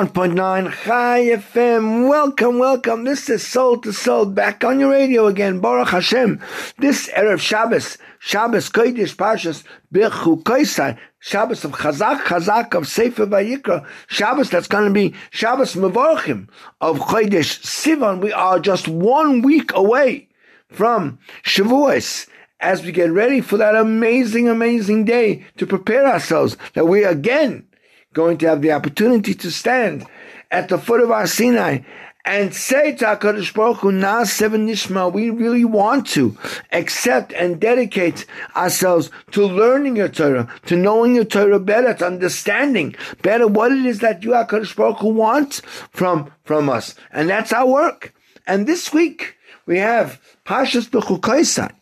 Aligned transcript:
101.9 0.00 0.72
Chai 0.84 1.24
FM. 1.26 2.08
Welcome, 2.08 2.58
welcome. 2.58 3.04
This 3.04 3.28
is 3.28 3.46
Soul 3.46 3.76
to 3.82 3.92
Soul 3.92 4.24
back 4.24 4.64
on 4.64 4.80
your 4.80 4.92
radio 4.92 5.26
again. 5.26 5.60
Baruch 5.60 5.90
Hashem. 5.90 6.40
This 6.78 7.10
Erev 7.10 7.38
Shabbos, 7.38 7.98
Shabbos 8.18 8.70
Kodesh 8.70 9.14
Pashas 9.14 9.62
Birchu 9.92 10.42
Koisai, 10.42 10.98
Shabbos 11.18 11.66
of 11.66 11.72
Chazak, 11.72 12.20
Chazak 12.20 12.74
of 12.74 12.88
Sefer 12.88 13.26
Vayikra, 13.26 13.86
Shabbos 14.06 14.48
that's 14.48 14.68
going 14.68 14.86
to 14.86 14.90
be 14.90 15.14
Shabbos 15.28 15.74
Mevorchim 15.74 16.48
of 16.80 16.98
Chodesh 17.00 17.60
Sivan. 17.60 18.22
We 18.22 18.32
are 18.32 18.58
just 18.58 18.88
one 18.88 19.42
week 19.42 19.70
away 19.74 20.30
from 20.70 21.18
Shavuos 21.44 22.26
as 22.60 22.82
we 22.82 22.90
get 22.90 23.12
ready 23.12 23.42
for 23.42 23.58
that 23.58 23.74
amazing, 23.74 24.48
amazing 24.48 25.04
day 25.04 25.44
to 25.58 25.66
prepare 25.66 26.06
ourselves 26.06 26.56
that 26.72 26.88
we 26.88 27.04
again 27.04 27.66
going 28.12 28.38
to 28.38 28.48
have 28.48 28.60
the 28.60 28.72
opportunity 28.72 29.34
to 29.34 29.50
stand 29.50 30.04
at 30.50 30.68
the 30.68 30.78
foot 30.78 31.00
of 31.00 31.10
Har 31.10 31.28
Sinai 31.28 31.78
and 32.24 32.52
say 32.52 32.92
to 32.96 33.04
HaKadosh 33.04 33.54
Baruch 33.54 33.78
Hu, 33.78 34.24
Seven 34.24 34.66
Nishma, 34.66 35.12
we 35.12 35.30
really 35.30 35.64
want 35.64 36.08
to 36.08 36.36
accept 36.72 37.32
and 37.32 37.60
dedicate 37.60 38.26
ourselves 38.56 39.10
to 39.30 39.46
learning 39.46 39.96
your 39.96 40.08
Torah, 40.08 40.52
to 40.66 40.76
knowing 40.76 41.14
your 41.14 41.24
Torah 41.24 41.60
better, 41.60 41.94
to 41.94 42.06
understanding 42.06 42.96
better 43.22 43.46
what 43.46 43.70
it 43.70 43.86
is 43.86 44.00
that 44.00 44.24
you, 44.24 44.30
HaKadosh 44.30 44.74
Baruch 44.74 44.98
Hu, 44.98 45.08
want 45.10 45.62
from, 45.92 46.32
from 46.42 46.68
us. 46.68 46.96
And 47.12 47.30
that's 47.30 47.52
our 47.52 47.66
work. 47.66 48.12
And 48.44 48.66
this 48.66 48.92
week, 48.92 49.36
we 49.66 49.78
have 49.78 50.20
Pashas 50.44 50.88
Bechukaisai, 50.88 51.72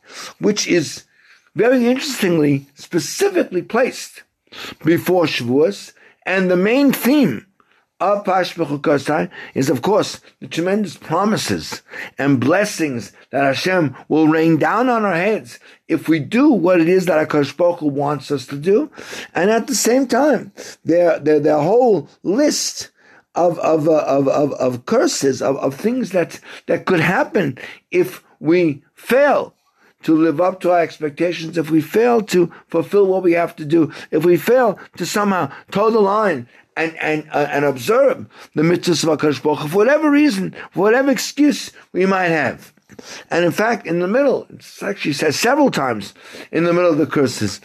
which 0.41 0.69
is 0.69 1.05
very 1.55 1.86
interestingly, 1.86 2.66
specifically 2.75 3.62
placed 3.62 4.22
before 4.84 5.25
Shavuos, 5.25 5.92
and 6.29 6.51
the 6.51 6.57
main 6.57 6.93
theme 6.93 7.47
of 8.01 8.23
Pashbechukosai 8.25 9.31
is, 9.55 9.71
of 9.71 9.81
course, 9.81 10.21
the 10.41 10.47
tremendous 10.47 10.97
promises 10.97 11.83
and 12.19 12.39
blessings 12.39 13.12
that 13.31 13.45
Hashem 13.45 13.97
will 14.09 14.29
rain 14.29 14.59
down 14.59 14.91
on 14.91 15.06
our 15.06 15.17
heads 15.17 15.59
if 15.89 16.06
we 16.06 16.21
do 16.21 16.51
what 16.51 16.83
it 16.83 16.89
is 16.89 17.06
that 17.06 17.27
HaKadosh 17.27 17.56
Baruch 17.56 17.81
wants 17.81 18.31
us 18.31 18.47
to 18.49 18.56
do. 18.56 18.91
And 19.34 19.51
at 19.51 19.69
the 19.69 19.75
same 19.75 20.06
time, 20.06 20.53
their, 20.84 21.19
their, 21.19 21.41
their 21.41 21.61
whole 21.61 22.11
list 22.23 22.91
of, 23.34 23.59
of, 23.61 23.89
uh, 23.89 24.05
of, 24.06 24.29
of, 24.29 24.53
of 24.53 24.84
curses, 24.84 25.41
of, 25.41 25.56
of 25.56 25.75
things 25.75 26.11
that, 26.11 26.41
that 26.67 26.84
could 26.84 27.01
happen 27.01 27.56
if 27.91 28.23
we 28.39 28.83
fail 28.95 29.55
to 30.09 30.17
live 30.17 30.41
up 30.41 30.59
to 30.59 30.70
our 30.70 30.81
expectations, 30.81 31.59
if 31.59 31.70
we 31.70 31.83
fail 31.83 32.23
to 32.23 32.51
fulfill 32.69 33.05
what 33.05 33.23
we 33.23 33.33
have 33.33 33.55
to 33.55 33.62
do, 33.67 33.92
if 34.11 34.25
we 34.25 34.39
fail 34.39 34.78
to 34.97 35.05
somehow 35.05 35.53
toe 35.70 35.91
the 35.91 36.00
line 36.00 36.48
and 36.78 36.97
and 36.97 37.28
uh, 37.31 37.47
and 37.50 37.67
observe 37.67 38.27
the 38.55 38.62
mitzvahs 38.62 39.05
of 39.05 39.19
Hakadosh 39.19 39.42
Baruch 39.42 39.69
for 39.69 39.77
whatever 39.77 40.11
reason, 40.11 40.56
for 40.70 40.81
whatever 40.81 41.11
excuse 41.11 41.73
we 41.92 42.06
might 42.06 42.28
have. 42.28 42.73
And 43.31 43.45
in 43.45 43.53
fact, 43.53 43.87
in 43.87 43.98
the 43.98 44.09
middle, 44.09 44.47
it 44.48 44.65
actually 44.81 45.12
says 45.12 45.39
several 45.39 45.70
times 45.70 46.15
in 46.53 46.65
the 46.65 46.72
middle 46.72 46.91
of 46.91 46.97
the 46.97 47.05
curses, 47.06 47.61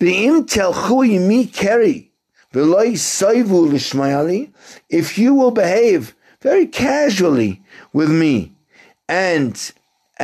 the 0.00 0.12
intel 0.26 0.74
chui 0.88 1.20
mi 1.20 1.46
keri 1.46 2.10
if 4.90 5.18
you 5.18 5.34
will 5.34 5.50
behave 5.52 6.14
very 6.40 6.66
casually 6.66 7.62
with 7.92 8.10
me 8.10 8.52
and 9.08 9.72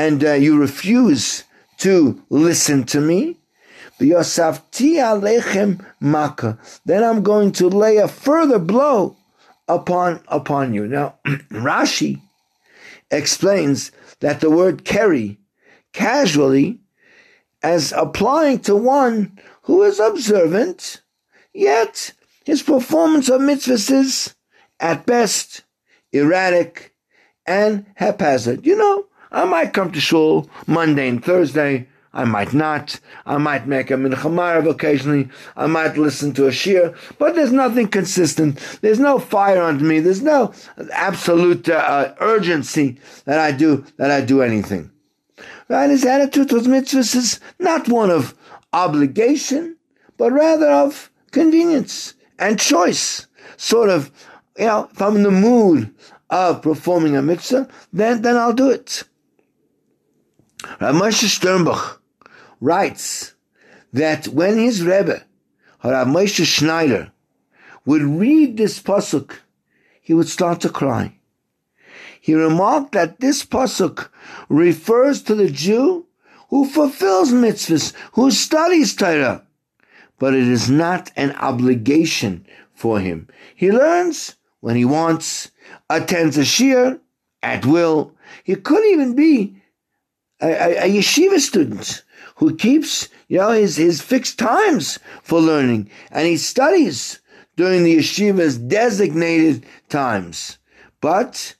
and 0.01 0.25
uh, 0.25 0.33
you 0.33 0.59
refuse 0.59 1.45
to 1.77 2.23
listen 2.31 2.85
to 2.85 3.03
me. 3.03 3.37
Then 3.99 4.15
I'm 7.05 7.23
going 7.23 7.53
to 7.53 7.69
lay 7.69 7.99
a 7.99 8.09
further 8.09 8.59
blow 8.59 9.19
upon 9.69 10.23
upon 10.29 10.73
you. 10.73 10.89
Now, 10.89 11.19
Rashi 11.27 12.23
explains 13.11 13.93
that 14.21 14.41
the 14.41 14.49
word 14.49 14.87
keri 14.87 15.39
casually 15.93 16.81
as 17.63 17.93
applying 17.93 18.61
to 18.61 18.75
one 18.75 19.39
who 19.65 19.83
is 19.83 20.01
observant, 20.01 21.03
yet 21.53 22.15
his 22.47 22.63
performance 22.63 23.29
of 23.29 23.43
mitzvahs 23.43 23.91
is 23.91 24.35
at 24.81 25.05
best 25.05 25.63
erratic 26.11 26.95
and 27.45 27.85
haphazard. 27.97 28.65
You 28.65 28.79
know, 28.79 29.10
I 29.33 29.45
might 29.45 29.73
come 29.73 29.93
to 29.93 30.01
shul 30.01 30.51
Monday 30.67 31.09
and 31.09 31.25
Thursday. 31.25 31.87
I 32.13 32.25
might 32.25 32.53
not. 32.53 32.99
I 33.25 33.39
might 33.39 33.69
make 33.69 33.91
a 33.91 33.95
minchamarev 33.95 34.69
occasionally. 34.69 35.29
I 35.57 35.69
might 35.69 35.97
listen 35.97 36.33
to 36.35 36.49
a 36.49 36.51
shiur, 36.51 36.97
but 37.19 37.37
there's 37.37 37.53
nothing 37.53 37.87
consistent. 37.87 38.59
There's 38.81 38.99
no 38.99 39.21
fire 39.21 39.63
under 39.63 39.85
me. 39.85 40.01
There's 40.01 40.23
no 40.23 40.53
absolute 40.93 41.69
uh, 41.69 42.15
urgency 42.19 42.99
that 43.27 43.39
I 43.39 43.53
do 43.53 43.85
that 43.97 44.11
I 44.11 44.23
do 44.23 44.43
anything. 44.43 44.91
Right? 45.69 45.89
His 45.89 46.05
attitude 46.05 46.49
towards 46.49 46.67
mitzvahs 46.67 47.15
is 47.15 47.41
not 47.61 47.89
one 47.89 48.11
of 48.11 48.35
obligation, 48.73 49.77
but 50.17 50.33
rather 50.33 50.69
of 50.69 51.11
convenience 51.31 52.15
and 52.41 52.59
choice. 52.59 53.29
Sort 53.57 53.89
of, 53.89 54.11
you 54.59 54.67
know, 54.67 54.89
if 54.93 55.01
I'm 55.01 55.15
in 55.15 55.23
the 55.23 55.31
mood 55.31 55.95
of 56.29 56.63
performing 56.63 57.17
a 57.17 57.23
mitzvah, 57.23 57.69
then 57.93 58.23
then 58.23 58.37
I'll 58.37 58.53
do 58.53 58.69
it. 58.69 59.05
Rav 60.81 60.95
Moshe 60.95 61.27
Sternbuch 61.29 61.99
writes 62.61 63.35
that 63.93 64.29
when 64.29 64.59
his 64.59 64.83
Rebbe, 64.83 65.23
Rav 65.83 66.07
Moshe 66.07 66.45
Schneider, 66.45 67.13
would 67.85 68.03
read 68.03 68.57
this 68.57 68.81
pasuk, 68.81 69.39
he 70.01 70.13
would 70.13 70.29
start 70.29 70.61
to 70.61 70.69
cry. 70.69 71.15
He 72.21 72.35
remarked 72.35 72.93
that 72.93 73.21
this 73.21 73.45
pasuk 73.45 74.11
refers 74.49 75.23
to 75.23 75.35
the 75.35 75.51
Jew 75.51 76.07
who 76.49 76.67
fulfills 76.67 77.33
mitzvahs, 77.33 77.95
who 78.13 78.31
studies 78.31 78.95
Torah, 78.95 79.47
but 80.19 80.35
it 80.35 80.47
is 80.47 80.69
not 80.69 81.11
an 81.17 81.33
obligation 81.37 82.45
for 82.75 83.01
him. 83.01 83.29
He 83.55 83.73
learns 83.73 84.37
when 84.61 84.77
he 84.77 84.85
wants, 84.85 85.51
attends 85.89 86.37
a 86.37 86.43
shiur 86.43 87.01
at 87.43 87.65
will. 87.65 88.15
He 88.45 88.57
could 88.57 88.85
even 88.85 89.15
be 89.15 89.60
a, 90.41 90.85
a, 90.85 90.89
yeshiva 90.89 91.39
student 91.39 92.05
who 92.37 92.57
keeps, 92.57 93.09
you 93.29 93.39
know, 93.39 93.51
his, 93.51 93.77
his 93.77 94.01
fixed 94.01 94.39
times 94.39 94.99
for 95.23 95.41
learning 95.41 95.91
and 96.11 96.27
he 96.27 96.37
studies 96.37 97.21
during 97.57 97.85
the 97.85 97.99
yeshiva's 97.99 98.57
designated 98.57 99.67
times, 99.89 100.59
but 101.01 101.55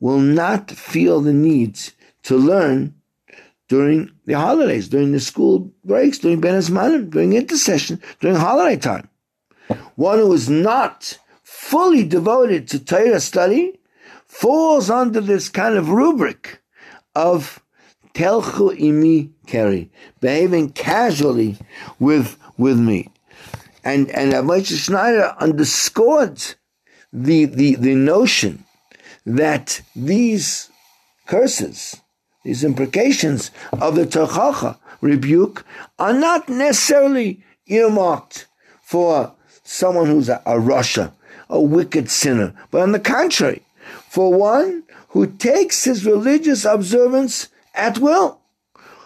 will 0.00 0.18
not 0.18 0.70
feel 0.70 1.20
the 1.20 1.32
need 1.32 1.78
to 2.22 2.36
learn 2.36 2.94
during 3.68 4.10
the 4.26 4.34
holidays, 4.34 4.88
during 4.88 5.12
the 5.12 5.20
school 5.20 5.72
breaks, 5.84 6.18
during 6.18 6.40
Bein 6.40 6.54
Hazmanim, 6.54 7.10
during 7.10 7.32
intercession, 7.32 8.00
during 8.20 8.36
holiday 8.36 8.76
time. 8.76 9.08
One 9.96 10.18
who 10.18 10.32
is 10.32 10.48
not 10.48 11.18
fully 11.42 12.04
devoted 12.04 12.68
to 12.68 12.78
Torah 12.78 13.20
study 13.20 13.80
falls 14.26 14.90
under 14.90 15.20
this 15.20 15.48
kind 15.48 15.76
of 15.76 15.88
rubric 15.88 16.62
of 17.14 17.62
telchu 18.16 18.74
imi 18.78 19.30
keri, 19.46 19.90
behaving 20.20 20.70
casually 20.70 21.58
with 22.00 22.38
with 22.56 22.78
me. 22.78 23.10
And 23.84 24.10
and 24.10 24.32
Moshe 24.32 24.76
Schneider 24.76 25.34
underscored 25.38 26.42
the, 27.12 27.44
the 27.44 27.74
the 27.76 27.94
notion 27.94 28.64
that 29.26 29.82
these 29.94 30.70
curses, 31.26 31.96
these 32.42 32.64
imprecations 32.64 33.50
of 33.72 33.96
the 33.96 34.06
Tochacha 34.06 34.78
rebuke 35.02 35.64
are 35.98 36.14
not 36.14 36.48
necessarily 36.48 37.44
earmarked 37.66 38.46
for 38.82 39.34
someone 39.62 40.06
who's 40.06 40.28
a, 40.28 40.40
a 40.46 40.54
rasha, 40.54 41.12
a 41.50 41.60
wicked 41.60 42.10
sinner, 42.10 42.54
but 42.70 42.80
on 42.80 42.92
the 42.92 43.00
contrary, 43.00 43.62
for 44.08 44.32
one 44.32 44.84
who 45.08 45.26
takes 45.26 45.84
his 45.84 46.06
religious 46.06 46.64
observance 46.64 47.48
at 47.76 47.98
will, 47.98 48.40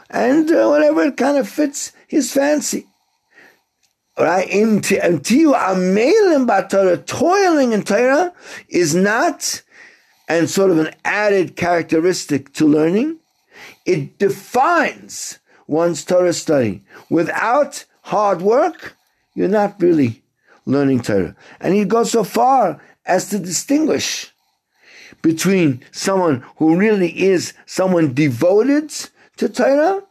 and 0.09 0.51
uh, 0.51 0.69
whatever 0.69 1.11
kind 1.11 1.37
of 1.37 1.49
fits 1.49 1.93
his 2.07 2.33
fancy. 2.33 2.87
Right? 4.19 4.51
Until 4.53 5.55
amelim 5.55 6.47
batara, 6.47 7.05
toiling 7.07 7.73
in 7.73 7.83
Torah 7.83 8.33
is 8.69 8.95
not, 8.95 9.63
and 10.29 10.49
sort 10.49 10.71
of 10.71 10.79
an 10.79 10.95
added 11.05 11.57
characteristic 11.57 12.53
to 12.55 12.67
learning, 12.67 13.19
It 13.87 14.19
defines 14.19 15.39
one's 15.67 16.05
Torah 16.05 16.33
study. 16.33 16.83
Without 17.09 17.85
hard 18.03 18.43
work, 18.43 18.97
you're 19.35 19.49
not 19.49 19.81
really 19.81 20.23
learning 20.67 21.01
Torah. 21.01 21.37
And 21.61 21.75
he 21.75 21.85
goes 21.85 22.11
so 22.11 22.25
far 22.25 22.81
as 23.07 23.31
to 23.31 23.39
distinguish 23.39 24.33
between 25.23 25.85
someone 25.93 26.45
who 26.57 26.77
really 26.77 27.21
is 27.21 27.55
someone 27.67 28.15
devoted 28.15 28.91
to 29.37 29.49
Torah 29.49 30.03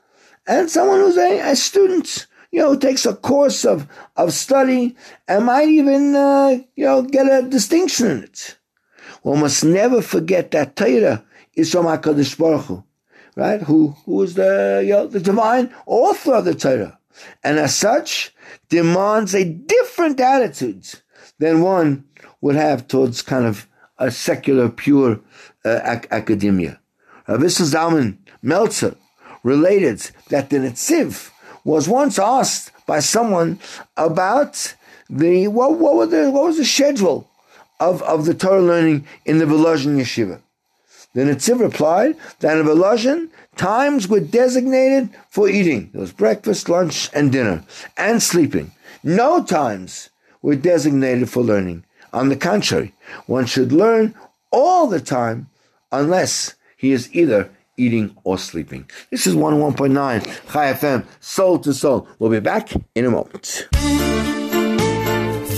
and 0.47 0.69
someone 0.69 0.99
who's 0.99 1.17
a, 1.17 1.51
a 1.51 1.55
student, 1.55 2.27
you 2.51 2.61
know, 2.61 2.73
who 2.73 2.79
takes 2.79 3.05
a 3.05 3.15
course 3.15 3.65
of, 3.65 3.87
of 4.15 4.33
study 4.33 4.95
and 5.27 5.45
might 5.45 5.69
even, 5.69 6.15
uh, 6.15 6.57
you 6.75 6.85
know, 6.85 7.01
get 7.01 7.27
a 7.27 7.47
distinction 7.47 8.07
in 8.07 8.23
it. 8.23 8.57
One 9.21 9.41
must 9.41 9.63
never 9.63 10.01
forget 10.01 10.51
that 10.51 10.75
Torah 10.75 11.23
is 11.53 11.71
from 11.71 11.85
HaKadosh 11.85 12.37
Baruch 12.37 12.65
Hu, 12.65 12.83
right? 13.35 13.61
Who, 13.61 13.95
who 14.05 14.23
is 14.23 14.35
the, 14.35 14.81
you 14.85 14.93
know, 14.93 15.07
the 15.07 15.19
divine 15.19 15.73
author 15.85 16.35
of 16.35 16.45
the 16.45 16.55
Torah. 16.55 16.97
And 17.43 17.59
as 17.59 17.75
such, 17.75 18.33
demands 18.69 19.35
a 19.35 19.43
different 19.43 20.19
attitude 20.19 20.87
than 21.37 21.61
one 21.61 22.05
would 22.41 22.55
have 22.55 22.87
towards 22.87 23.21
kind 23.21 23.45
of 23.45 23.67
a 23.99 24.09
secular, 24.09 24.69
pure 24.69 25.19
uh, 25.65 25.79
ac- 25.83 26.07
academia. 26.11 26.79
Rabbi 27.27 27.43
Zalman 27.43 28.17
Meltzer 28.41 28.95
related 29.43 30.09
that 30.29 30.49
the 30.49 30.57
Netziv 30.57 31.31
was 31.63 31.87
once 31.87 32.17
asked 32.17 32.71
by 32.87 32.99
someone 32.99 33.59
about 33.97 34.73
the 35.09 35.47
what, 35.47 35.77
what, 35.77 36.09
the, 36.09 36.31
what 36.31 36.45
was 36.45 36.57
the 36.57 36.65
schedule 36.65 37.29
of, 37.79 38.01
of 38.03 38.25
the 38.25 38.33
Torah 38.33 38.61
learning 38.61 39.05
in 39.25 39.37
the 39.37 39.45
Volozhin 39.45 39.97
yeshiva. 39.97 40.41
The 41.13 41.21
Netziv 41.21 41.59
replied 41.59 42.15
that 42.39 42.57
in 42.57 42.65
Volozhin, 42.65 43.29
times 43.55 44.07
were 44.07 44.19
designated 44.19 45.09
for 45.29 45.49
eating. 45.49 45.89
There 45.91 46.01
was 46.01 46.11
breakfast, 46.11 46.69
lunch, 46.69 47.09
and 47.13 47.31
dinner, 47.31 47.63
and 47.97 48.21
sleeping. 48.21 48.71
No 49.03 49.43
times 49.43 50.09
were 50.41 50.55
designated 50.55 51.29
for 51.29 51.41
learning. 51.41 51.85
On 52.13 52.29
the 52.29 52.35
contrary, 52.35 52.93
one 53.25 53.45
should 53.45 53.71
learn 53.71 54.15
all 54.51 54.87
the 54.87 54.99
time 54.99 55.49
unless 55.91 56.55
he 56.77 56.91
is 56.91 57.13
either 57.13 57.49
eating 57.77 58.15
or 58.23 58.37
sleeping. 58.37 58.89
This 59.09 59.25
is 59.25 59.35
101.9 59.35 60.51
Chai 60.51 60.73
FM, 60.73 61.05
soul 61.19 61.59
to 61.59 61.73
soul. 61.73 62.07
We'll 62.19 62.29
be 62.29 62.39
back 62.39 62.71
in 62.95 63.05
a 63.05 63.09
moment. 63.09 63.67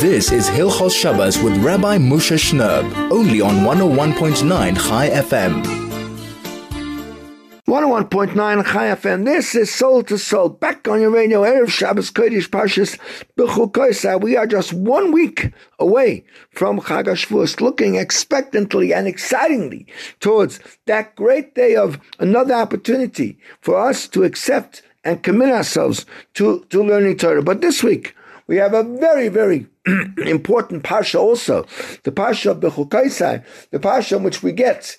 This 0.02 0.32
is 0.32 0.50
Hilchos 0.50 1.00
Shabbos 1.00 1.38
with 1.38 1.56
Rabbi 1.64 1.98
Moshe 1.98 2.38
Shnerb, 2.38 2.92
only 3.12 3.42
on 3.42 3.58
101.9 3.58 4.76
Chai 4.76 5.10
FM. 5.10 5.91
101.9 7.72 8.66
Chai 8.66 8.88
FM. 8.88 9.24
This 9.24 9.56
is 9.56 9.74
Soul 9.74 10.04
to 10.04 10.18
Soul. 10.18 10.50
Back 10.50 10.90
on 10.90 11.00
your 11.00 11.10
radio, 11.10 11.44
Erev 11.44 11.70
Shabbos 11.70 12.12
Kodesh 12.12 12.50
Pashas 12.50 13.00
B'chukoisa. 13.38 14.20
We 14.20 14.36
are 14.36 14.46
just 14.46 14.74
one 14.74 15.14
week 15.14 15.54
away 15.80 16.26
from 16.50 16.82
Chag 16.82 17.06
HaShavuos, 17.06 17.62
looking 17.62 17.96
expectantly 17.96 18.94
and 18.94 19.08
excitingly 19.08 19.88
towards 20.20 20.60
that 20.86 21.16
great 21.16 21.56
day 21.56 21.78
of 21.78 21.98
another 22.20 22.56
opportunity 22.56 23.38
for 23.62 23.80
us 23.80 24.06
to 24.10 24.26
accept 24.26 24.82
and 25.06 25.24
commit 25.24 25.54
ourselves 25.54 26.06
to, 26.34 26.66
to 26.72 26.84
learning 26.84 27.16
Torah. 27.16 27.42
But 27.42 27.62
this 27.62 27.82
week, 27.82 28.18
we 28.48 28.58
have 28.58 28.74
a 28.74 28.84
very, 28.84 29.30
very 29.30 29.66
important 30.18 30.84
Pasha 30.84 31.20
also. 31.20 31.66
The 32.04 32.12
Pasha 32.12 32.52
of 32.52 32.60
B'chukoisa, 32.60 33.46
the 33.70 33.80
Pasha 33.80 34.18
in 34.18 34.24
which 34.24 34.44
we 34.44 34.52
get 34.52 34.98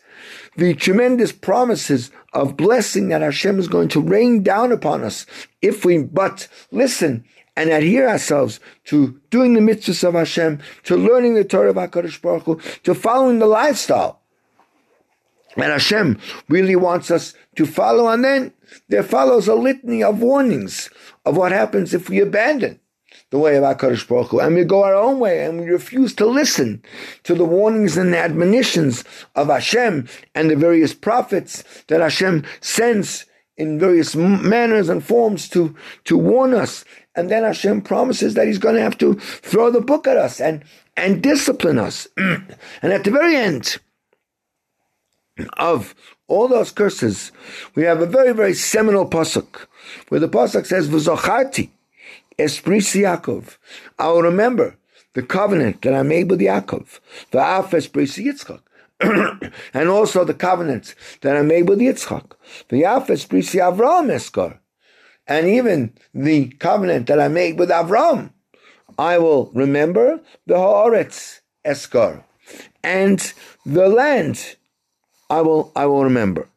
the 0.57 0.75
tremendous 0.75 1.33
promises 1.33 2.11
of 2.33 2.57
blessing 2.57 3.09
that 3.09 3.23
Hashem 3.23 3.59
is 3.59 3.69
going 3.69 3.89
to 3.89 4.01
rain 4.01 4.43
down 4.43 4.73
upon 4.73 5.03
us 5.03 5.27
if 5.61 5.85
we 5.85 5.99
but 6.03 6.49
listen 6.71 7.25
and 7.57 7.71
adhere 7.71 8.09
ourselves 8.09 8.61
to 8.85 9.21
doing 9.31 9.55
the 9.55 9.61
mitzvahs 9.61 10.07
of 10.07 10.15
Hashem, 10.15 10.61
to 10.85 10.97
learning 10.97 11.35
the 11.35 11.45
Torah 11.45 11.71
of 11.71 11.77
HaKadosh 11.77 12.21
Baruch 12.23 12.45
Hu, 12.45 12.61
to 12.85 12.95
following 12.95 13.39
the 13.39 13.47
lifestyle 13.47 14.23
and 15.57 15.73
Hashem 15.73 16.19
really 16.49 16.77
wants 16.77 17.11
us 17.11 17.35
to 17.57 17.67
follow. 17.67 18.09
And 18.09 18.25
then 18.25 18.53
there 18.89 19.03
follows 19.03 19.49
a 19.49 19.55
litany 19.55 20.03
of 20.03 20.23
warnings 20.23 20.89
of 21.25 21.37
what 21.37 21.53
happens 21.53 21.95
if 21.95 22.09
we 22.09 22.21
abandon 22.21 22.81
the 23.33 23.39
way 23.39 23.57
of 23.57 23.65
HaKadosh 23.65 24.07
Baruch 24.07 24.29
Hu, 24.29 24.41
and 24.41 24.55
we 24.55 24.63
go 24.63 24.85
our 24.85 24.95
own 24.95 25.19
way, 25.19 25.43
and 25.45 25.59
we 25.59 25.67
refuse 25.67 26.15
to 26.17 26.27
listen 26.27 26.83
to 27.25 27.35
the 27.35 27.47
warnings 27.47 27.97
and 27.97 28.13
the 28.13 28.19
admonitions 28.19 29.05
of 29.35 29.49
Hashem 29.49 30.07
and 30.35 30.51
the 30.51 30.55
various 30.55 30.93
prophets 30.93 31.65
that 31.89 32.03
Hashem 32.03 32.45
sends 32.61 33.25
in 33.57 33.79
various 33.79 34.15
manners 34.15 34.91
and 34.91 35.03
forms 35.03 35.49
to, 35.49 35.75
to 36.05 36.19
warn 36.19 36.53
us. 36.53 36.85
And 37.17 37.31
then 37.31 37.43
Hashem 37.43 37.81
promises 37.81 38.35
that 38.35 38.47
He's 38.47 38.59
going 38.59 38.75
to 38.75 38.83
have 38.83 38.99
to 38.99 39.15
throw 39.15 39.71
the 39.71 39.81
book 39.81 40.07
at 40.07 40.19
us 40.19 40.39
and, 40.39 40.63
and 40.95 41.23
discipline 41.23 41.79
us. 41.79 42.07
and 42.19 42.53
at 42.83 43.05
the 43.05 43.11
very 43.11 43.35
end 43.35 43.79
of 45.57 45.95
all 46.29 46.49
those 46.49 46.71
curses, 46.71 47.33
we 47.75 47.85
have 47.85 48.03
a 48.03 48.07
very, 48.07 48.33
very 48.33 48.53
seminal 48.53 49.09
pasuk, 49.09 49.67
where 50.11 50.21
the 50.21 50.29
pasuk 50.29 50.67
says, 50.67 50.89
V'zocharti, 50.89 51.71
Esprit 52.39 52.83
Yaakov. 52.83 53.57
I 53.99 54.09
will 54.09 54.23
remember 54.23 54.77
the 55.15 55.23
covenant 55.23 55.83
that 55.83 55.95
I 55.95 56.03
made 56.03 56.31
with 56.31 56.41
Yaakov. 56.41 57.01
Va'af 57.33 57.73
Esprit 57.75 58.09
Yitzchak. 58.09 58.63
and 59.75 59.89
also 59.89 60.25
the 60.25 60.35
covenant 60.35 60.95
that 61.23 61.37
I 61.37 61.43
made 61.43 61.69
with 61.69 61.81
Yitzchak. 61.81 62.33
Va'af 62.71 63.11
Esprit 63.11 63.45
Avram 63.45 64.11
Eskar. 64.11 64.59
And 65.27 65.47
even 65.47 65.95
the 66.15 66.49
covenant 66.49 67.07
that 67.07 67.21
I 67.21 67.29
made 67.29 67.59
with 67.59 67.71
Avram. 67.71 68.33
I 68.99 69.19
will 69.19 69.51
remember 69.55 70.21
the 70.47 70.55
Haaretz 70.55 71.41
Eskar. 71.65 72.25
And 72.83 73.33
the 73.65 73.89
land 73.89 74.57
I 75.31 75.41
will 75.41 75.73
I 75.75 75.87
will 75.87 76.05
remember. 76.05 76.49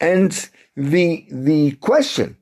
And 0.00 0.32
the 0.76 1.26
the 1.30 1.72
question 1.72 2.36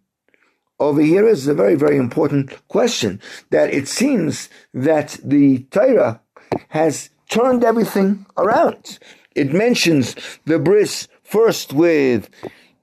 over 0.80 1.00
here 1.00 1.26
is 1.26 1.46
a 1.46 1.54
very, 1.54 1.74
very 1.74 1.96
important 1.96 2.66
question 2.68 3.20
that 3.50 3.72
it 3.72 3.88
seems 3.88 4.48
that 4.72 5.18
the 5.24 5.60
Torah 5.70 6.20
has 6.68 7.10
turned 7.28 7.64
everything 7.64 8.26
around. 8.36 8.98
It 9.34 9.52
mentions 9.52 10.14
the 10.46 10.58
bris 10.58 11.08
first 11.22 11.72
with 11.72 12.30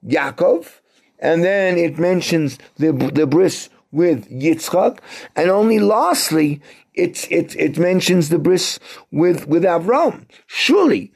Yaakov, 0.06 0.81
and 1.19 1.43
then 1.43 1.77
it 1.77 1.98
mentions 1.98 2.58
the, 2.77 2.91
the 2.91 3.25
bris 3.25 3.70
with 3.91 4.29
Yitzchak, 4.29 5.00
and 5.36 5.50
only 5.50 5.79
lastly, 5.79 6.62
it, 6.93 7.29
it, 7.31 7.55
it 7.55 7.77
mentions 7.77 8.29
the 8.29 8.39
bris 8.39 8.79
with, 9.12 9.48
with 9.48 9.63
Avram. 9.63 10.25
Surely, 10.48 11.13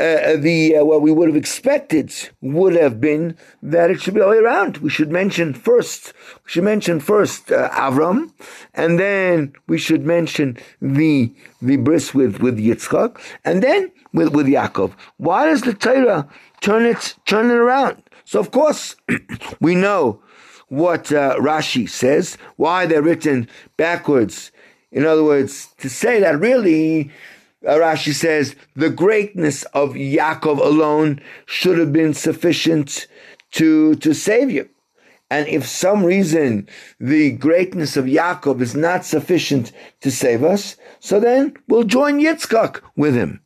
uh, 0.00 0.36
the 0.36 0.76
uh, 0.76 0.84
what 0.84 1.02
we 1.02 1.12
would 1.12 1.28
have 1.28 1.36
expected 1.36 2.12
would 2.40 2.74
have 2.74 3.00
been 3.00 3.36
that 3.62 3.90
it 3.90 4.00
should 4.00 4.14
be 4.14 4.20
all 4.20 4.30
the 4.30 4.36
way 4.36 4.42
around. 4.42 4.78
We 4.78 4.88
should 4.88 5.10
mention 5.10 5.52
first, 5.52 6.14
we 6.44 6.50
should 6.50 6.64
mention 6.64 7.00
first 7.00 7.52
uh, 7.52 7.68
Avram, 7.70 8.32
and 8.72 8.98
then 8.98 9.52
we 9.66 9.76
should 9.78 10.04
mention 10.06 10.56
the 10.80 11.32
the 11.60 11.76
bris 11.76 12.14
with 12.14 12.40
with 12.40 12.58
Yitzchak, 12.58 13.20
and 13.44 13.62
then 13.62 13.92
with 14.12 14.34
with 14.34 14.46
Yaakov. 14.46 14.92
Why 15.18 15.46
does 15.46 15.62
the 15.62 15.74
Torah 15.74 16.26
turn 16.62 16.86
it 16.86 17.16
turn 17.26 17.50
it 17.50 17.54
around? 17.54 18.02
So 18.24 18.40
of 18.40 18.50
course 18.52 18.96
we 19.60 19.74
know 19.74 20.22
what 20.68 21.12
uh, 21.12 21.36
Rashi 21.36 21.88
says. 21.88 22.38
Why 22.56 22.86
they're 22.86 23.02
written 23.02 23.48
backwards. 23.76 24.50
In 24.92 25.04
other 25.04 25.22
words, 25.22 25.68
to 25.78 25.90
say 25.90 26.20
that 26.20 26.40
really 26.40 27.08
uh, 27.08 27.12
Rashi 27.64 28.14
says 28.14 28.56
the 28.74 28.90
greatness 28.90 29.64
of 29.74 29.90
Yaakov 29.90 30.58
alone 30.58 31.20
should 31.46 31.78
have 31.78 31.92
been 31.92 32.14
sufficient 32.14 33.06
to, 33.52 33.94
to 33.96 34.14
save 34.14 34.50
you. 34.50 34.68
And 35.30 35.46
if 35.46 35.66
some 35.66 36.04
reason 36.04 36.68
the 36.98 37.32
greatness 37.32 37.96
of 37.96 38.06
Yaakov 38.06 38.60
is 38.60 38.74
not 38.74 39.04
sufficient 39.04 39.72
to 40.00 40.10
save 40.10 40.42
us, 40.42 40.76
so 40.98 41.20
then 41.20 41.54
we'll 41.68 41.84
join 41.84 42.20
Yitzchak 42.20 42.80
with 42.96 43.14
him. 43.14 43.40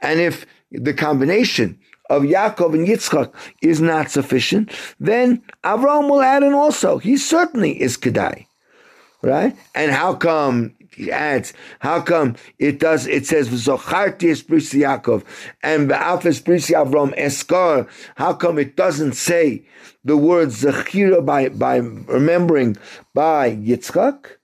And 0.00 0.20
if 0.20 0.46
the 0.70 0.94
combination 0.94 1.78
of 2.08 2.22
Yaakov 2.22 2.74
and 2.74 2.86
Yitzchak 2.86 3.34
is 3.62 3.80
not 3.80 4.10
sufficient, 4.10 4.70
then 5.00 5.42
Avram 5.64 6.08
will 6.08 6.22
add 6.22 6.42
in 6.42 6.54
also. 6.54 6.98
He 6.98 7.16
certainly 7.16 7.80
is 7.82 7.98
Kedai. 7.98 8.46
Right? 9.22 9.56
And 9.74 9.90
how 9.90 10.14
come 10.14 10.75
he 10.96 11.12
adds, 11.12 11.52
how 11.80 12.00
come 12.00 12.36
it 12.58 12.80
does, 12.80 13.06
it 13.06 13.26
says, 13.26 13.50
Zocharti 13.50 14.30
Esprisi 14.30 14.80
Yaakov 14.80 15.24
and 15.62 15.88
Be'af 15.88 16.22
Esprisi 16.22 16.74
Avram 16.74 17.14
Eskar, 17.18 17.86
how 18.14 18.32
come 18.32 18.58
it 18.58 18.76
doesn't 18.76 19.12
say 19.12 19.66
the 20.04 20.16
word 20.16 20.48
Zechira 20.48 21.24
by, 21.24 21.50
by 21.50 21.76
remembering 21.76 22.78
by 23.12 23.54
Yitzchak? 23.56 24.38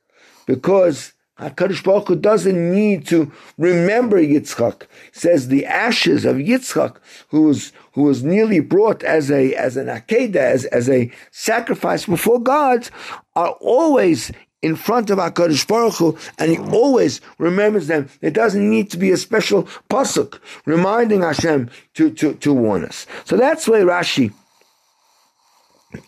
Because 0.45 1.15
HaKadosh 1.39 1.83
Baruch 1.83 2.09
Hu 2.09 2.17
doesn't 2.17 2.73
need 2.73 3.07
to 3.07 3.33
remember 3.57 4.19
Yitzchak. 4.19 4.83
Says 5.11 5.49
the 5.49 5.65
ashes 5.65 6.27
of 6.27 6.37
Yitzchak, 6.37 6.97
who 7.31 7.45
was, 7.45 7.73
who 7.95 8.03
was 8.03 8.23
nearly 8.23 8.61
brought 8.61 9.03
as 9.03 9.31
a, 9.31 9.55
as 9.55 9.79
an 9.79 9.87
akedah, 9.87 10.37
as, 10.37 10.67
as 10.67 10.91
a 10.91 11.11
sacrifice 11.31 12.05
before 12.05 12.43
God, 12.43 12.91
are 13.35 13.53
always 13.61 14.31
in 14.63 14.77
front 14.77 15.11
of 15.11 15.19
HaKadosh 15.19 15.67
Baruch 15.67 15.95
Hu, 15.95 16.17
and 16.39 16.51
he 16.51 16.59
always 16.59 17.21
remembers 17.39 17.89
them. 17.89 18.09
It 18.21 18.33
doesn't 18.33 18.69
need 18.69 18.91
to 18.93 18.97
be 18.97 19.11
a 19.11 19.17
special 19.17 19.65
pasuk 19.91 20.39
reminding 20.65 21.23
Hashem 21.23 21.71
to, 21.95 22.11
to, 22.13 22.35
to 22.35 22.53
warn 22.53 22.85
us. 22.85 23.07
So 23.25 23.37
that's 23.37 23.69
why 23.69 23.81
Rashi 23.81 24.33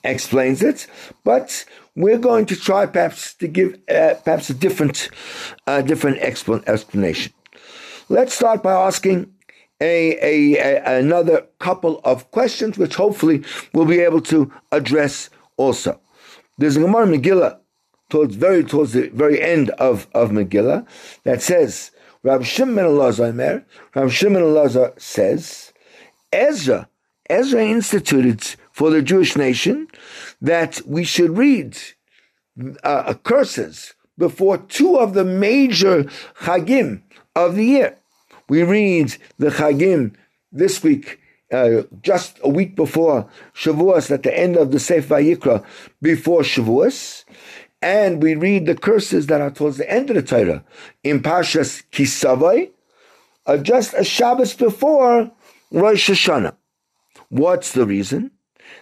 explains 0.03 0.63
it, 0.63 0.87
but 1.25 1.65
we're 1.95 2.19
going 2.19 2.47
to 2.47 2.57
try 2.57 2.87
perhaps 2.87 3.35
to 3.35 3.49
give 3.49 3.75
uh, 3.89 4.15
perhaps 4.25 4.49
a 4.51 4.55
different, 4.55 5.11
uh, 5.67 5.83
different 5.83 6.19
explanation. 6.19 7.33
Let's 8.09 8.35
start 8.35 8.63
by 8.63 8.73
asking 8.73 9.33
a, 9.81 10.17
a, 10.23 10.59
a, 10.59 10.99
another 10.99 11.47
couple 11.59 12.01
of 12.05 12.31
questions, 12.31 12.79
which 12.79 12.95
hopefully 12.95 13.45
we'll 13.73 13.87
be 13.87 14.01
able 14.01 14.21
to 14.23 14.53
address 14.73 15.31
also. 15.57 16.01
There's 16.59 16.77
a 16.77 16.81
Gemara 16.81 17.07
Megillah 17.07 17.59
towards 18.15 18.37
very 18.37 18.63
towards 18.63 18.93
the 18.93 19.09
very 19.09 19.43
end 19.43 19.71
of, 19.71 20.07
of 20.15 20.31
Megillah 20.31 20.87
that 21.25 21.43
says, 21.43 21.91
Rabbi 22.23 22.45
Shimon 22.45 22.85
Elazar, 22.85 23.65
Rabbi 23.93 24.09
Shimon 24.09 24.43
Elazar 24.43 25.01
says, 25.01 25.73
Ezra, 26.33 26.89
Ezra 27.29 27.65
instituted 27.65 28.41
for 28.71 28.91
the 28.91 29.03
Jewish 29.03 29.35
nation 29.35 29.89
that 30.41 30.81
we 30.87 31.03
should 31.03 31.37
read 31.37 31.77
uh, 32.85 33.15
curses 33.25 33.95
before 34.17 34.59
two 34.59 34.97
of 34.97 35.15
the 35.15 35.25
major 35.25 36.05
Chagim 36.39 37.03
of 37.35 37.57
the 37.57 37.65
year. 37.65 37.97
We 38.49 38.63
read 38.63 39.17
the 39.39 39.49
Chagim 39.49 40.15
this 40.53 40.85
week, 40.85 41.19
uh, 41.51 41.83
just 42.01 42.39
a 42.45 42.49
week 42.49 42.77
before 42.77 43.29
Shavuos, 43.57 44.13
at 44.13 44.23
the 44.23 44.39
end 44.39 44.57
of 44.57 44.71
the 44.71 44.79
Sefer 44.79 45.17
Vayikra, 45.17 45.65
before 46.01 46.43
Shavuos, 46.43 47.25
and 47.85 48.23
we 48.23 48.35
read 48.35 48.65
the 48.65 48.75
curses 48.75 49.27
that 49.27 49.43
are 49.43 49.51
towards 49.51 49.77
the 49.77 49.91
end 49.91 50.09
of 50.09 50.17
the 50.17 50.23
Torah 50.23 50.65
in 51.03 51.23
Parshas 51.23 51.83
Kisavai, 51.93 52.71
uh, 53.45 53.59
just 53.59 53.93
a 53.93 54.03
Shabbos 54.03 54.55
before 54.55 55.31
Rosh 55.71 56.09
Hashanah. 56.09 56.57
What's 57.29 57.73
the 57.73 57.85
reason? 57.85 58.31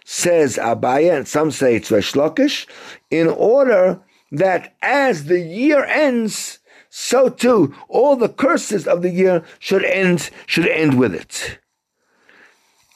says 0.04 0.56
Abaye, 0.56 1.14
and 1.16 1.26
some 1.26 1.50
say 1.50 1.76
it's 1.76 1.90
Resh 1.90 2.12
Lakish, 2.12 2.66
in 3.10 3.28
order 3.28 4.00
that 4.30 4.76
as 4.80 5.24
the 5.24 5.40
year 5.40 5.84
ends, 5.84 6.60
so 6.88 7.28
too 7.28 7.74
all 7.88 8.16
the 8.16 8.28
curses 8.28 8.86
of 8.86 9.02
the 9.02 9.10
year 9.10 9.44
should 9.58 9.84
end 9.84 10.30
should 10.46 10.68
end 10.68 10.98
with 10.98 11.14
it. 11.14 11.58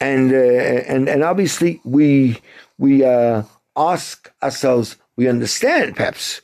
And 0.00 0.32
uh, 0.32 0.36
and 0.36 1.08
and 1.08 1.22
obviously 1.22 1.80
we 1.84 2.40
we 2.78 3.04
uh, 3.04 3.42
ask 3.76 4.32
ourselves, 4.42 4.96
we 5.16 5.28
understand 5.28 5.96
perhaps 5.96 6.40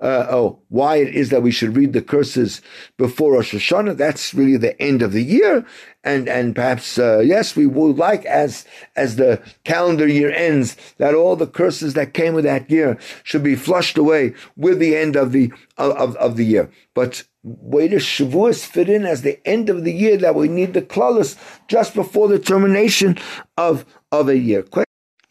uh, 0.00 0.26
oh, 0.28 0.58
why 0.68 0.96
it 0.96 1.14
is 1.14 1.30
that 1.30 1.42
we 1.42 1.50
should 1.50 1.74
read 1.74 1.94
the 1.94 2.02
curses 2.02 2.60
before 2.98 3.32
Rosh 3.32 3.54
Hashanah. 3.54 3.96
That's 3.96 4.34
really 4.34 4.58
the 4.58 4.80
end 4.80 5.00
of 5.00 5.12
the 5.12 5.22
year, 5.22 5.64
and 6.04 6.28
and 6.28 6.54
perhaps 6.54 6.98
uh, 6.98 7.20
yes, 7.20 7.56
we 7.56 7.66
would 7.66 7.96
like 7.96 8.24
as 8.26 8.66
as 8.94 9.16
the 9.16 9.40
calendar 9.64 10.06
year 10.06 10.30
ends 10.30 10.76
that 10.98 11.14
all 11.14 11.34
the 11.34 11.46
curses 11.46 11.94
that 11.94 12.12
came 12.12 12.34
with 12.34 12.44
that 12.44 12.70
year 12.70 12.98
should 13.22 13.42
be 13.42 13.56
flushed 13.56 13.96
away 13.96 14.34
with 14.56 14.78
the 14.80 14.94
end 14.94 15.16
of 15.16 15.32
the 15.32 15.50
of 15.78 16.14
of 16.16 16.36
the 16.36 16.44
year. 16.44 16.70
But 16.92 17.24
where 17.42 17.88
does 17.88 18.02
Shavuos 18.02 18.66
fit 18.66 18.90
in 18.90 19.06
as 19.06 19.22
the 19.22 19.40
end 19.48 19.70
of 19.70 19.84
the 19.84 19.92
year 19.92 20.18
that 20.18 20.34
we 20.34 20.48
need 20.48 20.74
the 20.74 20.82
klolus 20.82 21.36
just 21.68 21.94
before 21.94 22.28
the 22.28 22.38
termination 22.38 23.16
of 23.56 23.86
of 24.12 24.28
a 24.28 24.36
year? 24.36 24.62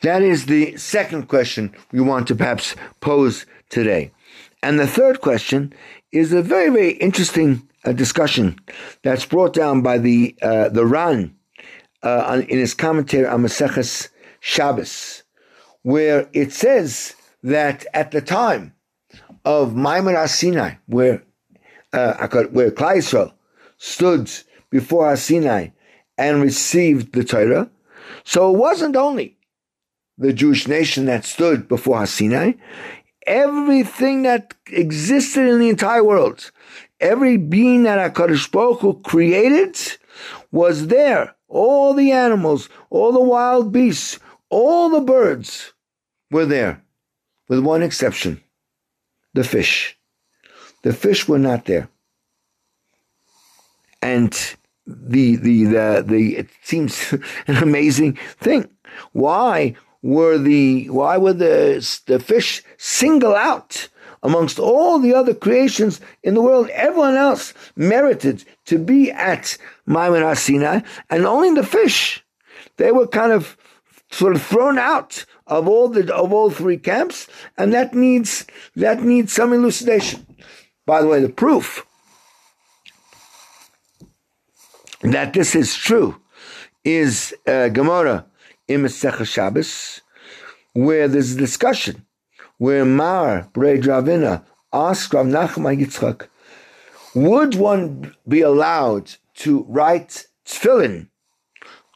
That 0.01 0.21
is 0.21 0.45
the 0.45 0.77
second 0.77 1.27
question 1.27 1.73
we 1.91 2.01
want 2.01 2.27
to 2.27 2.35
perhaps 2.35 2.75
pose 2.99 3.45
today. 3.69 4.11
And 4.61 4.79
the 4.79 4.87
third 4.87 5.21
question 5.21 5.73
is 6.11 6.33
a 6.33 6.41
very, 6.41 6.69
very 6.69 6.91
interesting 6.93 7.67
uh, 7.83 7.91
discussion 7.91 8.59
that's 9.03 9.25
brought 9.25 9.53
down 9.53 9.81
by 9.81 9.97
the 9.97 10.35
uh, 10.41 10.69
the 10.69 10.85
Ran 10.85 11.35
uh, 12.03 12.41
in 12.47 12.57
his 12.57 12.73
commentary 12.73 13.25
on 13.25 13.43
Maseches 13.43 14.09
Shabbos, 14.39 15.23
where 15.83 16.29
it 16.33 16.51
says 16.51 17.15
that 17.43 17.85
at 17.93 18.11
the 18.11 18.21
time 18.21 18.73
of 19.43 19.75
Maimon 19.75 20.27
Sinai, 20.27 20.75
where 20.87 21.23
uh, 21.93 22.27
where 22.51 22.71
Klai 22.71 23.31
stood 23.77 24.31
before 24.69 25.15
Sinai 25.15 25.69
and 26.17 26.41
received 26.41 27.13
the 27.13 27.23
Torah, 27.23 27.69
so 28.23 28.53
it 28.53 28.57
wasn't 28.57 28.95
only 28.95 29.37
the 30.17 30.33
Jewish 30.33 30.67
nation 30.67 31.05
that 31.05 31.25
stood 31.25 31.67
before 31.67 32.05
Sinai, 32.05 32.53
everything 33.27 34.23
that 34.23 34.53
existed 34.67 35.47
in 35.47 35.59
the 35.59 35.69
entire 35.69 36.03
world, 36.03 36.51
every 36.99 37.37
being 37.37 37.83
that 37.83 38.13
HaKadosh 38.13 38.51
Baruch 38.51 38.81
Hu 38.81 39.01
created 39.01 39.77
was 40.51 40.87
there. 40.87 41.35
All 41.47 41.93
the 41.93 42.11
animals, 42.11 42.69
all 42.89 43.11
the 43.11 43.21
wild 43.21 43.71
beasts, 43.71 44.19
all 44.49 44.89
the 44.89 45.01
birds 45.01 45.73
were 46.31 46.45
there, 46.45 46.81
with 47.47 47.59
one 47.59 47.83
exception 47.83 48.41
the 49.33 49.43
fish. 49.43 49.97
The 50.83 50.93
fish 50.93 51.27
were 51.27 51.39
not 51.39 51.65
there. 51.65 51.89
And 54.01 54.31
the, 54.87 55.35
the, 55.35 55.65
the, 55.65 56.05
the, 56.07 56.37
it 56.37 56.49
seems 56.63 57.13
an 57.47 57.57
amazing 57.57 58.17
thing. 58.39 58.69
Why 59.11 59.75
were 60.05 60.37
the 60.37 60.87
why 60.91 61.17
were 61.17 61.33
the 61.33 61.99
the 62.05 62.19
fish 62.19 62.61
single 62.77 63.33
out 63.33 63.89
amongst 64.21 64.59
all 64.59 64.99
the 64.99 65.15
other 65.15 65.33
creations 65.33 65.99
in 66.21 66.35
the 66.35 66.41
world? 66.41 66.69
Everyone 66.69 67.15
else 67.15 67.55
merited 67.75 68.45
to 68.65 68.77
be 68.77 69.11
at 69.11 69.57
Maimon 69.87 70.35
Sinai, 70.35 70.81
and 71.09 71.25
only 71.25 71.51
the 71.55 71.65
fish. 71.65 72.23
They 72.77 72.91
were 72.91 73.07
kind 73.07 73.31
of 73.31 73.57
sort 74.11 74.35
of 74.35 74.43
thrown 74.43 74.77
out 74.77 75.25
of 75.47 75.67
all 75.67 75.89
the 75.89 76.13
of 76.13 76.31
all 76.31 76.51
three 76.51 76.77
camps, 76.77 77.27
and 77.57 77.73
that 77.73 77.95
needs 77.95 78.45
that 78.75 79.01
needs 79.01 79.33
some 79.33 79.53
elucidation. 79.53 80.27
By 80.85 81.01
the 81.01 81.07
way, 81.07 81.19
the 81.19 81.29
proof 81.29 81.83
that 85.01 85.33
this 85.33 85.55
is 85.55 85.73
true 85.73 86.21
is 86.83 87.33
uh, 87.47 87.69
Gemara 87.69 88.27
in 88.67 88.81
Masech 88.81 89.25
Shabbos, 89.25 90.01
where 90.73 91.07
there's 91.07 91.33
a 91.33 91.37
discussion, 91.37 92.05
where 92.57 92.85
Mar 92.85 93.49
Brei 93.53 93.81
Dravina 93.81 94.43
asked 94.73 95.13
Rav 95.13 95.25
Nachman 95.25 95.83
Yitzchak, 95.83 96.27
would 97.13 97.55
one 97.55 98.15
be 98.27 98.41
allowed 98.41 99.11
to 99.35 99.65
write 99.69 100.25
tefillin 100.45 101.07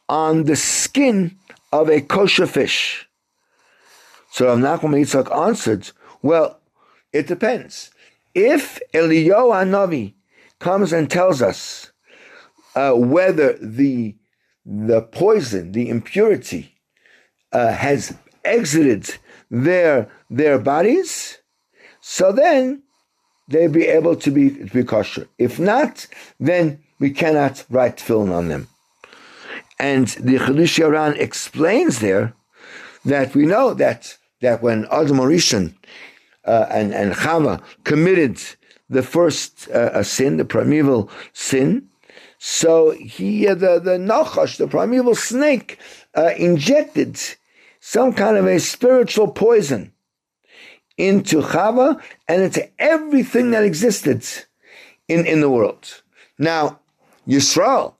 on 0.08 0.44
the 0.44 0.56
skin 0.56 1.36
of 1.72 1.90
a 1.90 2.00
kosher 2.00 2.46
fish? 2.46 3.08
So 4.30 4.46
Rav 4.46 4.58
Nachman 4.58 5.00
Yitzchak 5.00 5.34
answered, 5.36 5.90
well, 6.22 6.60
it 7.12 7.26
depends. 7.26 7.90
If 8.34 8.80
Eliyahu 8.94 9.52
Hanavi 9.52 10.14
comes 10.58 10.92
and 10.92 11.10
tells 11.10 11.42
us 11.42 11.90
uh, 12.76 12.92
whether 12.92 13.58
the 13.60 14.14
the 14.70 15.02
poison, 15.02 15.72
the 15.72 15.88
impurity, 15.88 16.76
uh, 17.52 17.72
has 17.72 18.16
exited 18.44 19.16
their 19.50 20.08
their 20.30 20.58
bodies, 20.58 21.38
so 22.00 22.30
then 22.30 22.82
they 23.48 23.66
be 23.66 23.86
able 23.86 24.14
to 24.14 24.30
be 24.30 24.50
to 24.50 24.72
be 24.72 24.84
kosher. 24.84 25.26
If 25.38 25.58
not, 25.58 26.06
then 26.38 26.82
we 27.00 27.10
cannot 27.10 27.64
write 27.68 27.96
tefillin 27.96 28.32
on 28.32 28.48
them. 28.48 28.68
And 29.80 30.06
the 30.08 30.36
Chiddushei 30.36 30.84
HaRan 30.84 31.18
explains 31.18 31.98
there 31.98 32.34
that 33.04 33.34
we 33.34 33.46
know 33.46 33.74
that 33.74 34.16
that 34.40 34.62
when 34.62 34.86
Adam 34.92 35.18
Rishon 35.18 35.74
uh, 36.44 36.66
and 36.70 36.94
and 36.94 37.12
Chava 37.12 37.60
committed 37.82 38.40
the 38.88 39.02
first 39.02 39.68
uh, 39.70 40.02
sin, 40.04 40.36
the 40.36 40.44
primeval 40.44 41.10
sin, 41.32 41.89
so 42.42 42.92
he, 42.92 43.46
uh, 43.46 43.54
the, 43.54 43.78
the 43.78 43.98
Nachash, 43.98 44.56
the 44.56 44.66
primeval 44.66 45.14
snake, 45.14 45.78
uh, 46.16 46.30
injected 46.38 47.20
some 47.80 48.14
kind 48.14 48.38
of 48.38 48.46
a 48.46 48.58
spiritual 48.58 49.28
poison 49.28 49.92
into 50.96 51.42
Chava 51.42 52.02
and 52.26 52.42
into 52.42 52.66
everything 52.80 53.50
that 53.50 53.62
existed 53.62 54.26
in, 55.06 55.26
in 55.26 55.42
the 55.42 55.50
world. 55.50 56.02
Now, 56.38 56.80
Yisrael 57.28 57.96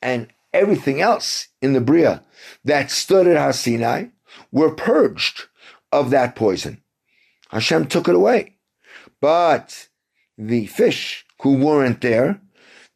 and 0.00 0.28
everything 0.54 1.02
else 1.02 1.48
in 1.60 1.74
the 1.74 1.82
Bria 1.82 2.22
that 2.64 2.90
stood 2.90 3.26
at 3.26 3.36
Har 3.36 3.52
Sinai 3.52 4.06
were 4.50 4.74
purged 4.74 5.42
of 5.92 6.08
that 6.08 6.36
poison. 6.36 6.82
Hashem 7.50 7.88
took 7.88 8.08
it 8.08 8.14
away. 8.14 8.56
But 9.20 9.88
the 10.38 10.66
fish 10.68 11.26
who 11.42 11.58
weren't 11.58 12.00
there. 12.00 12.40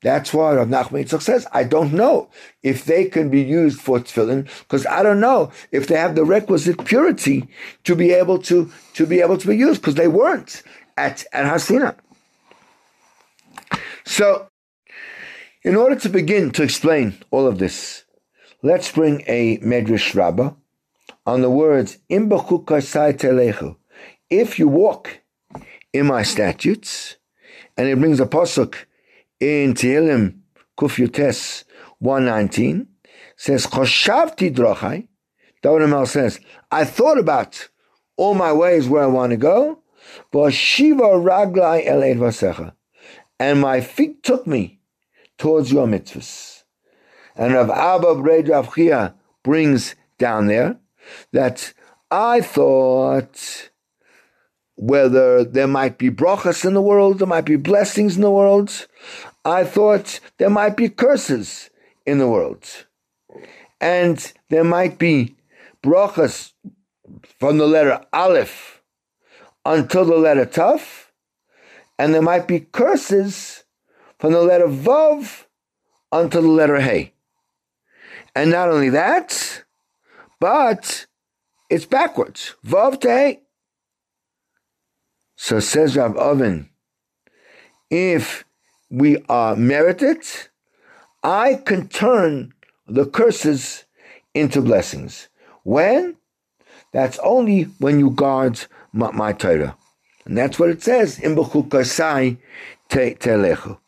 That's 0.01 0.33
why 0.33 0.55
Rav 0.55 0.69
Nachman 0.69 1.05
Yitzchak 1.05 1.23
says, 1.23 1.47
I 1.53 1.65
don't 1.65 1.93
know 1.93 2.31
if 2.63 2.85
they 2.85 3.07
can 3.07 3.31
be 3.31 3.43
used 3.43 3.81
for 3.81 3.99
tefillin, 3.99 4.49
because 4.61 4.87
I 4.87 5.03
don't 5.03 5.19
know 5.19 5.51
if 5.73 5.89
they 5.89 5.97
have 5.97 6.15
the 6.15 6.25
requisite 6.25 6.85
purity 6.85 7.49
to 7.83 7.97
be 7.97 8.13
able 8.13 8.39
to, 8.43 8.71
to 8.95 9.07
be 9.07 9.21
able 9.21 9.39
to 9.39 9.49
be 9.49 9.57
used, 9.57 9.81
because 9.81 9.97
they 9.97 10.07
weren't 10.07 10.63
at, 10.97 11.25
at 11.33 11.47
Har 11.47 11.59
Sinai. 11.59 11.93
So, 14.05 14.49
in 15.65 15.75
order 15.75 15.97
to 15.97 16.09
begin 16.09 16.53
to 16.53 16.63
explain 16.63 17.19
all 17.33 17.49
of 17.49 17.59
this, 17.59 18.05
let's 18.63 18.93
bring 18.93 19.25
a 19.27 19.59
Medrash 19.59 20.15
Rabbah 20.15 20.53
on 21.27 21.43
the 21.43 21.51
words, 21.51 21.99
If 24.31 24.59
you 24.59 24.69
walk 24.69 25.21
in 25.93 26.07
my 26.07 26.23
statutes, 26.23 27.17
and 27.77 27.89
it 27.89 27.99
brings 27.99 28.21
a 28.21 28.27
pasuk 28.27 28.77
in 29.41 29.75
Tehillim 29.75 30.41
Kuf 30.79 31.65
119, 31.99 32.87
says, 33.37 33.67
Choshavti 33.67 34.55
drachai, 34.55 35.09
David 35.63 36.09
says, 36.09 36.41
I 36.71 36.85
thought 36.85 37.19
about 37.19 37.69
all 38.17 38.35
my 38.35 38.53
ways 38.53 38.89
where 38.89 39.03
I 39.03 39.07
want 39.07 39.31
to 39.31 39.37
go, 39.37 39.83
but 40.31 40.53
Shiva 40.53 41.03
raglai 41.03 41.87
el 41.87 42.01
vasecha, 42.01 42.73
and 43.39 43.61
my 43.61 43.81
feet 43.81 44.23
took 44.23 44.47
me 44.47 44.81
towards 45.37 45.73
your 45.73 45.87
mitzvahs. 45.87 46.65
And 47.37 47.55
Rav 47.55 47.71
Abba 47.71 48.15
Breid 48.17 48.75
Chia 48.75 49.15
brings 49.45 49.95
down 50.19 50.49
there 50.49 50.79
that 51.33 51.73
I 52.11 52.41
thought 52.41 53.71
whether 54.79 55.45
there 55.45 55.67
might 55.67 55.99
be 55.99 56.11
brachas 56.11 56.65
in 56.65 56.75
the 56.75 56.81
world, 56.81 57.19
there 57.19 57.27
might 57.27 57.45
be 57.45 57.57
blessings 57.57 58.17
in 58.17 58.23
the 58.23 58.31
world. 58.31 58.87
I 59.45 59.65
thought 59.65 60.21
there 60.39 60.51
might 60.51 60.77
be 60.77 60.89
curses 60.89 61.71
in 62.07 62.19
the 62.19 62.29
world. 62.29 62.87
And 63.81 64.33
there 64.49 64.65
might 64.65 64.99
be 64.99 65.37
brachas 65.83 66.53
from 67.39 67.59
the 67.59 67.67
letter 67.67 68.05
Aleph 68.13 68.83
until 69.65 70.05
the 70.05 70.17
letter 70.17 70.47
Taf, 70.47 71.07
and 71.99 72.15
there 72.15 72.23
might 72.23 72.49
be 72.49 72.61
curses 72.61 73.65
from 74.19 74.33
the 74.33 74.43
letter 74.43 74.67
Vav 74.67 75.45
until 76.11 76.43
the 76.43 76.49
letter 76.49 76.81
Hey. 76.81 77.13
And 78.35 78.51
not 78.51 78.69
only 78.69 78.91
that, 78.91 79.65
but 80.41 81.07
it's 81.69 81.87
backwards. 81.87 82.55
Vav 82.65 83.01
to 83.01 83.09
Hey. 83.09 83.43
So 85.37 85.61
says 85.61 85.97
Rav 85.97 86.17
Oven, 86.17 86.71
if 87.91 88.45
we 88.91 89.19
are 89.29 89.57
merited, 89.57 90.25
I 91.23 91.55
can 91.55 91.89
turn 91.89 92.55
the 92.87 93.07
curses 93.07 93.85
into 94.35 94.63
blessings. 94.63 95.29
When? 95.65 96.17
That's 96.93 97.19
only 97.19 97.65
when 97.79 97.99
you 97.99 98.11
guard 98.11 98.61
my, 98.93 99.11
my 99.11 99.33
Torah. 99.33 99.77
And 100.25 100.37
that's 100.37 100.59
what 100.59 100.71
it 100.71 100.83
says 100.83 101.19
in 101.19 101.35
Bechukasai 101.35 102.39
Telechu. 102.89 103.79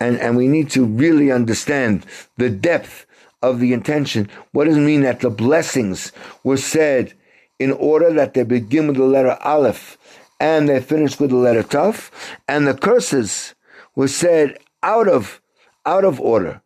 And, 0.00 0.18
and 0.18 0.36
we 0.36 0.48
need 0.48 0.70
to 0.70 0.84
really 0.84 1.30
understand 1.30 2.06
the 2.36 2.50
depth 2.50 3.06
of 3.42 3.60
the 3.60 3.72
intention. 3.72 4.28
What 4.52 4.64
does 4.64 4.76
it 4.76 4.80
mean 4.80 5.02
that 5.02 5.20
the 5.20 5.30
blessings 5.30 6.12
were 6.44 6.56
said 6.56 7.14
in 7.58 7.72
order 7.72 8.12
that 8.12 8.34
they 8.34 8.44
begin 8.44 8.86
with 8.86 8.96
the 8.96 9.04
letter 9.04 9.36
Aleph 9.42 9.98
and 10.40 10.68
they 10.68 10.80
finish 10.80 11.18
with 11.18 11.30
the 11.30 11.36
letter 11.36 11.64
Tuf, 11.64 12.10
and 12.46 12.66
the 12.66 12.74
curses 12.74 13.54
were 13.98 14.06
said 14.06 14.56
out 14.84 15.08
of 15.08 15.42
out 15.84 16.04
of 16.04 16.20
order, 16.20 16.62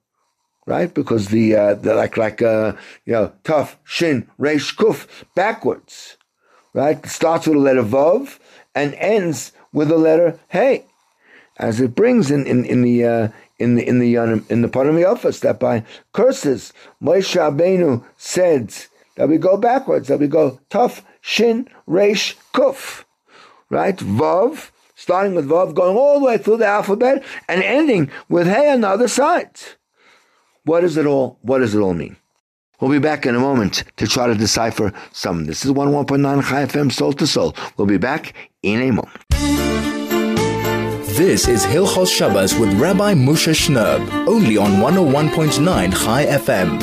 right? 0.66 0.92
Because 0.92 1.28
the 1.28 1.56
uh, 1.56 1.74
the 1.74 1.94
like 1.94 2.18
like 2.18 2.42
uh, 2.42 2.74
you 3.06 3.14
know 3.14 3.32
Tuf 3.42 3.76
Shin 3.84 4.28
Reish 4.38 4.76
Kuf 4.76 5.06
backwards, 5.34 6.18
right? 6.74 6.98
It 7.02 7.08
starts 7.08 7.46
with 7.46 7.57
the 7.57 7.62
letter 7.62 7.83
Vav 7.83 8.38
and 8.74 8.92
ends 8.96 9.52
with 9.72 9.88
the 9.88 9.96
letter 9.96 10.38
Hey, 10.48 10.85
as 11.57 11.80
it 11.80 11.94
brings 11.94 12.30
in 12.30 12.46
in 12.46 12.64
in 12.66 12.83
the. 12.83 13.04
Uh, 13.04 13.28
in 13.59 13.76
the 13.76 13.87
in 13.87 14.00
the 14.00 14.16
um, 14.16 14.44
in 14.48 14.62
the 14.62 14.66
part 14.68 14.88
of 14.88 14.96
the 14.96 15.04
office 15.04 15.38
that 15.38 15.61
by 15.61 15.85
curses 16.12 16.72
Moshe 17.00 17.37
Rabbeinu 17.37 18.02
said 18.16 18.74
that 19.14 19.28
we 19.28 19.38
go 19.38 19.57
backwards 19.57 20.09
that 20.09 20.18
we 20.18 20.26
go 20.26 20.59
Tuf 20.68 21.02
shin 21.20 21.68
resh 21.87 22.35
kuf 22.52 23.04
right? 23.72 23.96
Vav, 23.96 24.70
starting 25.02 25.34
with 25.34 25.48
Vav, 25.48 25.74
going 25.74 25.96
all 25.96 26.20
the 26.20 26.26
way 26.26 26.38
through 26.38 26.56
the 26.58 26.66
alphabet, 26.66 27.24
and 27.48 27.60
ending 27.64 28.08
with 28.28 28.46
Hey 28.46 28.70
on 28.70 28.82
the 28.82 28.88
other 28.88 29.08
side. 29.08 29.50
What 30.64 30.82
does 30.82 30.96
it 30.96 31.06
all, 31.06 31.38
what 31.42 31.58
does 31.58 31.74
it 31.74 31.80
all 31.80 31.92
mean? 31.92 32.16
We'll 32.80 32.92
be 32.92 33.00
back 33.00 33.26
in 33.26 33.34
a 33.34 33.40
moment 33.40 33.82
to 33.96 34.06
try 34.06 34.28
to 34.28 34.36
decipher 34.36 34.92
some. 35.10 35.46
This 35.46 35.64
is 35.64 35.72
101.9 35.72 36.48
Chai 36.48 36.66
FM 36.66 36.92
Soul 36.92 37.12
to 37.14 37.26
Soul. 37.26 37.56
We'll 37.76 37.88
be 37.88 37.98
back 37.98 38.34
in 38.62 38.80
a 38.80 38.92
moment. 38.92 39.18
This 41.16 41.48
is 41.48 41.64
Hilchos 41.64 42.16
Shabbos 42.16 42.54
with 42.56 42.72
Rabbi 42.74 43.14
Moshe 43.14 43.52
Shnerb, 43.52 44.08
only 44.28 44.56
on 44.56 44.70
101.9 44.74 46.04
Chai 46.04 46.26
FM. 46.26 46.78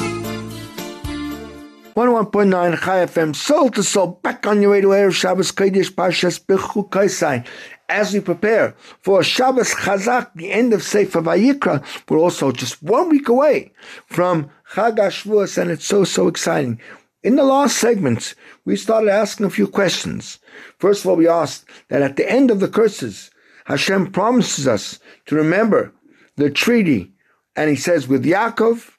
101.9 1.96 2.80
Chai 2.80 3.06
FM, 3.06 3.30
oh 3.30 3.34
soul 3.34 3.70
to 3.72 3.84
soul, 3.84 4.20
back 4.24 4.46
on 4.46 4.62
your 4.62 4.72
way 4.72 4.82
to 4.82 4.88
Erev 4.88 5.14
Shabbos 5.14 5.52
Kodesh 5.52 5.92
Parshas 5.92 6.40
Bechukaisai. 6.40 7.46
As 7.90 8.14
we 8.14 8.20
prepare 8.20 8.76
for 9.02 9.24
Shabbos 9.24 9.74
Chazak, 9.74 10.32
the 10.36 10.52
end 10.52 10.74
of 10.74 10.84
Sefer 10.84 11.22
Vayikra, 11.22 11.84
we're 12.08 12.20
also 12.20 12.52
just 12.52 12.84
one 12.84 13.10
week 13.10 13.28
away 13.28 13.72
from 14.06 14.52
Chag 14.74 15.58
and 15.58 15.72
it's 15.72 15.86
so, 15.86 16.04
so 16.04 16.28
exciting. 16.28 16.80
In 17.24 17.36
the 17.36 17.44
last 17.44 17.78
segment, 17.78 18.36
we 18.64 18.76
started 18.76 19.10
asking 19.10 19.48
a 19.48 19.50
few 19.50 19.68
questions. 19.68 20.38
First 20.78 21.04
of 21.04 21.10
all, 21.10 21.16
we 21.16 21.28
asked 21.28 21.66
that 21.90 22.04
at 22.04 22.16
the 22.16 22.32
end 22.32 22.52
of 22.52 22.60
the 22.60 22.68
curses, 22.68 23.32
Hashem 23.66 24.12
promises 24.12 24.68
us 24.68 25.00
to 25.26 25.36
remember 25.36 25.92
the 26.36 26.52
treaty, 26.52 27.12
and 27.56 27.72
he 27.72 27.76
says, 27.76 28.08
with 28.08 28.24
Yaakov, 28.24 28.92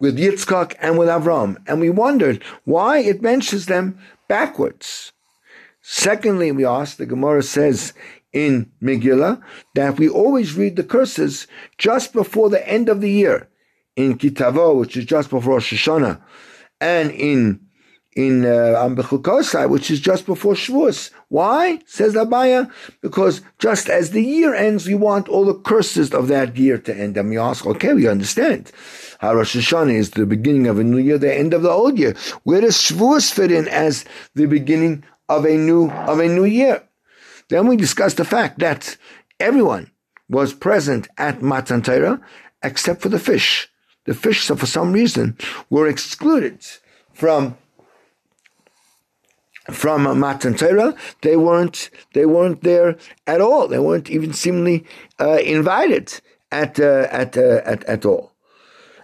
with 0.00 0.18
Yitzchak 0.18 0.74
and 0.80 0.98
with 0.98 1.08
Avram. 1.08 1.58
And 1.68 1.78
we 1.78 1.90
wondered 1.90 2.42
why 2.64 2.98
it 2.98 3.22
mentions 3.22 3.66
them 3.66 3.98
backwards. 4.28 5.12
Secondly, 5.82 6.52
we 6.52 6.64
ask, 6.64 6.96
the 6.96 7.06
Gemara 7.06 7.42
says 7.42 7.92
in 8.32 8.70
Megillah 8.80 9.42
that 9.74 9.98
we 9.98 10.08
always 10.08 10.54
read 10.54 10.76
the 10.76 10.84
curses 10.84 11.46
just 11.76 12.12
before 12.12 12.48
the 12.48 12.66
end 12.68 12.88
of 12.88 13.00
the 13.00 13.10
year. 13.10 13.48
In 13.94 14.16
Kitavo, 14.16 14.78
which 14.78 14.96
is 14.96 15.04
just 15.04 15.28
before 15.28 15.54
Rosh 15.54 15.74
Hashanah, 15.74 16.18
and 16.80 17.10
in 17.10 17.60
in 18.14 18.44
uh, 18.44 19.66
which 19.68 19.90
is 19.90 20.00
just 20.00 20.26
before 20.26 20.54
Shavuos. 20.54 21.10
Why? 21.28 21.78
Says 21.86 22.14
Abaye, 22.14 22.70
because 23.00 23.40
just 23.58 23.88
as 23.88 24.10
the 24.10 24.22
year 24.22 24.54
ends, 24.54 24.86
we 24.86 24.94
want 24.94 25.28
all 25.28 25.46
the 25.46 25.54
curses 25.54 26.12
of 26.12 26.28
that 26.28 26.56
year 26.56 26.78
to 26.78 26.94
end. 26.94 27.16
And 27.16 27.30
we 27.30 27.38
ask, 27.38 27.66
okay, 27.66 27.94
we 27.94 28.06
understand. 28.06 28.70
How 29.20 29.34
Rosh 29.34 29.56
Hashanah 29.56 29.94
is 29.94 30.10
the 30.10 30.26
beginning 30.26 30.66
of 30.66 30.78
a 30.78 30.84
new 30.84 30.98
year, 30.98 31.16
the 31.16 31.34
end 31.34 31.54
of 31.54 31.62
the 31.62 31.70
old 31.70 31.98
year. 31.98 32.14
Where 32.42 32.60
does 32.60 32.76
Shavuos 32.76 33.32
fit 33.32 33.50
in 33.50 33.66
as 33.68 34.04
the 34.34 34.46
beginning 34.46 35.04
of 35.28 35.44
a 35.44 35.56
new 35.56 35.90
of 35.90 36.18
a 36.18 36.28
new 36.28 36.44
year? 36.44 36.82
Then 37.48 37.66
we 37.66 37.76
discussed 37.76 38.16
the 38.16 38.24
fact 38.24 38.58
that 38.60 38.96
everyone 39.38 39.90
was 40.28 40.54
present 40.54 41.08
at 41.18 41.42
Matan 41.42 41.82
Torah 41.82 42.20
except 42.62 43.02
for 43.02 43.08
the 43.08 43.18
fish. 43.18 43.68
The 44.04 44.14
fish, 44.14 44.44
so 44.44 44.56
for 44.56 44.66
some 44.66 44.92
reason, 44.92 45.36
were 45.70 45.86
excluded 45.86 46.66
from 47.12 47.56
from 49.70 50.18
Matan 50.18 50.54
Torah, 50.54 50.94
they 51.20 51.36
weren't 51.36 51.90
they 52.14 52.26
weren't 52.26 52.62
there 52.62 52.96
at 53.26 53.40
all. 53.40 53.68
They 53.68 53.78
weren't 53.78 54.10
even 54.10 54.32
seemingly 54.32 54.84
uh, 55.20 55.38
invited 55.44 56.20
at 56.50 56.80
uh, 56.80 57.06
at, 57.10 57.36
uh, 57.36 57.60
at 57.64 57.84
at 57.84 58.04
all. 58.04 58.32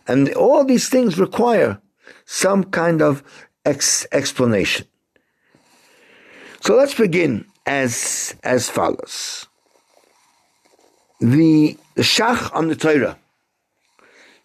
And 0.09 0.33
all 0.35 0.64
these 0.64 0.88
things 0.88 1.18
require 1.18 1.81
some 2.24 2.64
kind 2.64 3.02
of 3.02 3.22
ex- 3.64 4.07
explanation. 4.11 4.87
So 6.61 6.77
let's 6.77 6.94
begin 6.94 7.47
as 7.66 8.35
as 8.42 8.68
follows. 8.68 9.47
The, 11.21 11.77
Shach 11.97 12.55
on 12.55 12.68
the 12.68 12.77
Torah 12.77 13.18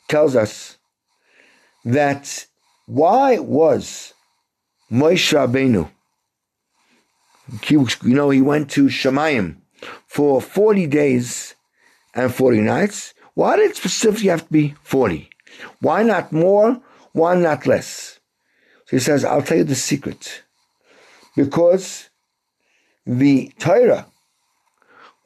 tells 0.08 0.36
us 0.36 0.78
that 1.86 2.48
why 2.88 3.38
was 3.40 4.14
Moshe 4.92 5.34
Rabbeinu 5.34 5.90
you 7.70 8.16
know, 8.16 8.30
he 8.30 8.42
went 8.42 8.70
to 8.72 8.86
Shemayim 8.86 9.58
for 10.08 10.42
40 10.42 10.88
days 10.88 11.56
and 12.14 12.34
40 12.34 12.62
nights. 12.62 13.14
Why 13.34 13.58
did 13.58 13.72
it 13.72 13.76
specifically 13.76 14.30
have 14.30 14.46
to 14.46 14.52
be 14.52 14.76
40? 14.84 15.30
Why 15.82 16.04
not 16.04 16.32
more? 16.32 16.82
Why 17.12 17.36
not 17.36 17.68
less? 17.68 18.20
So 18.86 18.98
he 18.98 19.00
says, 19.00 19.26
I'll 19.26 19.42
tell 19.42 19.58
you 19.58 19.64
the 19.64 19.76
secret. 19.76 20.44
Because 21.36 22.10
the 23.06 23.52
Torah 23.60 24.06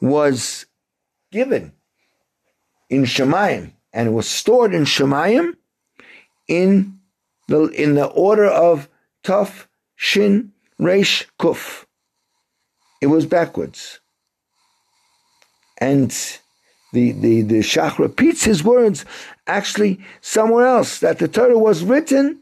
was 0.02 0.66
given 1.32 1.74
in 2.90 3.04
Shemayim 3.04 3.74
and 3.94 4.16
was 4.16 4.28
stored 4.28 4.74
in 4.74 4.84
Shemayim 4.84 5.58
in 6.48 7.00
the 7.48 7.68
in 7.68 7.96
the 7.96 8.06
order 8.06 8.46
of 8.46 8.90
Tuf 9.24 9.68
Shin 9.96 10.54
Resh 10.80 11.28
Kuf. 11.40 11.86
It 13.02 13.08
was 13.08 13.26
backwards. 13.26 14.00
And 15.80 16.12
the, 16.94 17.12
the, 17.12 17.42
the 17.42 17.60
Shach 17.60 18.00
repeats 18.00 18.44
his 18.44 18.64
words 18.64 19.06
actually 19.46 20.00
somewhere 20.22 20.66
else 20.66 21.00
that 21.00 21.20
the 21.20 21.28
Torah 21.28 21.58
was 21.58 21.84
written 21.84 22.40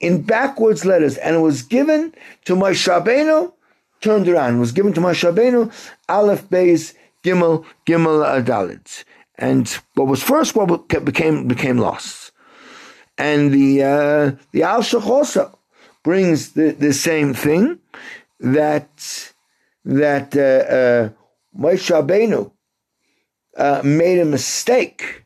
in 0.00 0.22
backwards 0.22 0.84
letters 0.84 1.16
and 1.16 1.36
it 1.36 1.40
was 1.40 1.62
given 1.62 2.14
to 2.44 2.54
Moshe 2.54 2.86
Rabbeinu, 2.88 3.52
turned 4.00 4.28
around, 4.28 4.56
it 4.56 4.60
was 4.60 4.72
given 4.72 4.92
to 4.92 5.00
Moshe 5.00 5.30
Rabbeinu, 5.30 5.72
Aleph 6.08 6.48
Beis 6.48 6.94
Gimel 7.24 7.64
Gimel 7.86 8.24
Adalit. 8.24 9.04
And 9.36 9.68
what 9.94 10.06
was 10.06 10.22
first, 10.22 10.54
what 10.54 10.88
became 10.88 11.46
became 11.46 11.78
lost. 11.78 12.32
And 13.18 13.52
the 13.52 13.82
uh, 13.82 14.32
the 14.52 14.62
Al 14.62 14.84
also 14.94 15.58
brings 16.02 16.52
the, 16.52 16.70
the 16.72 16.92
same 16.92 17.34
thing 17.34 17.78
that 18.40 19.32
that 19.84 20.36
uh, 20.36 21.10
uh, 23.60 23.62
uh, 23.62 23.82
made 23.82 24.18
a 24.18 24.24
mistake. 24.24 25.24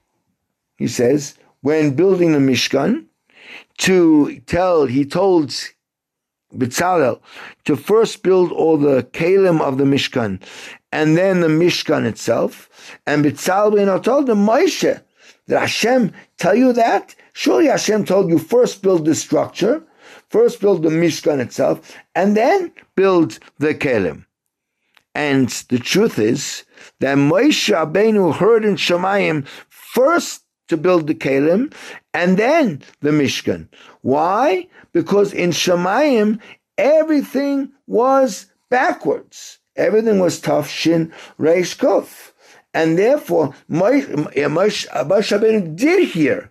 He 0.76 0.88
says 0.88 1.34
when 1.60 1.94
building 1.94 2.32
the 2.32 2.38
Mishkan 2.38 3.06
to 3.80 4.40
tell 4.46 4.86
he 4.86 5.04
told 5.04 5.54
Bezalel 6.54 7.20
to 7.64 7.76
first 7.76 8.22
build 8.22 8.52
all 8.52 8.76
the 8.76 9.02
kalim 9.12 9.60
of 9.60 9.78
the 9.78 9.84
Mishkan 9.84 10.40
and 10.92 11.16
then 11.16 11.40
the 11.40 11.48
Mishkan 11.48 12.04
itself. 12.04 12.68
And 13.06 13.24
Bezalel 13.24 14.02
told 14.02 14.28
him, 14.28 14.46
Moshe, 14.46 15.02
did 15.48 15.58
Hashem 15.58 16.12
tell 16.38 16.54
you 16.54 16.72
that? 16.72 17.14
Surely 17.32 17.66
Hashem 17.66 18.04
told 18.04 18.28
you 18.28 18.38
first 18.38 18.82
build 18.82 19.04
the 19.04 19.14
structure, 19.14 19.82
first 20.28 20.60
build 20.60 20.82
the 20.82 20.90
Mishkan 20.90 21.40
itself, 21.40 21.96
and 22.14 22.36
then 22.36 22.72
build 22.96 23.38
the 23.58 23.74
kalim. 23.74 24.26
And 25.14 25.48
the 25.68 25.78
truth 25.78 26.18
is 26.18 26.64
that 27.00 27.16
Moshe 27.16 27.72
Rabbeinu 27.74 28.34
heard 28.34 28.64
in 28.64 28.76
Shemayim 28.76 29.46
first 29.68 30.42
to 30.70 30.76
build 30.76 31.06
the 31.06 31.14
kalim 31.14 31.72
and 32.14 32.38
then 32.38 32.80
the 33.00 33.10
Mishkan. 33.10 33.68
Why? 34.00 34.66
Because 34.92 35.32
in 35.32 35.50
Shemayim 35.50 36.40
everything 36.78 37.72
was 37.86 38.46
backwards. 38.70 39.58
Everything 39.76 40.18
was 40.18 40.40
Tuf 40.40 40.68
shin 40.68 41.12
reish 41.38 41.76
kuf. 41.76 42.32
And 42.72 42.96
therefore, 42.96 43.54
Moshe 43.68 44.86
Rabbeinu 44.88 45.76
did 45.76 46.08
hear 46.08 46.50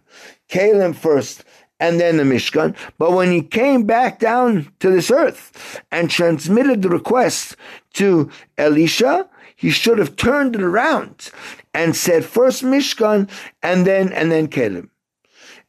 Kalim 0.50 0.94
first 0.94 1.46
and 1.80 2.00
then 2.00 2.18
the 2.18 2.24
Mishkan. 2.24 2.76
But 2.98 3.14
when 3.14 3.32
he 3.32 3.42
came 3.42 3.86
back 3.86 4.20
down 4.20 4.72
to 4.82 4.90
this 4.90 5.10
earth 5.10 5.82
and 5.92 6.10
transmitted 6.10 6.82
the 6.82 6.90
request 6.90 7.56
to 7.94 8.30
Elisha, 8.58 9.30
he 9.56 9.70
should 9.70 9.98
have 9.98 10.16
turned 10.16 10.56
it 10.56 10.62
around 10.62 11.32
and 11.80 11.96
said 11.96 12.26
first 12.26 12.62
Mishkan 12.62 13.30
and 13.64 13.88
then 13.88 14.12
and 14.12 14.30
then 14.30 14.50
Kalim. 14.50 14.90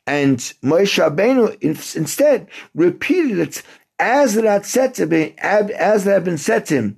And 0.08 0.38
Moshe 0.60 0.98
Rabbeinu 0.98 1.56
instead 1.94 2.48
repeated 2.74 3.38
it 3.38 3.62
as 4.00 4.36
it 4.36 4.44
had 4.44 4.66
said 4.66 4.94
to 4.94 5.06
be, 5.06 5.38
as 5.38 6.06
it 6.06 6.10
had 6.10 6.24
been 6.24 6.38
said 6.38 6.66
to 6.66 6.74
him 6.74 6.96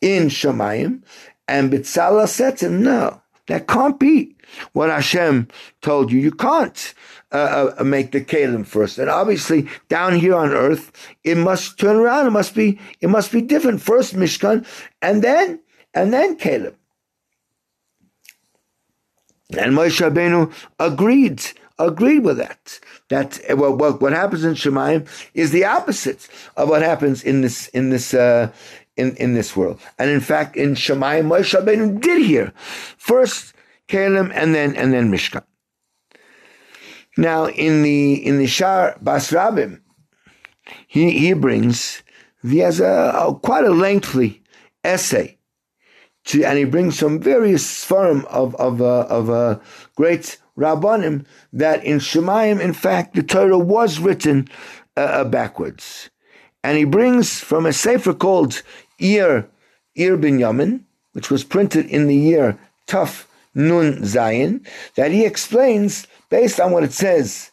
in 0.00 0.28
Shemayim, 0.28 1.02
and 1.46 1.70
Bitzala 1.70 2.26
said 2.26 2.56
to 2.58 2.66
him, 2.66 2.82
no, 2.82 3.20
that 3.48 3.66
can't 3.66 4.00
be 4.00 4.34
what 4.72 4.88
Hashem 4.88 5.48
told 5.82 6.10
you. 6.10 6.18
You 6.18 6.30
can't 6.30 6.94
uh, 7.32 7.72
uh, 7.78 7.84
make 7.84 8.12
the 8.12 8.24
kalim 8.24 8.66
first. 8.66 8.96
And 8.98 9.10
obviously, 9.10 9.68
down 9.90 10.14
here 10.14 10.36
on 10.36 10.52
earth, 10.52 10.90
it 11.22 11.36
must 11.36 11.78
turn 11.78 11.96
around. 11.96 12.28
It 12.28 12.30
must 12.30 12.54
be, 12.54 12.78
it 13.02 13.10
must 13.10 13.30
be 13.30 13.42
different. 13.42 13.82
First 13.82 14.14
Mishkan, 14.14 14.64
and 15.02 15.22
then, 15.22 15.60
and 15.92 16.14
then 16.14 16.38
kalim. 16.38 16.76
And 19.58 19.72
Moshe 19.72 20.00
Rabbeinu 20.00 20.52
agreed, 20.78 21.42
agreed 21.78 22.20
with 22.24 22.38
that. 22.38 22.80
That 23.08 23.40
well, 23.56 23.76
what, 23.76 24.00
what 24.00 24.12
happens 24.12 24.44
in 24.44 24.54
Shemayim 24.54 25.08
is 25.34 25.50
the 25.50 25.64
opposite 25.64 26.28
of 26.56 26.68
what 26.68 26.82
happens 26.82 27.22
in 27.22 27.42
this 27.42 27.68
in 27.68 27.90
this 27.90 28.14
uh, 28.14 28.50
in, 28.96 29.16
in 29.16 29.34
this 29.34 29.56
world. 29.56 29.80
And 29.98 30.10
in 30.10 30.20
fact, 30.20 30.56
in 30.56 30.74
Shemayim, 30.74 31.26
Moshe 31.26 31.58
Rabbeinu 31.58 32.00
did 32.00 32.24
hear 32.24 32.52
first 32.96 33.54
Kalim 33.88 34.30
and 34.34 34.54
then 34.54 34.74
and 34.76 34.92
then 34.92 35.10
Mishkan. 35.10 35.44
Now, 37.16 37.46
in 37.46 37.82
the 37.82 38.14
in 38.26 38.38
the 38.38 38.46
Shar 38.46 38.96
Bas 39.00 39.30
Rabim, 39.30 39.80
he 40.86 41.18
he 41.18 41.32
brings 41.32 42.02
he 42.42 42.58
has 42.58 42.80
a, 42.80 43.12
a 43.16 43.34
quite 43.34 43.64
a 43.64 43.70
lengthy 43.70 44.42
essay, 44.82 45.33
to, 46.24 46.42
and 46.44 46.58
he 46.58 46.64
brings 46.64 46.98
some 46.98 47.20
various 47.20 47.84
form 47.84 48.26
of 48.30 48.54
of 48.56 48.80
uh, 48.80 49.06
of 49.08 49.30
uh, 49.30 49.58
great 49.94 50.38
rabbanim 50.56 51.24
that 51.52 51.84
in 51.84 51.98
Shemayim, 51.98 52.60
in 52.60 52.72
fact, 52.72 53.14
the 53.14 53.22
Torah 53.22 53.58
was 53.58 53.98
written 53.98 54.48
uh, 54.96 55.00
uh 55.00 55.24
backwards, 55.24 56.10
and 56.62 56.78
he 56.78 56.84
brings 56.84 57.40
from 57.40 57.66
a 57.66 57.72
sefer 57.72 58.14
called 58.14 58.62
Ir 58.98 59.48
Ir 59.94 60.16
Binyamin, 60.16 60.80
which 61.12 61.30
was 61.30 61.44
printed 61.44 61.86
in 61.86 62.06
the 62.06 62.16
year 62.16 62.58
Tuf 62.86 63.26
Nun 63.54 63.98
Zayin, 64.02 64.66
that 64.96 65.12
he 65.12 65.24
explains 65.24 66.06
based 66.30 66.58
on 66.58 66.72
what 66.72 66.84
it 66.84 66.92
says 66.92 67.50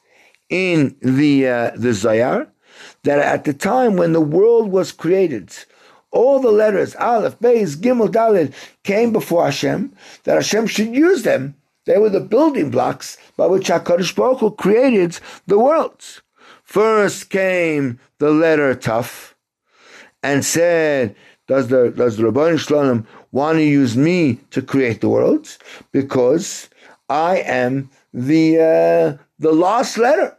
in 0.49 0.95
the 1.01 1.47
uh, 1.47 1.71
the 1.75 1.93
Zohar, 1.93 2.47
that 3.03 3.19
at 3.19 3.43
the 3.43 3.53
time 3.53 3.97
when 3.97 4.13
the 4.13 4.21
world 4.21 4.71
was 4.71 4.91
created, 4.91 5.53
all 6.11 6.39
the 6.39 6.51
letters 6.51 6.95
Aleph, 6.95 7.39
Beis, 7.39 7.75
Gimel, 7.75 8.09
Dalet 8.09 8.53
came 8.83 9.11
before 9.11 9.45
Hashem. 9.45 9.93
That 10.23 10.35
Hashem 10.35 10.67
should 10.67 10.93
use 10.93 11.23
them. 11.23 11.55
They 11.85 11.97
were 11.97 12.09
the 12.09 12.19
building 12.19 12.69
blocks 12.69 13.17
by 13.37 13.47
which 13.47 13.67
Hakadosh 13.67 14.15
Baruch 14.15 14.39
Hu 14.39 14.51
created 14.51 15.19
the 15.47 15.57
worlds. 15.57 16.21
First 16.63 17.29
came 17.29 17.99
the 18.19 18.29
letter 18.29 18.75
Tuf, 18.75 19.33
and 20.21 20.45
said, 20.45 21.15
"Does 21.47 21.69
the 21.69 21.89
does 21.89 22.17
the 22.17 22.23
Ribono 22.23 22.59
shel 22.59 22.77
Olam 22.77 23.05
want 23.31 23.57
to 23.57 23.63
use 23.63 23.97
me 23.97 24.39
to 24.51 24.61
create 24.61 25.01
the 25.01 25.09
worlds? 25.09 25.57
Because 25.91 26.69
I 27.09 27.37
am 27.37 27.89
the 28.13 28.59
uh, 28.59 29.23
the 29.39 29.51
last 29.51 29.97
letter 29.97 30.37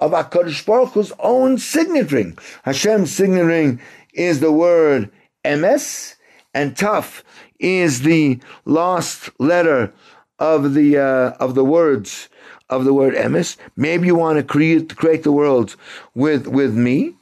of 0.00 0.12
Hakadosh 0.12 0.64
Baruch 0.64 0.92
Hu's 0.92 1.12
own 1.18 1.58
signet 1.58 2.12
ring. 2.12 2.38
Hashem's 2.62 3.12
signet 3.12 3.44
ring 3.44 3.80
is 4.14 4.40
the 4.40 4.52
word 4.52 5.10
emes, 5.44 6.14
and 6.54 6.74
Tuf 6.74 7.22
is 7.58 8.02
the 8.02 8.40
last 8.64 9.30
letter 9.38 9.92
of 10.38 10.74
the 10.74 10.98
uh, 10.98 11.30
of 11.38 11.54
the 11.54 11.64
words 11.64 12.28
of 12.70 12.84
the 12.84 12.94
word 12.94 13.14
emes. 13.14 13.56
Maybe 13.76 14.06
you 14.06 14.16
want 14.16 14.38
to 14.38 14.42
create 14.42 14.96
create 14.96 15.22
the 15.22 15.32
world 15.32 15.76
with 16.14 16.46
with 16.46 16.74
me. 16.74 17.14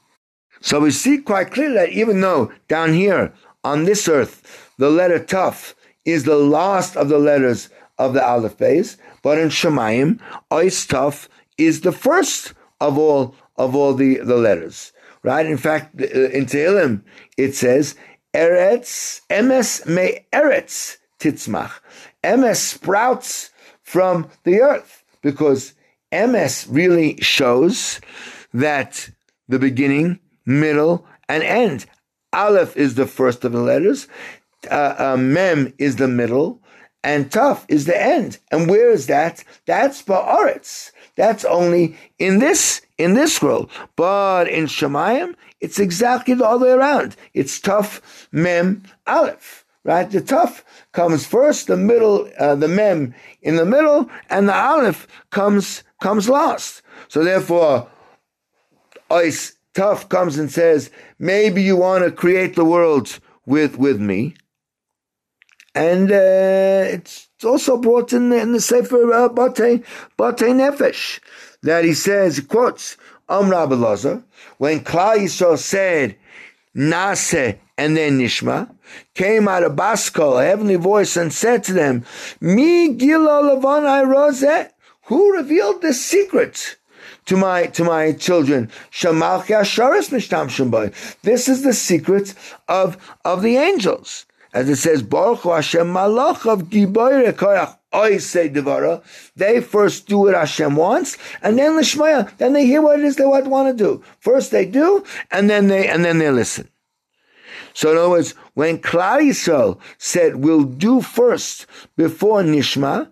So 0.61 0.81
we 0.81 0.93
see 0.93 1.19
quite 1.19 1.51
clearly 1.51 1.75
that 1.75 1.91
even 1.91 2.21
though 2.21 2.53
down 2.69 2.93
here 2.93 3.33
on 3.65 3.85
this 3.85 4.09
earth 4.09 4.73
the 4.79 4.91
letter 4.91 5.19
Tuf 5.19 5.75
is 6.05 6.25
the 6.25 6.37
last 6.37 6.97
of 6.97 7.09
the 7.09 7.19
letters 7.19 7.69
of 7.99 8.15
the 8.15 8.25
Aleph 8.25 8.57
Beis, 8.59 8.97
but 9.23 9.39
in 9.39 9.49
Shemayim, 9.49 10.19
Ois 10.51 11.29
is 11.59 11.83
the 11.83 11.93
first 11.93 12.55
of 12.81 12.99
all 12.99 13.35
of 13.57 13.77
all 13.77 13.95
the, 13.95 14.17
the 14.19 14.37
letters. 14.37 14.93
Right? 15.23 15.47
In 15.47 15.57
fact, 15.57 16.01
uh, 16.01 16.05
in 16.07 16.47
Tehillim, 16.47 17.03
it 17.37 17.55
says, 17.55 17.95
Eretz, 18.35 19.21
Emes 19.31 19.87
me 19.87 20.27
Eretz 20.33 20.97
titzmach. 21.21 21.81
Emes 22.25 22.57
sprouts 22.57 23.51
from 23.83 24.29
the 24.45 24.61
earth 24.61 25.05
because 25.23 25.75
Emes 26.11 26.67
really 26.69 27.17
shows 27.21 28.01
that 28.53 29.11
the 29.49 29.59
beginning, 29.59 30.19
middle, 30.45 31.07
and 31.29 31.43
end. 31.43 31.87
Aleph 32.33 32.77
is 32.77 32.95
the 32.95 33.07
first 33.07 33.45
of 33.45 33.53
the 33.53 33.61
letters. 33.61 34.09
Uh, 34.71 34.95
uh, 34.99 35.17
mem 35.17 35.73
is 35.79 35.97
the 35.97 36.09
middle 36.09 36.63
and 37.05 37.31
Tuf 37.31 37.65
is 37.69 37.85
the 37.87 38.01
end. 38.01 38.39
And 38.51 38.69
where 38.69 38.91
is 38.91 39.07
that? 39.09 39.45
That's 39.67 40.03
Ba'aretz. 40.03 40.93
That's 41.17 41.45
only 41.45 41.97
in 42.19 42.39
this 42.39 42.83
in 42.99 43.15
this 43.15 43.43
world. 43.43 43.71
But 43.97 44.49
in 44.49 44.67
Shemayim, 44.67 45.35
it's 45.61 45.79
exactly 45.79 46.35
the 46.35 46.47
other 46.47 46.67
way 46.67 46.73
around. 46.73 47.17
It's 47.35 47.61
Tuf, 47.61 48.01
Mem, 48.33 48.83
Aleph. 49.07 49.65
Right? 49.85 50.09
The 50.09 50.21
Tuf 50.21 50.63
comes 50.93 51.27
first, 51.27 51.67
the 51.67 51.77
middle, 51.77 52.31
uh, 52.39 52.55
the 52.55 52.69
Mem 52.69 53.15
in 53.43 53.57
the 53.57 53.65
middle, 53.67 54.09
and 54.31 54.49
the 54.49 54.55
Aleph 54.55 55.09
comes 55.31 55.83
comes 56.01 56.29
last. 56.29 56.83
So 57.09 57.25
therefore, 57.25 57.89
Ois 59.11 59.55
Tuf 59.75 60.09
comes 60.09 60.39
and 60.39 60.51
says, 60.51 60.91
maybe 61.19 61.63
you 61.63 61.77
want 61.77 62.05
to 62.05 62.13
create 62.13 62.55
the 62.55 62.65
world 62.65 63.19
with 63.45 63.77
with 63.77 64.01
me. 64.01 64.35
and 65.75 66.11
uh, 66.13 66.85
it's 66.95 67.29
also 67.45 67.77
brought 67.77 68.13
in 68.13 68.31
the, 68.31 68.41
in 68.41 68.53
the 68.53 68.61
Sefer 68.61 69.13
uh, 69.13 69.29
Batei 69.29 69.85
Nefesh 70.19 71.21
that 71.63 71.85
he 71.85 71.95
says, 71.95 72.37
he 72.37 72.43
quotes, 72.43 72.97
Om 73.29 73.51
Rabbi 73.51 73.75
Lazar, 73.75 74.23
when 74.59 74.81
Klal 74.81 75.19
Yisrael 75.19 75.59
said, 75.59 76.17
Nase 76.77 77.59
and 77.79 77.97
then 77.97 78.19
Nishma, 78.19 78.75
came 79.15 79.49
out 79.49 79.63
of 79.63 79.73
Baskol, 79.73 80.43
a 80.43 80.45
heavenly 80.45 80.77
voice, 80.77 81.17
and 81.17 81.33
said 81.33 81.65
to 81.65 81.73
them, 81.73 82.05
Mi 82.41 82.93
Gila 82.95 83.57
Lavanai 83.57 84.05
Roseh, 84.05 84.71
who 85.05 85.33
revealed 85.37 85.83
this 85.83 86.05
secret? 86.05 86.77
to 87.25 87.37
my 87.37 87.67
to 87.67 87.85
my 87.85 88.13
children. 88.13 88.69
This 91.23 91.49
is 91.49 91.63
the 91.63 91.73
secret 91.73 92.35
of 92.69 93.17
of 93.25 93.43
the 93.43 93.57
angels, 93.57 94.27
as 94.53 94.69
it 94.69 94.77
says, 94.77 95.03
Baruch 95.03 95.43
Hashem 95.43 95.87
Malach 95.87 96.51
of 96.51 96.69
Giboyre 96.69 97.77
I 97.93 98.17
say 98.19 98.49
Devara. 98.49 99.03
They 99.37 99.61
first 99.61 100.07
do 100.07 100.19
what 100.19 100.35
Hashem 100.35 100.77
wants, 100.77 101.19
and 101.43 101.59
then 101.59 101.73
Lishmaya. 101.73 102.37
Then 102.39 102.55
they 102.55 102.67
hear 102.67 102.81
what 102.81 102.99
it 102.99 103.05
is 103.05 103.17
they 103.17 103.27
want 103.27 103.77
to 103.77 103.85
do. 103.85 104.03
First 104.19 104.51
they 104.51 104.65
do, 104.65 105.05
and 105.31 105.51
then 105.51 105.69
they 105.69 105.89
and 105.89 106.05
then 106.05 106.19
they 106.19 106.31
listen. 106.31 106.69
So 107.75 107.91
in 107.91 107.99
other 107.99 108.11
words, 108.11 108.33
when 108.55 108.79
Klal 108.79 109.21
Yisrael 109.21 109.79
said, 109.99 110.37
"We'll 110.37 110.65
do 110.65 111.03
first 111.03 111.67
before 111.97 112.43
Nishma," 112.43 113.09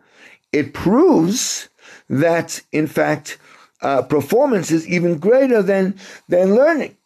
it 0.52 0.72
proves 0.72 1.68
that 2.08 2.62
in 2.72 2.86
fact 2.86 3.38
uh, 3.82 4.02
performance 4.02 4.70
is 4.70 4.88
even 4.88 5.18
greater 5.18 5.62
than 5.62 5.98
than 6.28 6.54
learning. 6.54 6.96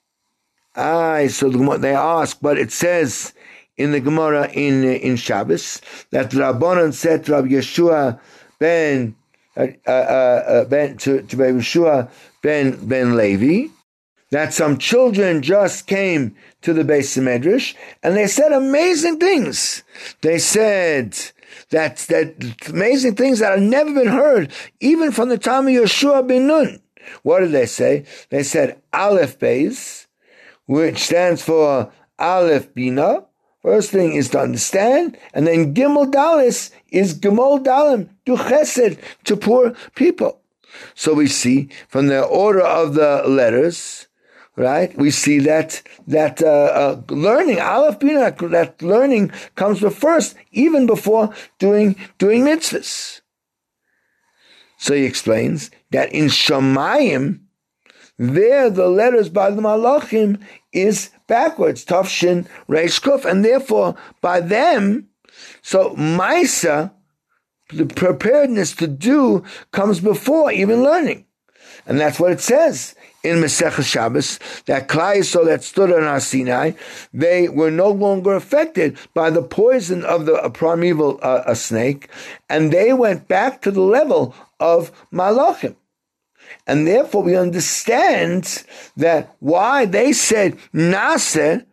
Ah, 0.77 1.27
so 1.29 1.49
they 1.49 1.94
ask, 1.94 2.38
but 2.40 2.59
it 2.59 2.73
says 2.73 3.34
in 3.77 3.93
the 3.93 4.01
Gemara 4.01 4.49
in 4.53 4.85
in 4.85 5.17
Shabbos 5.17 5.81
that 6.11 6.31
Rabbanon 6.31 6.93
said 6.93 7.29
Rabbi 7.29 7.49
Yeshua 7.49 8.21
ben 8.59 9.17
uh, 9.57 9.67
uh, 9.87 9.91
uh, 9.91 10.65
ben 10.65 10.97
to, 10.99 11.23
to 11.23 11.37
Rabbi 11.37 11.59
Yeshua 11.59 12.11
ben 12.43 12.87
ben 12.87 13.17
Levi 13.17 13.69
that 14.31 14.53
some 14.53 14.79
children 14.79 15.43
just 15.43 15.87
came 15.87 16.35
to 16.63 16.73
the 16.73 16.81
of 16.81 17.25
Medrash 17.25 17.75
and 18.03 18.17
they 18.17 18.27
said 18.27 18.53
amazing 18.53 19.19
things. 19.19 19.83
They 20.23 20.39
said 20.39 21.17
that 21.71 21.99
that 22.09 22.69
amazing 22.69 23.15
things 23.15 23.39
that 23.41 23.53
have 23.53 23.63
never 23.63 23.93
been 23.93 24.09
heard 24.09 24.53
even 24.81 25.13
from 25.13 25.29
the 25.29 25.39
time 25.39 25.67
of 25.67 25.75
Yeshua 25.75 26.27
ben 26.27 26.47
Nun. 26.47 26.81
What 27.23 27.41
did 27.41 27.53
they 27.53 27.67
say? 27.67 28.07
They 28.31 28.43
said 28.43 28.81
Aleph 28.93 29.39
Beis, 29.39 30.07
which 30.67 30.99
stands 30.99 31.43
for 31.43 31.93
Aleph 32.19 32.73
Bina, 32.75 33.27
First 33.64 33.92
thing 33.92 34.12
is 34.12 34.29
to 34.31 34.40
understand, 34.40 35.16
and 35.33 35.46
then 35.46 35.72
Gimel 35.72 36.12
Dalis 36.12 36.70
is 36.92 37.18
Gimel 37.18 37.64
Dalim, 37.64 38.11
do 38.27 38.37
chesed 38.37 38.98
to 39.24 39.37
poor 39.38 39.74
people. 39.94 40.42
So 40.94 41.14
we 41.14 41.29
see 41.29 41.70
from 41.88 42.09
the 42.09 42.22
order 42.22 42.61
of 42.61 42.92
the 42.92 43.22
letters, 43.27 44.07
right? 44.55 44.94
We 44.98 45.11
see 45.11 45.38
that 45.38 45.81
that 46.07 46.42
uh, 46.42 46.46
uh, 46.46 47.03
learning 47.09 47.59
Aleph 47.59 48.00
Bina, 48.00 48.33
that 48.50 48.83
learning 48.83 49.33
comes 49.55 49.81
the 49.81 49.90
first, 49.90 50.37
even 50.53 50.85
before 50.85 51.33
doing 51.59 51.96
doing 52.18 52.42
mitzvahs. 52.42 53.22
So 54.77 54.92
he 54.92 55.05
explains 55.05 55.70
that 55.90 56.12
in 56.12 56.27
Shemayim, 56.27 57.40
there 58.18 58.68
the 58.68 58.88
letters 58.88 59.31
by 59.31 59.50
the 59.50 59.62
Malachim 59.62 60.42
is 60.70 61.09
backwards, 61.27 61.85
Tafshin 61.85 62.47
Reish 62.69 63.01
Kuf, 63.01 63.25
and 63.25 63.45
therefore 63.45 63.97
by 64.21 64.41
them, 64.41 65.09
so 65.63 65.95
Maisa, 65.97 66.93
the 67.71 67.87
preparedness 67.87 68.75
to 68.77 68.87
do 68.87 69.43
comes 69.73 70.01
before 70.01 70.53
even 70.53 70.83
learning. 70.83 71.27
And 71.87 72.01
that's 72.01 72.21
what 72.21 72.33
it 72.33 72.41
says 72.41 72.95
in 73.23 73.39
Masech 73.39 73.83
Shabbos, 73.83 74.39
that 74.67 74.87
Klai 74.89 75.25
so 75.25 75.45
that 75.45 75.65
stood 75.65 75.91
on 75.91 76.03
Har 76.03 76.21
Sinai, 76.21 76.73
they 77.13 77.49
were 77.49 77.71
no 77.71 77.89
longer 77.89 78.35
affected 78.35 78.99
by 79.15 79.31
the 79.31 79.43
poison 79.43 80.05
of 80.05 80.27
the 80.27 80.51
primeval 80.53 81.19
uh, 81.23 81.55
snake, 81.55 82.09
and 82.49 82.71
they 82.71 82.93
went 82.93 83.27
back 83.27 83.63
to 83.63 83.71
the 83.71 83.81
level 83.81 84.35
of 84.61 84.93
Malachim. 85.11 85.75
And 86.67 86.87
therefore 86.87 87.23
we 87.23 87.37
understand 87.37 88.64
that 88.97 89.35
why 89.40 89.85
they 89.85 90.12
said 90.12 90.57
Naseh 90.73 91.64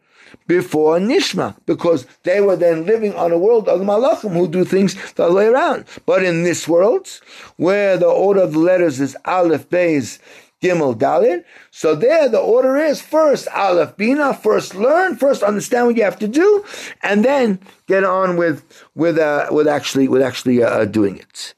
before 0.48 0.98
Nishma, 0.98 1.56
because 1.66 2.06
they 2.24 2.42
were 2.42 2.58
then 2.58 2.86
living 2.86 3.14
on 3.16 3.32
a 3.32 3.38
world 3.38 3.70
of 3.70 3.80
the 3.80 3.86
Malachim 3.86 4.34
who 4.34 4.50
do 4.50 4.66
things 4.66 4.96
the 5.14 5.24
other 5.24 5.36
way 5.36 5.46
around. 5.46 5.86
But 6.06 6.24
in 6.24 6.44
this 6.44 6.68
world, 6.68 7.08
where 7.56 7.96
the 7.96 8.08
order 8.08 8.42
of 8.42 8.52
the 8.52 8.60
letters 8.60 9.00
is 9.00 9.16
Aleph, 9.24 9.70
Beis, 9.70 10.20
Gimel, 10.62 10.96
Dalit, 10.96 11.46
so 11.72 11.96
there 11.96 12.28
the 12.28 12.40
order 12.40 12.76
is 12.76 13.02
first 13.02 13.48
Aleph, 13.56 13.96
Bina, 13.96 14.34
first 14.34 14.76
learn, 14.76 15.16
first 15.16 15.42
understand 15.42 15.88
what 15.88 15.96
you 15.96 16.04
have 16.04 16.20
to 16.20 16.28
do, 16.28 16.66
and 17.02 17.24
then 17.24 17.60
get 17.88 18.04
on 18.04 18.36
with 18.36 18.64
with 18.94 19.18
uh, 19.18 19.48
with 19.52 19.68
actually 19.68 20.08
with 20.08 20.22
actually 20.22 20.62
uh, 20.62 20.86
doing 20.86 21.18
it 21.18 21.54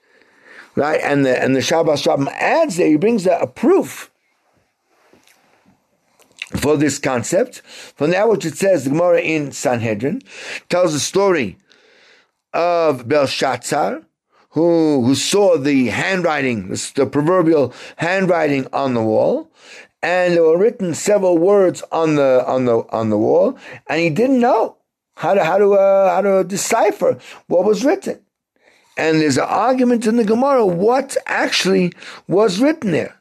right? 0.76 1.00
And 1.02 1.26
the 1.26 1.42
and 1.42 1.56
the 1.56 1.62
Shar 1.62 1.84
Bas 1.84 2.04
Rabim 2.04 2.32
adds 2.32 2.78
there, 2.78 2.88
he 2.88 2.98
brings 2.98 3.26
a, 3.26 3.38
a 3.38 3.48
proof 3.48 4.12
for 6.56 6.78
this 6.78 7.00
concept. 7.00 7.62
From 7.96 8.12
that 8.12 8.30
which 8.30 8.46
it 8.46 8.58
says, 8.58 8.84
the 8.84 8.92
Gemara 8.92 9.22
in 9.22 9.52
Sanhedrin 9.52 10.22
tells 10.70 10.94
the 10.94 11.00
story 11.00 11.58
of 12.54 13.08
Belshazzar, 13.08 14.04
who, 14.50 15.04
who 15.04 15.16
saw 15.16 15.58
the 15.58 15.88
handwriting, 15.88 16.70
the, 16.70 16.92
the 16.96 17.06
proverbial 17.08 17.74
handwriting 17.98 18.68
on 18.72 18.94
the 18.94 19.02
wall, 19.02 19.52
and 20.04 20.36
there 20.36 20.44
were 20.44 20.58
written 20.58 20.94
several 20.94 21.38
words 21.38 21.82
on 21.92 22.16
the 22.16 22.44
on 22.46 22.66
the 22.66 22.84
on 22.90 23.10
the 23.10 23.18
wall, 23.18 23.58
and 23.88 24.02
he 24.02 24.10
didn't 24.10 24.40
know 24.40 24.78
how 25.16 25.34
to 25.34 25.44
how 25.44 25.58
to 25.58 25.74
uh, 25.74 26.14
how 26.14 26.22
to 26.22 26.44
decipher 26.44 27.18
what 27.48 27.64
was 27.64 27.86
written 27.86 28.23
and 28.98 29.20
there's 29.20 29.38
an 29.38 29.46
argument 29.46 30.06
in 30.06 30.18
the 30.18 30.24
Gemara 30.24 30.66
what 30.66 31.18
actually 31.26 31.94
was 32.28 32.60
written 32.60 32.92
there. 32.92 33.16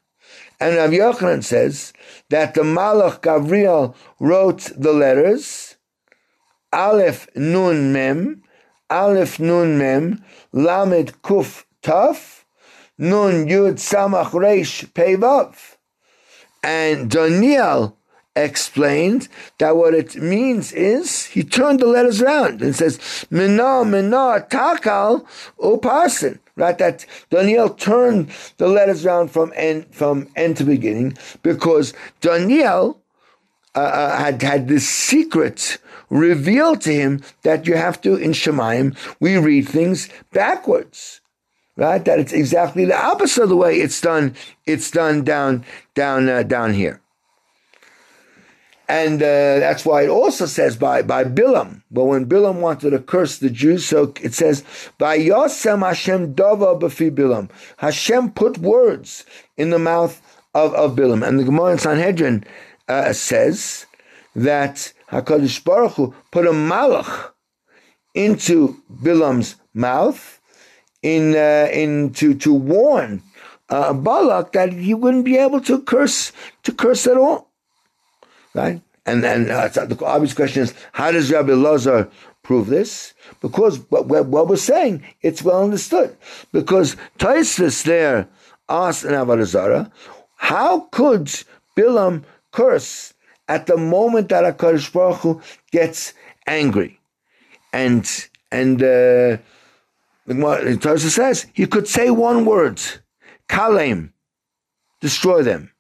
And 0.61 0.77
Rav 0.77 0.91
Yochanan 0.91 1.43
says 1.43 1.93
that 2.29 2.55
the 2.55 2.63
Malach 2.63 3.23
Gabriel 3.23 3.97
wrote 4.21 4.71
the 4.77 4.93
letters 4.93 5.77
Aleph 6.73 7.27
Nun 7.35 7.93
Mem, 7.93 8.43
Aleph 8.89 9.41
Nun 9.41 9.79
Mem, 9.79 10.25
Lamed 10.53 11.21
Kuf 11.23 11.65
Taf, 11.83 12.45
Nun 12.97 13.47
Yud 13.49 13.75
Samach 13.75 14.31
Reish 14.31 14.87
Pevav. 14.93 15.77
And 16.63 17.11
Daniel 17.11 17.99
explained 18.35 19.29
that 19.59 19.77
what 19.77 19.95
it 19.95 20.17
means 20.17 20.73
is 20.73 21.27
he 21.27 21.43
turned 21.43 21.81
the 21.81 21.87
letters 21.87 22.23
around 22.23 22.63
and 22.63 22.75
says 22.75 23.27
mina 23.31 23.85
mina 23.85 24.47
takal 24.49 25.27
uparsin 25.59 26.39
right? 26.57 26.79
That 26.79 27.07
Daniel 27.31 27.71
turned 27.71 28.31
the 28.59 28.69
letters 28.69 29.07
around 29.07 29.31
from 29.31 29.53
end 29.57 29.87
from 29.95 30.29
end 30.37 30.57
to 30.59 30.65
beginning 30.65 31.17
because 31.43 31.93
Daniel 32.21 33.01
uh, 33.75 33.81
uh, 33.81 34.17
had 34.19 34.43
had 34.43 34.69
this 34.69 34.89
secret 34.89 35.79
revealed 36.11 36.83
to 36.83 36.93
him 36.93 37.23
that 37.43 37.67
you 37.67 37.77
have 37.77 38.01
to 38.03 38.17
in 38.17 38.33
Shemaim 38.33 38.97
we 39.21 39.37
read 39.37 39.69
things 39.69 40.09
backwards 40.33 41.21
right? 41.77 42.05
That 42.05 42.19
it's 42.19 42.35
exactly 42.35 42.85
the 42.85 43.03
opposite 43.03 43.45
of 43.45 43.49
the 43.49 43.57
way 43.57 43.77
it's 43.81 44.01
done 44.01 44.35
it's 44.67 44.91
done 44.91 45.25
down 45.25 45.65
down 45.95 46.29
uh, 46.29 46.43
down 46.43 46.75
here 46.75 47.02
and 48.89 49.23
uh, 49.23 49.59
that's 49.61 49.85
why 49.85 50.03
it 50.03 50.09
also 50.09 50.47
says 50.47 50.77
by, 50.77 51.03
by 51.03 51.25
Bilam. 51.25 51.83
But 51.91 52.05
when 52.05 52.27
Bilam 52.27 52.61
wanted 52.61 52.91
to 52.91 52.99
curse 52.99 53.39
the 53.39 53.51
Jews, 53.51 53.87
so 53.87 54.13
it 54.21 54.35
says, 54.35 54.65
by 54.99 55.19
Yosem 55.19 55.87
Hashem 55.87 56.35
Dova 56.35 56.79
Bafi 56.79 57.11
Bilam. 57.11 57.51
Hashem 57.79 58.33
put 58.33 58.59
words 58.59 59.25
in 59.57 59.71
the 59.71 59.79
mouth 59.79 60.21
of, 60.55 60.75
of 60.75 60.97
Bilam. 60.97 61.27
And 61.27 61.39
the 61.39 61.45
Gemara 61.45 61.73
in 61.73 61.79
Sanhedrin 61.79 62.45
uh, 62.89 63.13
says 63.13 63.87
that 64.35 64.93
HaKadosh 65.11 65.65
Baruch 65.65 65.93
Hu 65.93 66.15
put 66.31 66.47
a 66.47 66.51
malach 66.51 67.31
into 68.15 68.83
Bilam's 68.93 69.57
mouth 69.75 70.41
in, 71.03 71.35
uh, 71.35 71.69
in 71.73 72.13
to, 72.15 72.35
to 72.35 72.53
warn 72.53 73.23
uh, 73.71 73.93
Balak 73.93 74.53
that 74.53 74.73
he 74.73 74.93
wouldn't 74.93 75.25
be 75.25 75.39
able 75.39 75.61
to 75.63 75.81
curse 75.83 76.33
to 76.63 76.73
curse 76.73 77.07
at 77.07 77.17
all 77.17 77.52
right? 78.55 78.81
And 79.05 79.25
and 79.25 79.51
uh, 79.51 79.69
the 79.69 79.99
obvious 80.05 80.35
question 80.35 80.63
is, 80.63 80.75
how 80.93 81.11
does 81.11 81.31
Rabbi 81.31 81.53
Lazar 81.53 82.09
prove 82.43 82.69
this? 82.69 83.15
Because 83.41 83.79
what, 83.91 84.07
what 84.07 84.49
we're 84.49 84.57
saying, 84.57 85.05
it's 85.23 85.43
well 85.43 85.65
understood. 85.65 86.17
Because 86.53 86.97
Taisvis 87.19 87.85
there 87.85 88.29
asked 88.69 89.05
in 89.05 89.13
Avodah 89.13 89.91
how 90.37 90.81
could 90.91 91.27
Bilam 91.77 92.25
curse 92.51 93.15
at 93.49 93.67
the 93.67 93.77
moment 93.77 94.29
that 94.29 94.45
HaKadosh 94.57 94.93
Baruch 94.93 95.19
Hu 95.19 95.43
gets 95.71 96.15
angry? 96.47 97.01
And 97.73 98.09
and 98.51 98.83
uh, 98.83 99.39
Torah 100.29 100.99
says 100.99 101.47
you 101.55 101.67
could 101.67 101.89
say 101.89 102.11
one 102.11 102.45
word, 102.45 102.81
kalem, 103.49 104.13
destroy 105.01 105.43
them, 105.43 105.72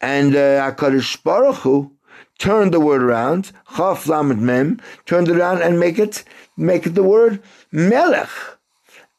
and 0.00 0.34
uh, 0.34 0.70
Hakadosh 0.70 1.22
Baruch 1.22 1.56
Hu 1.56 1.92
turned 2.38 2.72
the 2.72 2.80
word 2.80 3.02
around, 3.02 3.52
chaf 3.76 4.06
lamed 4.06 4.40
mem, 4.40 4.80
turned 5.04 5.28
it 5.28 5.36
around 5.36 5.62
and 5.62 5.78
make 5.78 5.98
it 5.98 6.24
make 6.56 6.86
it 6.86 6.94
the 6.94 7.02
word 7.02 7.42
melech, 7.70 8.30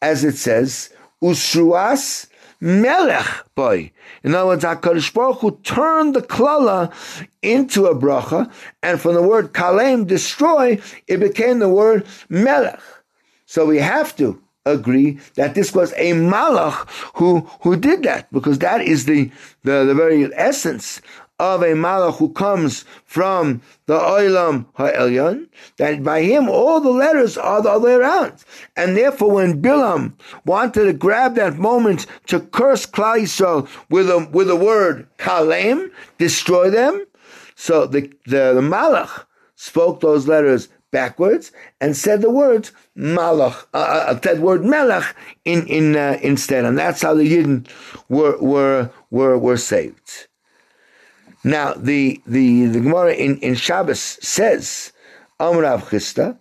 as 0.01 0.23
it 0.23 0.35
says 0.35 0.91
usruas 1.21 2.27
melech 2.59 3.45
boy. 3.55 3.91
In 4.23 4.35
other 4.35 4.47
words, 4.47 4.63
HaKadosh 4.63 5.13
Baruch 5.13 5.39
Hu 5.39 5.59
turned 5.63 6.15
the 6.15 6.21
klala 6.21 6.93
into 7.41 7.87
a 7.87 7.95
bracha, 7.95 8.51
and 8.83 8.99
from 8.99 9.15
the 9.15 9.23
word 9.23 9.53
kalem, 9.53 10.05
destroy, 10.05 10.79
it 11.07 11.17
became 11.17 11.59
the 11.59 11.69
word 11.69 12.05
melech. 12.29 12.81
So 13.45 13.65
we 13.65 13.79
have 13.79 14.15
to 14.17 14.41
agree 14.65 15.19
that 15.35 15.55
this 15.55 15.73
was 15.73 15.93
a 15.93 16.11
malach 16.11 16.87
who, 17.15 17.41
who 17.61 17.75
did 17.75 18.03
that, 18.03 18.31
because 18.31 18.59
that 18.59 18.81
is 18.81 19.05
the, 19.05 19.31
the, 19.63 19.83
the 19.85 19.95
very 19.95 20.33
essence 20.35 21.01
of 21.39 21.63
a 21.63 21.73
malach 21.73 22.17
who 22.17 22.31
comes 22.31 22.85
from 23.05 23.61
the 23.87 23.97
Olam 23.97 24.67
Ha'elyon, 24.75 25.47
that 25.77 26.03
by 26.03 26.21
him 26.21 26.47
all 26.47 26.79
the 26.79 26.91
letters 26.91 27.35
are 27.35 27.63
the 27.63 27.71
other 27.71 27.85
way 27.85 27.93
around. 27.95 28.33
And 28.75 28.95
therefore 28.95 29.31
when 29.31 29.61
Bilam 29.61 30.13
wanted 30.45 30.85
to 30.85 30.93
grab 30.93 31.33
that 31.35 31.57
moment 31.57 32.05
to 32.27 32.39
curse 32.39 32.85
Klal 32.85 33.21
Yisrael 33.21 33.67
with 33.89 34.09
a, 34.09 34.29
with 34.31 34.47
the 34.47 34.55
word 34.55 35.07
Kalem, 35.17 35.89
destroy 36.19 36.69
them, 36.69 37.05
so 37.55 37.87
the, 37.87 38.01
the, 38.25 38.53
the 38.53 38.61
malach 38.61 39.25
spoke 39.55 39.99
those 39.99 40.27
letters 40.27 40.69
backwards 40.91 41.51
and 41.79 41.95
said 41.95 42.21
the 42.21 42.29
words 42.29 42.71
malach, 42.97 43.65
uh, 43.73 43.77
uh 43.77 44.21
said 44.21 44.41
word 44.41 44.63
melech 44.63 45.15
in 45.45 45.65
in 45.67 45.95
uh, 45.95 46.17
instead, 46.21 46.65
and 46.65 46.77
that's 46.77 47.01
how 47.01 47.13
the 47.13 47.23
Yidden 47.23 47.67
were 48.09 48.37
were 48.39 48.91
were 49.09 49.37
were 49.37 49.57
saved. 49.57 50.27
Now, 51.43 51.73
the, 51.73 52.21
the, 52.27 52.67
the 52.67 52.79
Gemara 52.81 53.13
in, 53.13 53.37
in 53.39 53.55
Shabbos 53.55 53.99
says, 53.99 54.93
Amrav 55.39 55.85
Chisda, 55.85 56.37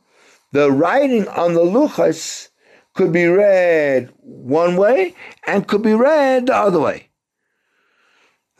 the 0.52 0.70
writing 0.70 1.26
on 1.28 1.54
the 1.54 1.60
Luchas 1.60 2.48
could 2.94 3.12
be 3.12 3.26
read 3.26 4.12
one 4.20 4.76
way 4.76 5.14
and 5.46 5.66
could 5.66 5.82
be 5.82 5.94
read 5.94 6.46
the 6.46 6.56
other 6.56 6.80
way. 6.80 7.09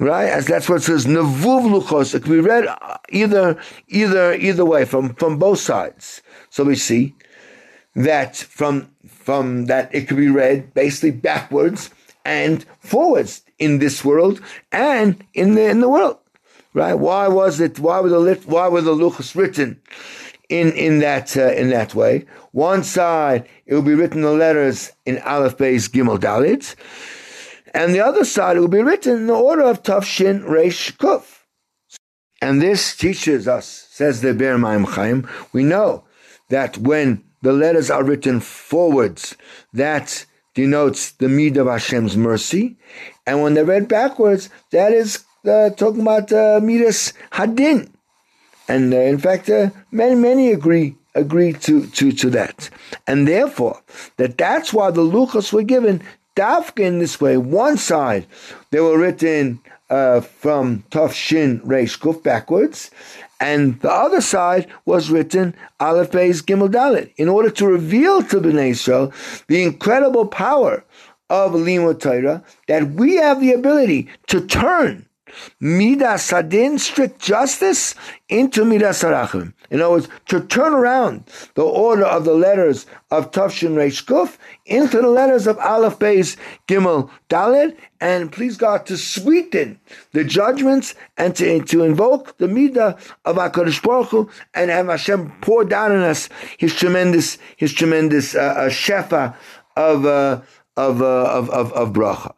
Right? 0.00 0.28
As 0.28 0.46
that's 0.46 0.68
what 0.68 0.76
it 0.76 0.82
says, 0.82 1.06
Nevuv 1.06 1.70
Luchos. 1.70 2.14
It 2.14 2.22
could 2.22 2.32
be 2.32 2.40
read 2.40 2.66
either, 3.10 3.56
either, 3.86 4.34
either 4.34 4.64
way, 4.64 4.84
from, 4.84 5.14
from 5.14 5.38
both 5.38 5.60
sides. 5.60 6.22
So 6.48 6.64
we 6.64 6.74
see 6.74 7.14
that 7.94 8.34
from, 8.36 8.90
from 9.06 9.66
that 9.66 9.94
it 9.94 10.08
could 10.08 10.16
be 10.16 10.28
read 10.28 10.74
basically 10.74 11.12
backwards 11.12 11.90
and 12.24 12.64
forwards 12.80 13.42
in 13.58 13.78
this 13.78 14.04
world 14.04 14.40
and 14.72 15.24
in 15.34 15.54
the, 15.54 15.68
in 15.68 15.80
the 15.80 15.88
world 15.88 16.18
right? 16.74 16.94
Why 16.94 17.28
was 17.28 17.60
it? 17.60 17.78
Why 17.78 18.00
were 18.00 18.08
the 18.08 18.40
why 18.46 18.68
were 18.68 18.80
the 18.80 18.94
luchas 18.94 19.34
written 19.34 19.80
in 20.48 20.72
in 20.72 21.00
that 21.00 21.36
uh, 21.36 21.52
in 21.52 21.70
that 21.70 21.94
way? 21.94 22.26
One 22.52 22.82
side 22.82 23.48
it 23.66 23.74
will 23.74 23.82
be 23.82 23.94
written 23.94 24.22
the 24.22 24.32
letters 24.32 24.92
in 25.06 25.18
Aleph 25.18 25.56
Beis 25.56 25.88
Gimel 25.88 26.18
Dalet, 26.18 26.74
and 27.72 27.94
the 27.94 28.00
other 28.00 28.24
side 28.24 28.58
will 28.58 28.68
be 28.68 28.82
written 28.82 29.16
in 29.16 29.26
the 29.26 29.34
order 29.34 29.62
of 29.62 29.82
Tav 29.82 30.04
Shin 30.04 30.42
Reish 30.42 30.96
Kuf. 30.96 31.40
And 32.42 32.62
this 32.62 32.96
teaches 32.96 33.46
us, 33.46 33.66
says 33.90 34.22
the 34.22 34.32
Be'er 34.32 34.56
Mayim 34.56 34.86
Chaim, 34.86 35.28
we 35.52 35.62
know 35.62 36.04
that 36.48 36.78
when 36.78 37.22
the 37.42 37.52
letters 37.52 37.90
are 37.90 38.04
written 38.04 38.40
forwards, 38.40 39.36
that 39.72 40.24
denotes 40.54 41.12
the 41.12 41.28
mid 41.28 41.56
of 41.56 41.66
Hashem's 41.66 42.16
mercy, 42.16 42.76
and 43.26 43.42
when 43.42 43.54
they're 43.54 43.64
read 43.64 43.88
backwards, 43.88 44.48
that 44.72 44.92
is 44.92 45.24
uh, 45.46 45.70
talking 45.70 46.02
about 46.02 46.32
uh, 46.32 46.60
Midas 46.62 47.12
Hadin. 47.32 47.90
And 48.68 48.92
uh, 48.92 48.98
in 48.98 49.18
fact, 49.18 49.48
uh, 49.48 49.70
many, 49.90 50.14
many 50.14 50.52
agree 50.52 50.96
agree 51.14 51.52
to, 51.52 51.86
to, 51.88 52.12
to 52.12 52.30
that. 52.30 52.70
And 53.06 53.26
therefore, 53.26 53.82
that 54.16 54.38
that's 54.38 54.72
why 54.72 54.90
the 54.90 55.02
Luchas 55.02 55.52
were 55.52 55.64
given 55.64 56.02
Dafka 56.40 56.80
in 56.80 56.98
this 56.98 57.20
way. 57.20 57.36
One 57.36 57.76
side, 57.76 58.26
they 58.70 58.80
were 58.80 58.98
written 58.98 59.60
uh, 59.90 60.20
from 60.20 60.84
Tov 60.90 61.12
Shin 61.12 61.60
Reish 61.60 61.98
Kuf 61.98 62.22
backwards, 62.22 62.90
and 63.40 63.80
the 63.80 63.90
other 63.90 64.20
side 64.20 64.66
was 64.84 65.10
written 65.10 65.54
Aleph 65.80 66.10
Beis 66.12 66.42
Gimel 66.42 66.68
Dalet 66.68 67.12
in 67.16 67.28
order 67.28 67.50
to 67.50 67.66
reveal 67.66 68.22
to 68.24 68.40
Bnei 68.40 68.70
Israel 68.70 69.12
the 69.48 69.62
incredible 69.62 70.26
power 70.26 70.84
of 71.28 71.52
Limud 71.52 72.00
Torah 72.00 72.42
that 72.68 72.90
we 72.92 73.16
have 73.16 73.40
the 73.40 73.52
ability 73.52 74.08
to 74.28 74.46
turn 74.46 75.06
Midas 75.60 76.30
Hadin, 76.30 76.78
strict 76.78 77.20
justice, 77.20 77.94
into 78.28 78.64
Midas 78.64 79.02
Harachim. 79.02 79.54
In 79.70 79.80
other 79.80 79.92
words, 79.92 80.08
to 80.26 80.40
turn 80.40 80.74
around 80.74 81.24
the 81.54 81.62
order 81.62 82.04
of 82.04 82.24
the 82.24 82.34
letters 82.34 82.86
of 83.10 83.30
Tafshin 83.30 83.74
Reish 83.74 84.04
Kuf 84.04 84.36
into 84.66 85.00
the 85.00 85.08
letters 85.08 85.46
of 85.46 85.58
Aleph 85.58 85.98
Beis 86.00 86.36
Gimel 86.66 87.08
Dalet, 87.28 87.76
and 88.00 88.32
please 88.32 88.56
God 88.56 88.84
to 88.86 88.96
sweeten 88.96 89.78
the 90.12 90.24
judgments 90.24 90.96
and 91.16 91.36
to, 91.36 91.62
to 91.62 91.84
invoke 91.84 92.36
the 92.38 92.48
midah 92.48 92.98
of 93.24 93.36
Hakadosh 93.36 93.80
Baruch 93.80 94.08
Hu, 94.08 94.30
and 94.54 94.70
have 94.70 94.86
Hashem 94.86 95.32
pour 95.40 95.64
down 95.64 95.92
on 95.92 96.02
us 96.02 96.28
His 96.58 96.74
tremendous 96.74 97.38
His 97.56 97.72
tremendous 97.72 98.34
uh, 98.34 98.40
uh, 98.40 98.68
shefa 98.70 99.36
of, 99.76 100.04
uh, 100.04 100.40
of, 100.76 101.00
uh, 101.00 101.04
of 101.04 101.48
of 101.50 101.72
of 101.72 101.92
bracha, 101.92 102.34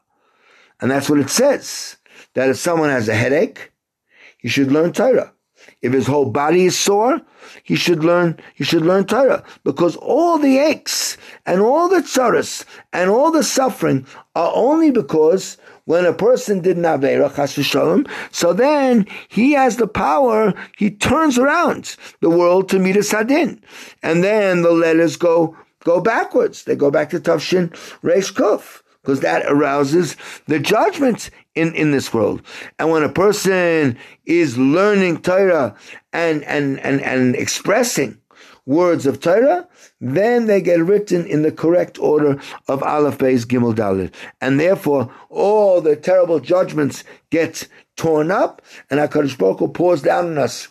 and 0.81 0.91
that's 0.91 1.09
what 1.09 1.19
it 1.19 1.31
says 1.31 1.97
that 2.35 2.51
if 2.51 2.57
someone 2.57 2.91
has 2.91 3.09
a 3.09 3.15
headache, 3.15 3.73
he 4.39 4.49
should 4.49 4.73
learn 4.73 4.93
Torah. 4.93 5.33
If 5.83 5.93
his 5.93 6.07
whole 6.07 6.31
body 6.31 6.67
is 6.67 6.79
sore, 6.79 7.21
he 7.65 7.75
should 7.75 8.05
learn, 8.05 8.39
he 8.55 8.63
should 8.63 8.83
learn 8.83 9.05
Torah. 9.05 9.43
Because 9.65 9.97
all 9.97 10.39
the 10.39 10.59
aches 10.59 11.17
and 11.45 11.61
all 11.61 11.89
the 11.89 12.01
tzaras 12.01 12.65
and 12.93 13.11
all 13.11 13.33
the 13.33 13.43
suffering 13.43 14.07
are 14.37 14.53
only 14.55 14.93
because 14.93 15.59
when 15.85 16.07
a 16.07 16.13
person 16.13 16.61
did 16.61 16.77
Navera, 16.77 17.35
Chas 17.35 17.55
Shalom, 17.55 18.07
so 18.31 18.53
then 18.53 19.07
he 19.29 19.53
has 19.53 19.77
the 19.77 19.89
power, 19.89 20.55
he 20.77 20.91
turns 20.91 21.37
around 21.37 21.97
the 22.21 22.31
world 22.31 22.69
to 22.69 22.79
Midas 22.79 23.11
Hadin. 23.11 23.61
And 24.05 24.23
then 24.23 24.63
the 24.63 24.71
letters 24.71 25.17
go, 25.17 25.57
go 25.81 26.01
backwards. 26.01 26.63
They 26.63 26.77
go 26.77 26.93
back 26.93 27.11
to 27.11 27.19
Tafshin 27.19 27.71
Reish 28.03 28.33
Kuf 28.33 28.83
because 29.03 29.21
that 29.21 29.45
arouses 29.47 30.17
the 30.47 30.61
judgment 30.61 31.31
in, 31.55 31.75
in 31.75 31.91
this 31.91 32.13
world. 32.13 32.43
And 32.79 32.91
when 32.91 33.03
a 33.03 33.09
person 33.09 33.99
is 34.25 34.59
learning 34.59 35.23
Torah 35.23 35.77
and, 36.13 36.43
and, 36.45 36.81
and, 36.81 37.01
and 37.01 37.37
expressing 37.37 38.19
words 38.65 39.07
of 39.07 39.21
Torah, 39.21 39.69
then 40.01 40.47
they 40.47 40.61
get 40.61 40.81
written 40.81 41.27
in 41.27 41.43
the 41.43 41.53
correct 41.53 41.99
order 41.99 42.41
of 42.69 42.83
Aleph 42.83 43.19
Beis 43.19 43.45
Gimel 43.45 43.75
Dalet. 43.75 44.13
And 44.41 44.59
therefore, 44.59 45.13
all 45.31 45.81
the 45.81 45.97
terrible 45.97 46.41
judgments 46.41 47.05
get 47.31 47.69
torn 47.97 48.31
up, 48.31 48.63
and 48.91 49.01
HaKadosh 49.01 49.37
Baruch 49.37 49.59
Hu 49.59 49.69
pours 49.69 50.03
down 50.03 50.27
on 50.27 50.39
us 50.39 50.69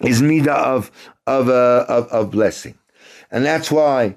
his 0.00 0.22
midah 0.22 0.48
of, 0.48 0.90
of, 1.26 1.48
uh, 1.48 1.84
of, 1.88 2.08
of 2.08 2.30
blessing. 2.30 2.78
And 3.30 3.44
that's 3.44 3.70
why 3.70 4.16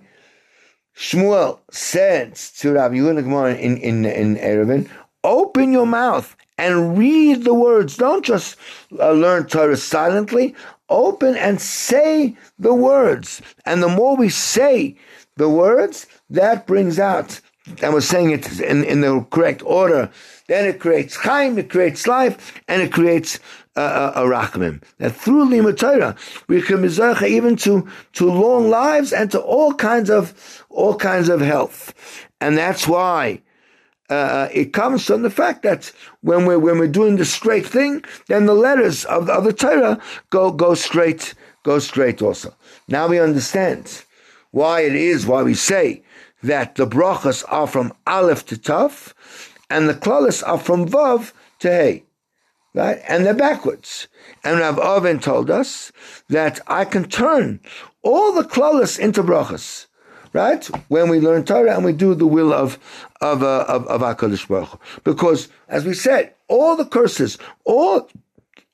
Shmuel 0.96 1.60
said 1.72 2.36
to 2.36 2.74
Rabbi 2.74 2.96
Yehuda 2.96 3.60
in, 3.60 3.78
in, 3.78 4.06
in 4.06 4.36
Eruvin, 4.38 4.90
open 5.24 5.72
your 5.72 5.86
mouth 5.86 6.36
and 6.58 6.98
read 6.98 7.44
the 7.44 7.54
words. 7.54 7.98
Don't 7.98 8.26
just 8.26 8.58
uh, 9.00 9.12
learn 9.12 9.46
Torah 9.46 9.78
silently. 9.78 10.56
Open 10.90 11.36
and 11.36 11.60
say 11.62 12.36
the 12.58 12.74
words. 12.74 13.42
And 13.66 13.84
the 13.84 13.90
more 13.90 14.16
we 14.16 14.30
say 14.30 14.96
the 15.36 15.50
words, 15.50 16.08
that 16.30 16.66
brings 16.66 16.98
out, 16.98 17.40
and 17.82 17.94
we're 17.94 18.02
saying 18.02 18.32
it 18.32 18.60
in, 18.60 18.84
in 18.84 19.02
the 19.02 19.26
correct 19.30 19.62
order, 19.64 20.10
then 20.48 20.66
it 20.66 20.80
creates 20.80 21.16
chaim, 21.16 21.58
it 21.58 21.70
creates 21.70 22.08
life, 22.08 22.62
and 22.68 22.82
it 22.82 22.92
creates 22.92 23.40
uh, 23.76 24.14
a 24.16 24.22
rachman. 24.22 24.82
That 24.98 25.12
through 25.16 25.50
limud 25.50 25.78
Torah 25.78 26.16
we 26.48 26.62
can 26.62 26.82
be 26.82 27.28
even 27.28 27.56
to 27.58 27.88
to 28.14 28.26
long 28.26 28.70
lives 28.70 29.14
and 29.14 29.30
to 29.32 29.40
all 29.40 29.74
kinds 29.74 30.10
of 30.10 30.66
all 30.70 30.96
kinds 30.96 31.30
of 31.30 31.42
health, 31.42 31.94
and 32.42 32.58
that's 32.58 32.88
why. 32.88 33.42
Uh, 34.10 34.48
it 34.54 34.72
comes 34.72 35.06
from 35.06 35.22
the 35.22 35.30
fact 35.30 35.64
that 35.64 35.92
when 36.22 36.46
we're 36.46 36.60
when 36.60 36.80
we're 36.80 36.88
doing 36.88 37.18
the 37.18 37.26
straight 37.26 37.66
thing, 37.66 38.04
then 38.28 38.46
the 38.46 38.54
letters 38.54 39.04
of 39.06 39.26
the, 39.26 39.34
of 39.34 39.44
the 39.44 39.54
Torah 39.54 40.00
go 40.30 40.52
go 40.52 40.74
straight 40.74 41.34
go 41.64 41.80
straight 41.80 42.22
also. 42.22 42.56
Now 42.88 43.08
we 43.08 43.20
understand 43.20 44.04
why 44.52 44.82
it 44.82 44.96
is 44.96 45.28
why 45.28 45.44
we 45.44 45.54
say 45.54 46.04
that 46.42 46.76
the 46.76 46.88
brachas 46.88 47.44
are 47.50 47.68
from 47.68 47.94
Aleph 48.06 48.46
to 48.46 48.58
Tav, 48.58 49.14
and 49.70 49.90
the 49.90 49.94
klalis 49.94 50.42
are 50.48 50.60
from 50.60 50.88
Vav 50.88 51.34
to 51.60 51.70
Hey. 51.70 52.04
right? 52.74 53.02
And 53.08 53.26
they're 53.26 53.34
backwards. 53.34 54.08
And 54.44 54.60
Rav 54.60 54.80
Oven 54.80 55.20
told 55.20 55.50
us 55.50 55.92
that 56.30 56.60
I 56.68 56.86
can 56.86 57.10
turn 57.10 57.60
all 58.04 58.32
the 58.32 58.44
klolas 58.44 58.98
into 59.00 59.24
brachas, 59.24 59.87
right? 60.38 60.64
When 60.88 61.10
we 61.10 61.20
learn 61.20 61.44
Torah 61.44 61.76
and 61.76 61.84
we 61.84 61.94
do 61.94 62.14
the 62.14 62.28
will 62.28 62.54
of 62.54 62.80
of 63.22 63.44
uh, 63.44 63.66
of, 63.68 63.88
of 63.88 64.02
Hakadosh 64.02 64.48
Baruch 64.48 64.70
Hu. 64.70 64.78
because, 65.04 65.50
as 65.68 65.84
we 65.84 65.94
said, 65.94 66.34
all 66.48 66.76
the 66.76 66.86
curses, 66.86 67.38
all 67.66 68.10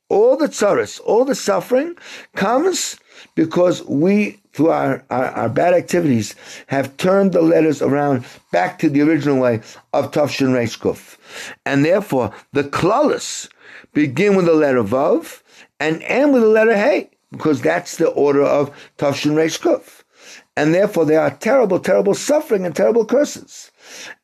all 0.10 0.38
the 0.38 0.48
tsaras, 0.48 1.00
all 1.06 1.26
the 1.26 1.36
suffering 1.36 1.96
comes 2.36 3.00
because 3.36 3.84
we, 3.86 4.40
through 4.52 4.70
our, 4.70 5.04
our, 5.10 5.26
our, 5.26 5.50
bad 5.50 5.74
activities, 5.74 6.36
have 6.68 6.96
turned 6.98 7.32
the 7.32 7.42
letters 7.42 7.82
around 7.82 8.26
back 8.52 8.78
to 8.80 8.90
the 8.90 9.02
original 9.02 9.40
way 9.40 9.56
of 9.94 10.12
Tafshin 10.12 10.50
Reish 10.50 10.78
Kuf. 10.78 11.18
And 11.66 11.84
therefore, 11.84 12.32
the 12.52 12.64
klalas 12.64 13.50
begin 13.94 14.36
with 14.36 14.46
the 14.46 14.54
letter 14.54 14.84
Vav 14.84 15.42
and 15.80 16.04
end 16.04 16.34
with 16.34 16.44
the 16.44 16.50
letter 16.50 16.76
Hey, 16.76 17.10
because 17.32 17.62
that's 17.62 17.98
the 17.98 18.10
order 18.10 18.44
of 18.44 18.70
Tafshin 18.98 19.32
Reish 19.32 19.60
Kuf. 19.60 20.03
And 20.56 20.74
therefore, 20.74 21.06
there 21.06 21.20
are 21.20 21.32
terrible, 21.32 21.80
terrible 21.80 22.14
suffering 22.14 22.66
and 22.66 22.76
terrible 22.76 23.06
curses. 23.06 23.72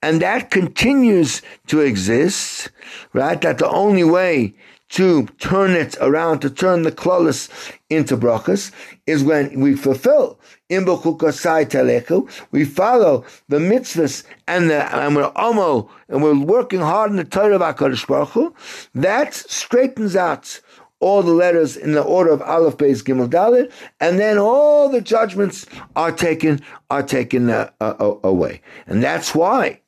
And 0.01 0.21
that 0.21 0.51
continues 0.51 1.41
to 1.67 1.81
exist, 1.81 2.69
right? 3.13 3.41
That 3.41 3.57
the 3.57 3.69
only 3.69 4.03
way 4.03 4.53
to 4.89 5.27
turn 5.39 5.71
it 5.71 5.95
around, 6.01 6.39
to 6.39 6.49
turn 6.49 6.83
the 6.83 6.91
klolis 6.91 7.49
into 7.89 8.17
brachas, 8.17 8.71
is 9.05 9.23
when 9.23 9.59
we 9.59 9.75
fulfill 9.75 10.39
telechu, 10.69 12.29
we 12.51 12.65
follow 12.65 13.25
the 13.47 13.57
mitzvahs 13.57 14.23
and 14.47 14.69
the 14.69 14.95
and 14.95 15.15
we're 15.15 15.31
omo 15.31 15.89
and 16.07 16.23
we're 16.23 16.37
working 16.37 16.79
hard 16.79 17.11
in 17.11 17.17
the 17.17 17.23
Torah 17.23 17.55
of 17.55 17.61
Hakadosh 17.61 18.07
Baruch 18.07 18.29
Hu, 18.29 18.53
that 18.93 19.33
straightens 19.33 20.15
out 20.15 20.59
all 20.99 21.23
the 21.23 21.33
letters 21.33 21.77
in 21.77 21.93
the 21.93 22.01
order 22.01 22.31
of 22.31 22.41
Aleph, 22.41 22.77
Beis, 22.77 23.03
Gimel, 23.03 23.29
Dalet, 23.29 23.71
and 23.99 24.19
then 24.19 24.37
all 24.37 24.89
the 24.89 25.01
judgments 25.01 25.65
are 25.95 26.11
taken 26.11 26.61
are 26.89 27.03
taken 27.03 27.49
uh, 27.49 27.69
uh, 27.79 28.15
away, 28.23 28.61
and 28.87 29.01
that's 29.03 29.33
why 29.33 29.79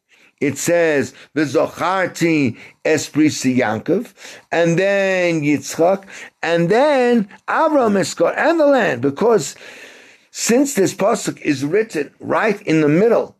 it 0.41 0.57
says 0.57 1.13
v'zocharti 1.35 2.57
esprisi 2.83 3.57
Yankov, 3.57 4.13
and 4.51 4.77
then 4.77 5.41
Yitzchak, 5.41 6.05
and 6.41 6.69
then 6.69 7.29
Avram 7.47 7.99
Eskar, 7.99 8.33
and 8.35 8.59
the 8.59 8.65
land, 8.65 9.01
because 9.01 9.55
since 10.31 10.73
this 10.73 10.93
pasuk 10.93 11.39
is 11.41 11.63
written 11.63 12.11
right 12.19 12.61
in 12.63 12.81
the 12.81 12.89
middle 12.89 13.35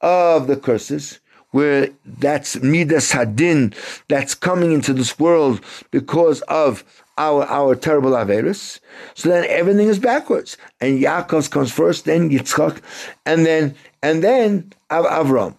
of 0.00 0.46
the 0.46 0.56
curses, 0.56 1.20
where 1.50 1.90
that's 2.04 2.62
midas 2.62 3.12
hadin 3.12 3.74
that's 4.08 4.34
coming 4.34 4.72
into 4.72 4.92
this 4.92 5.18
world 5.18 5.60
because 5.90 6.40
of 6.42 6.84
our 7.18 7.44
our 7.44 7.74
terrible 7.74 8.12
averus. 8.12 8.80
So 9.14 9.28
then 9.28 9.44
everything 9.48 9.88
is 9.88 9.98
backwards, 9.98 10.56
and 10.80 10.98
Yaakov 11.02 11.50
comes 11.50 11.72
first, 11.72 12.06
then 12.06 12.30
Yitzchak, 12.30 12.80
and 13.26 13.44
then 13.44 13.74
and 14.02 14.22
then 14.24 14.72
Av- 14.90 15.04
Avram. 15.04 15.56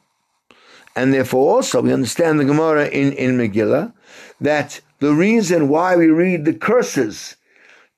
And 0.95 1.13
therefore, 1.13 1.55
also, 1.55 1.81
we 1.81 1.93
understand 1.93 2.39
the 2.39 2.45
Gemara 2.45 2.87
in, 2.87 3.13
in 3.13 3.37
Megillah 3.37 3.93
that 4.41 4.81
the 4.99 5.13
reason 5.13 5.69
why 5.69 5.95
we 5.95 6.07
read 6.07 6.45
the 6.45 6.53
curses 6.53 7.35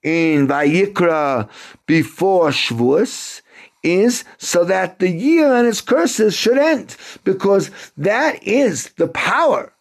in 0.03 0.47
Vayikra 0.47 1.49
before 1.88 2.49
Shavuos 2.49 3.41
is 3.82 4.24
so 4.38 4.64
that 4.66 4.99
the 4.99 5.09
year 5.09 5.53
and 5.53 5.68
its 5.68 5.82
curses 5.82 6.36
should 6.36 6.57
end, 6.57 6.95
because 7.24 7.72
that 7.97 8.43
is 8.43 8.89
the 8.97 9.07
power 9.07 9.74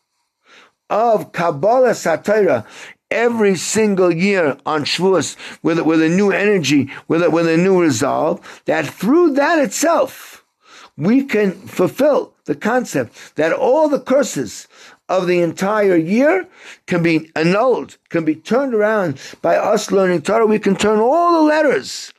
of 0.89 1.33
Kabbalas 1.33 2.07
HaTorah 2.07 2.65
every 3.11 3.57
single 3.57 4.13
year 4.13 4.57
on 4.65 4.85
Shavuos 4.85 5.37
with, 5.63 5.81
with 5.81 6.03
a 6.03 6.09
new 6.09 6.31
energy, 6.31 6.91
with 7.09 7.23
a, 7.23 7.31
with 7.31 7.49
a 7.49 7.57
new 7.57 7.81
resolve, 7.81 8.63
that 8.67 8.87
through 8.87 9.35
that 9.35 9.59
itself, 9.59 10.45
we 10.97 11.25
can 11.25 11.53
fulfill 11.53 12.35
the 12.45 12.55
concept 12.55 13.37
that 13.37 13.53
all 13.53 13.89
the 13.89 14.01
curses 14.01 14.69
of 15.09 15.27
the 15.27 15.41
entire 15.41 15.97
year 15.97 16.47
can 16.87 17.03
be 17.03 17.31
annulled, 17.35 17.97
can 18.11 18.25
be 18.25 18.35
turned 18.35 18.75
around 18.75 19.21
by 19.43 19.57
us 19.57 19.91
learning 19.91 20.23
Torah. 20.23 20.47
We 20.47 20.59
can 20.59 20.77
turn 20.77 21.01
all 21.01 21.33
the 21.33 21.49
letters 21.49 22.13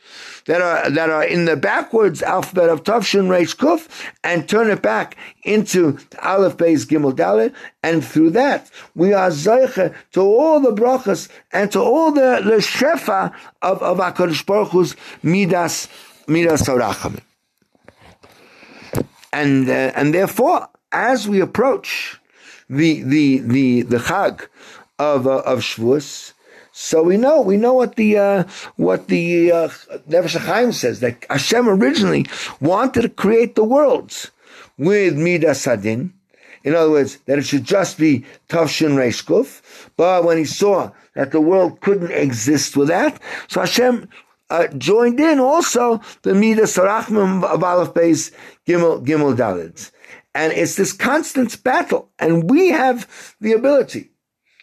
that 0.46 0.62
are 0.62 0.90
that 0.90 1.10
are 1.10 1.24
in 1.24 1.46
the 1.46 1.56
backwards 1.56 2.22
alphabet 2.22 2.70
of 2.70 2.84
Tavshin 2.84 3.28
Reish 3.28 3.56
Kuf 3.56 3.88
and 4.24 4.48
turn 4.48 4.70
it 4.70 4.82
back 4.82 5.16
into 5.44 5.98
Aleph 6.22 6.58
Beis 6.58 6.86
Gimel 6.86 7.14
Dalet, 7.14 7.54
and 7.84 8.04
through 8.04 8.32
that 8.32 8.70
we 8.96 9.14
are 9.14 9.30
zeiche 9.30 9.94
to 10.12 10.22
all 10.22 10.60
the 10.60 10.74
brachas 10.74 11.30
and 11.52 11.72
to 11.72 11.80
all 11.80 12.12
the, 12.12 12.42
the 12.44 12.58
shefa 12.58 13.34
of 13.62 13.82
of 13.82 13.98
Hakadosh 13.98 14.46
Baruch 14.46 14.70
Hu's 14.70 14.96
midas 15.24 15.88
midas 16.28 16.64
Torachim 16.64 17.20
and 19.34 19.70
uh, 19.70 19.92
and 19.96 20.14
therefore, 20.14 20.68
as 20.92 21.28
we 21.28 21.40
approach 21.40 22.20
the 22.70 23.02
the 23.04 23.40
the 23.40 23.82
the 23.84 23.98
Chag 23.98 24.48
of 25.00 25.28
uh, 25.28 25.40
of 25.40 25.60
Shavuos, 25.60 26.34
so 26.72 27.04
we 27.04 27.18
know 27.18 27.42
we 27.42 27.58
know 27.58 27.74
what 27.74 27.96
the 27.96 28.18
uh, 28.18 28.44
what 28.78 29.08
the 29.08 29.52
uh, 29.52 29.68
Nefesh 30.10 30.74
says 30.74 31.02
that 31.02 31.26
Hashem 31.30 31.68
originally 31.68 32.26
wanted 32.60 33.02
to 33.02 33.10
create 33.10 33.56
the 33.56 33.64
worlds 33.64 34.32
with 34.78 35.18
Midas 35.18 35.66
Hadin. 35.66 36.14
In 36.64 36.76
other 36.76 36.92
words, 36.92 37.18
that 37.26 37.40
it 37.40 37.46
should 37.46 37.64
just 37.64 37.98
be 37.98 38.24
Tavshin 38.48 38.96
Reishkuf. 38.96 39.90
But 39.98 40.24
when 40.24 40.38
he 40.38 40.46
saw 40.46 40.92
that 41.16 41.32
the 41.32 41.42
world 41.42 41.82
couldn't 41.82 42.12
exist 42.12 42.78
with 42.78 42.88
that, 42.90 43.20
so 43.48 43.62
Hashem 43.62 44.08
uh, 44.52 44.68
joined 44.78 45.20
in 45.20 45.40
also 45.40 46.02
the 46.22 46.36
Midas 46.36 46.78
Harachim 46.78 47.44
of 47.44 47.64
Aleph 47.64 47.94
Beis 47.94 48.32
Gimel, 48.68 49.04
Gimel 49.06 49.36
Dalet. 49.36 49.92
And 50.36 50.54
it's 50.54 50.76
this 50.76 50.94
constant 50.94 51.62
battle. 51.64 52.10
And 52.20 52.50
we 52.50 52.70
have 52.70 53.36
the 53.42 53.54
ability 53.54 54.11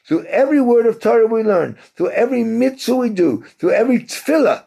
through 0.09 0.25
every 0.25 0.61
word 0.61 0.87
of 0.87 1.01
Torah 1.01 1.27
we 1.27 1.43
learn, 1.43 1.77
through 1.95 2.11
every 2.11 2.43
mitzvah 2.43 2.97
we 2.97 3.11
do, 3.11 3.45
through 3.59 3.73
every 3.73 4.01
tefillah 4.01 4.65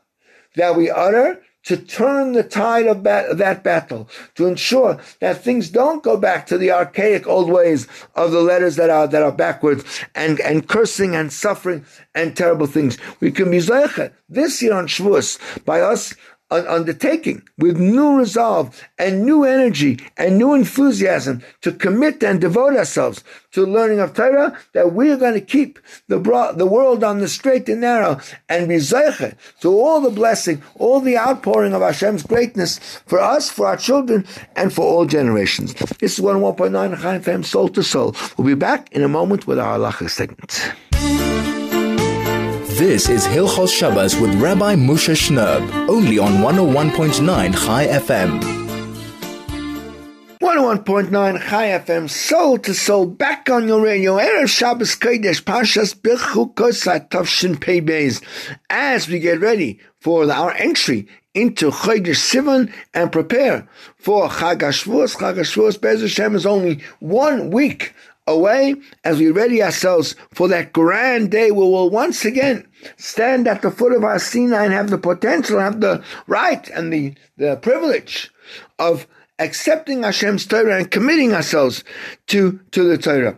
that 0.56 0.76
we 0.76 0.90
utter, 0.90 1.42
to 1.64 1.78
turn 1.78 2.32
the 2.32 2.44
tide 2.44 2.88
of, 2.88 3.04
bat- 3.04 3.38
that 3.38 3.64
battle, 3.64 4.10
to 4.36 4.48
ensure 4.48 5.00
that 5.20 5.44
things 5.44 5.70
don't 5.70 6.04
go 6.04 6.18
back 6.18 6.48
to 6.48 6.58
the 6.58 6.72
archaic 6.72 7.28
old 7.28 7.50
ways 7.50 7.88
of 8.16 8.32
the 8.32 8.42
letters 8.42 8.76
that 8.78 8.90
are 8.90 9.08
that 9.08 9.22
are 9.22 9.32
backwards 9.32 9.84
and, 10.16 10.40
and 10.42 10.68
cursing 10.68 11.16
and 11.16 11.32
suffering 11.32 11.86
and 12.16 12.36
terrible 12.36 12.66
things. 12.66 12.98
We 13.20 13.32
can 13.32 13.52
be 13.52 13.60
zeichet 13.60 14.14
this 14.28 14.62
year 14.62 14.74
on 14.74 14.88
Shavuos 14.88 15.38
by 15.64 15.82
us 15.82 16.16
undertaking 16.52 17.42
with 17.58 17.80
new 17.80 18.18
resolve 18.18 18.82
and 19.00 19.26
new 19.26 19.44
energy 19.44 20.00
and 20.18 20.38
new 20.38 20.54
enthusiasm 20.54 21.42
to 21.62 21.72
commit 21.72 22.22
and 22.24 22.42
devote 22.42 22.76
ourselves 22.76 23.24
to 23.52 23.66
learning 23.66 24.00
of 24.00 24.14
Torah, 24.14 24.58
that 24.74 24.94
we 24.94 25.12
are 25.12 25.18
going 25.18 25.34
to 25.34 25.42
keep 25.42 25.80
the, 26.08 26.20
broad, 26.20 26.58
the 26.58 26.66
world 26.66 27.04
on 27.04 27.20
the 27.20 27.28
straight 27.28 27.68
and 27.70 27.82
narrow 27.82 28.20
and 28.50 28.68
be 28.68 28.76
zeiche 28.76 29.36
to 29.62 29.70
all 29.70 30.02
the 30.02 30.10
blessing, 30.10 30.62
all 30.76 31.00
the 31.00 31.18
outpouring 31.18 31.74
of 31.74 31.82
Hashem's 31.82 32.24
greatness 32.24 32.80
for 33.06 33.20
us, 33.20 33.50
for 33.50 33.68
our 33.68 33.78
children, 33.78 34.26
and 34.56 34.74
for 34.74 34.86
all 34.86 35.06
generations. 35.06 35.74
This 36.00 36.20
is 36.20 36.24
101.9 36.24 37.02
Chai 37.02 37.20
FM, 37.20 37.46
Soul 37.46 37.70
to 37.70 37.84
Soul. 37.84 38.16
We'll 38.38 38.48
be 38.48 38.56
back 38.56 38.92
in 38.92 39.04
a 39.04 39.08
moment 39.08 39.48
with 39.48 39.60
our 39.60 39.78
halacha 39.78 40.10
segment. 40.10 41.31
This 42.82 43.10
is 43.10 43.28
Hilchos 43.28 43.70
Shabbos 43.70 44.16
with 44.16 44.34
Rabbi 44.42 44.74
Moshe 44.74 45.14
Shnerb, 45.14 45.88
only 45.88 46.18
on 46.18 46.42
101.9 46.42 47.54
Chai 47.54 47.86
FM. 47.86 48.42
101.9 50.42 51.42
Chai 51.48 51.68
FM, 51.80 52.10
soul 52.10 52.58
to 52.58 52.74
soul, 52.74 53.06
back 53.06 53.52
on 53.52 53.68
your 53.68 53.84
radio. 53.84 54.18
Erev 54.18 54.50
Shabbos 54.50 54.96
Kodesh, 54.96 55.44
Pashas 55.44 55.94
Bechukos 55.94 57.08
Tavshin 57.10 57.62
Pei. 57.62 58.12
As 58.72 59.08
we 59.08 59.20
get 59.20 59.40
ready 59.40 59.80
for 60.00 60.32
our 60.32 60.52
entry 60.54 61.08
into 61.36 61.70
Chodesh 61.70 62.18
Sivan 62.18 62.74
and 62.96 63.12
prepare 63.12 63.70
for 63.98 64.28
Chag 64.28 64.62
HaShavuos. 64.62 65.18
Chag 65.18 65.36
HaShavuos, 65.36 65.80
Bez 65.80 66.02
Hashem, 66.02 66.36
is 66.36 66.48
only 66.48 66.82
one 67.00 67.52
week 67.52 67.94
away 68.28 68.76
as 69.04 69.20
we 69.20 69.32
ready 69.32 69.62
ourselves 69.64 70.16
for 70.32 70.48
that 70.48 70.74
grand 70.74 71.32
day 71.32 71.52
where 71.52 71.68
we'll 71.68 71.90
once 71.90 72.26
again 72.26 72.68
stand 72.98 73.48
at 73.48 73.62
the 73.62 73.72
foot 73.72 73.94
of 73.94 74.02
Har 74.02 74.20
Sinai 74.20 74.66
and 74.66 74.74
have 74.74 74.90
the 74.90 74.98
potential, 74.98 75.60
have 75.60 75.82
the 75.82 76.04
right 76.28 76.70
and 76.70 76.92
the, 76.92 77.16
the 77.38 77.56
privilege 77.58 78.32
of 78.80 79.08
accepting 79.40 80.04
Hashem's 80.04 80.46
Torah 80.46 80.78
and 80.78 80.92
committing 80.92 81.34
ourselves 81.34 81.84
to, 82.28 82.60
to 82.72 82.84
the 82.84 82.98
Torah. 82.98 83.38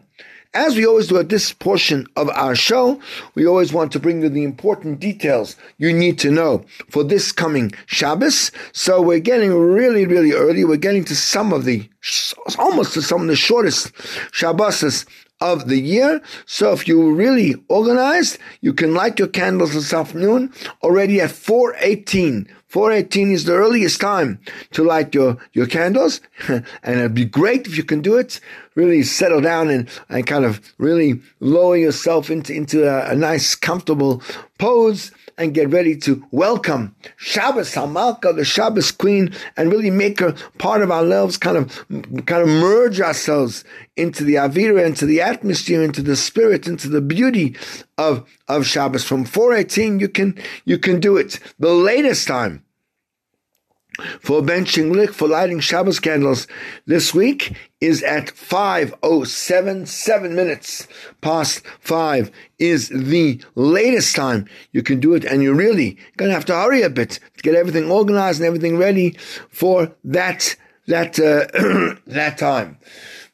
As 0.55 0.75
we 0.75 0.85
always 0.85 1.07
do 1.07 1.17
at 1.17 1.29
this 1.29 1.51
portion 1.51 2.05
of 2.15 2.29
our 2.29 2.53
show, 2.53 3.01
we 3.33 3.47
always 3.47 3.73
want 3.73 3.91
to 3.91 3.99
bring 3.99 4.21
you 4.21 4.29
the 4.29 4.43
important 4.43 4.99
details 4.99 5.55
you 5.79 5.91
need 5.91 6.19
to 6.19 6.29
know 6.29 6.63
for 6.89 7.03
this 7.03 7.31
coming 7.31 7.71
Shabbos. 7.87 8.51
So 8.71 9.01
we're 9.01 9.19
getting 9.19 9.51
really, 9.51 10.05
really 10.05 10.33
early. 10.33 10.63
We're 10.63 10.77
getting 10.77 11.05
to 11.05 11.15
some 11.15 11.53
of 11.53 11.65
the, 11.65 11.89
almost 12.59 12.93
to 12.93 13.01
some 13.01 13.21
of 13.23 13.27
the 13.27 13.35
shortest 13.35 13.91
Shabbos 14.31 15.07
of 15.43 15.67
the 15.67 15.79
year. 15.79 16.21
So 16.45 16.71
if 16.71 16.87
you're 16.87 17.13
really 17.13 17.55
organized, 17.67 18.37
you 18.61 18.73
can 18.73 18.93
light 18.93 19.19
your 19.19 19.27
candles 19.27 19.73
this 19.73 19.93
afternoon 19.93 20.53
already 20.81 21.19
at 21.19 21.31
418. 21.31 22.47
418 22.69 23.31
is 23.31 23.43
the 23.43 23.53
earliest 23.53 24.01
time 24.01 24.39
to 24.71 24.83
light 24.83 25.13
your, 25.13 25.37
your 25.51 25.67
candles. 25.67 26.21
and 26.47 26.65
it'd 26.85 27.13
be 27.13 27.25
great 27.25 27.67
if 27.67 27.77
you 27.77 27.83
can 27.83 28.01
do 28.01 28.15
it. 28.15 28.39
Really 28.75 29.03
settle 29.03 29.41
down 29.41 29.69
and, 29.69 29.89
and 30.09 30.25
kind 30.25 30.45
of 30.45 30.61
really 30.77 31.19
lower 31.39 31.75
yourself 31.75 32.31
into, 32.31 32.53
into 32.53 32.87
a, 32.87 33.11
a 33.11 33.15
nice, 33.15 33.53
comfortable 33.53 34.23
pose 34.57 35.11
and 35.37 35.53
get 35.53 35.69
ready 35.69 35.95
to 35.97 36.25
welcome 36.31 36.95
Shabbos 37.17 37.73
Hamalka, 37.73 38.35
the 38.35 38.45
Shabbos 38.45 38.91
Queen, 38.91 39.33
and 39.57 39.71
really 39.71 39.89
make 39.89 40.19
her 40.19 40.33
part 40.57 40.81
of 40.81 40.91
our 40.91 41.03
lives, 41.03 41.37
kind 41.37 41.57
of, 41.57 41.85
kind 42.25 42.41
of 42.41 42.47
merge 42.47 42.99
ourselves 43.01 43.63
into 43.95 44.23
the 44.23 44.35
Avira, 44.35 44.85
into 44.85 45.05
the 45.05 45.21
atmosphere, 45.21 45.83
into 45.83 46.01
the 46.01 46.15
spirit, 46.15 46.67
into 46.67 46.89
the 46.89 47.01
beauty 47.01 47.55
of, 47.97 48.27
of 48.47 48.65
Shabbos. 48.65 49.03
From 49.03 49.25
418, 49.25 49.99
you 49.99 50.09
can, 50.09 50.37
you 50.65 50.77
can 50.77 50.99
do 50.99 51.17
it. 51.17 51.39
The 51.59 51.73
latest 51.73 52.27
time 52.27 52.63
for 54.19 54.41
benching 54.41 54.91
lick 54.91 55.13
for 55.13 55.27
lighting 55.27 55.59
Shabbos 55.59 55.99
candles 55.99 56.47
this 56.85 57.13
week 57.13 57.55
is 57.79 58.01
at 58.03 58.27
5.07, 58.27 59.87
seven 59.87 60.35
minutes 60.35 60.87
past 61.21 61.65
five 61.79 62.31
is 62.57 62.89
the 62.89 63.41
latest 63.55 64.15
time 64.15 64.47
you 64.71 64.81
can 64.81 64.99
do 64.99 65.13
it. 65.13 65.25
And 65.25 65.43
you're 65.43 65.53
really 65.53 65.97
going 66.17 66.29
to 66.29 66.35
have 66.35 66.45
to 66.45 66.55
hurry 66.55 66.81
a 66.81 66.89
bit 66.89 67.19
to 67.37 67.43
get 67.43 67.55
everything 67.55 67.91
organized 67.91 68.39
and 68.39 68.47
everything 68.47 68.77
ready 68.77 69.11
for 69.49 69.93
that, 70.03 70.55
that, 70.87 71.19
uh, 71.19 71.99
that 72.07 72.37
time. 72.37 72.79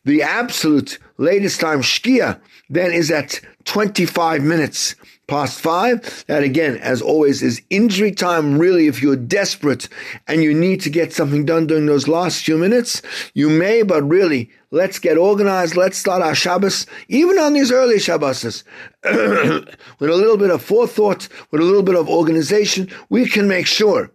The 0.04 0.24
absolute 0.24 0.98
latest 1.18 1.60
time, 1.60 1.82
Shkia, 1.82 2.42
then 2.70 2.92
is 2.92 3.12
at 3.12 3.42
25 3.66 4.42
minutes 4.42 4.96
past 5.30 5.60
five. 5.60 6.26
That 6.28 6.44
again, 6.44 6.78
as 6.78 7.02
always, 7.02 7.42
is 7.42 7.62
injury 7.70 8.12
time. 8.12 8.58
Really, 8.58 8.88
if 8.88 9.02
you're 9.02 9.16
desperate 9.16 9.88
and 10.28 10.44
you 10.44 10.54
need 10.54 10.82
to 10.82 10.90
get 10.90 11.14
something 11.14 11.46
done 11.46 11.68
during 11.68 11.86
those 11.86 12.08
last 12.08 12.44
few 12.44 12.58
minutes, 12.58 13.02
you 13.34 13.50
may, 13.50 13.84
but 13.84 14.04
really, 14.04 14.50
let's 14.72 15.00
get 15.00 15.18
organized. 15.18 15.76
Let's 15.76 15.98
start 15.98 16.22
our 16.22 16.36
Shabbos, 16.36 16.86
even 17.08 17.38
on 17.38 17.54
these 17.54 17.72
early 17.72 18.00
Shabbos, 18.00 18.44
with 19.04 19.14
a 19.14 19.68
little 20.00 20.38
bit 20.38 20.52
of 20.52 20.62
forethought, 20.62 21.28
with 21.52 21.62
a 21.62 21.66
little 21.66 21.84
bit 21.84 21.96
of 21.96 22.10
organization, 22.10 22.90
we 23.10 23.28
can 23.28 23.48
make 23.48 23.68
sure 23.68 24.12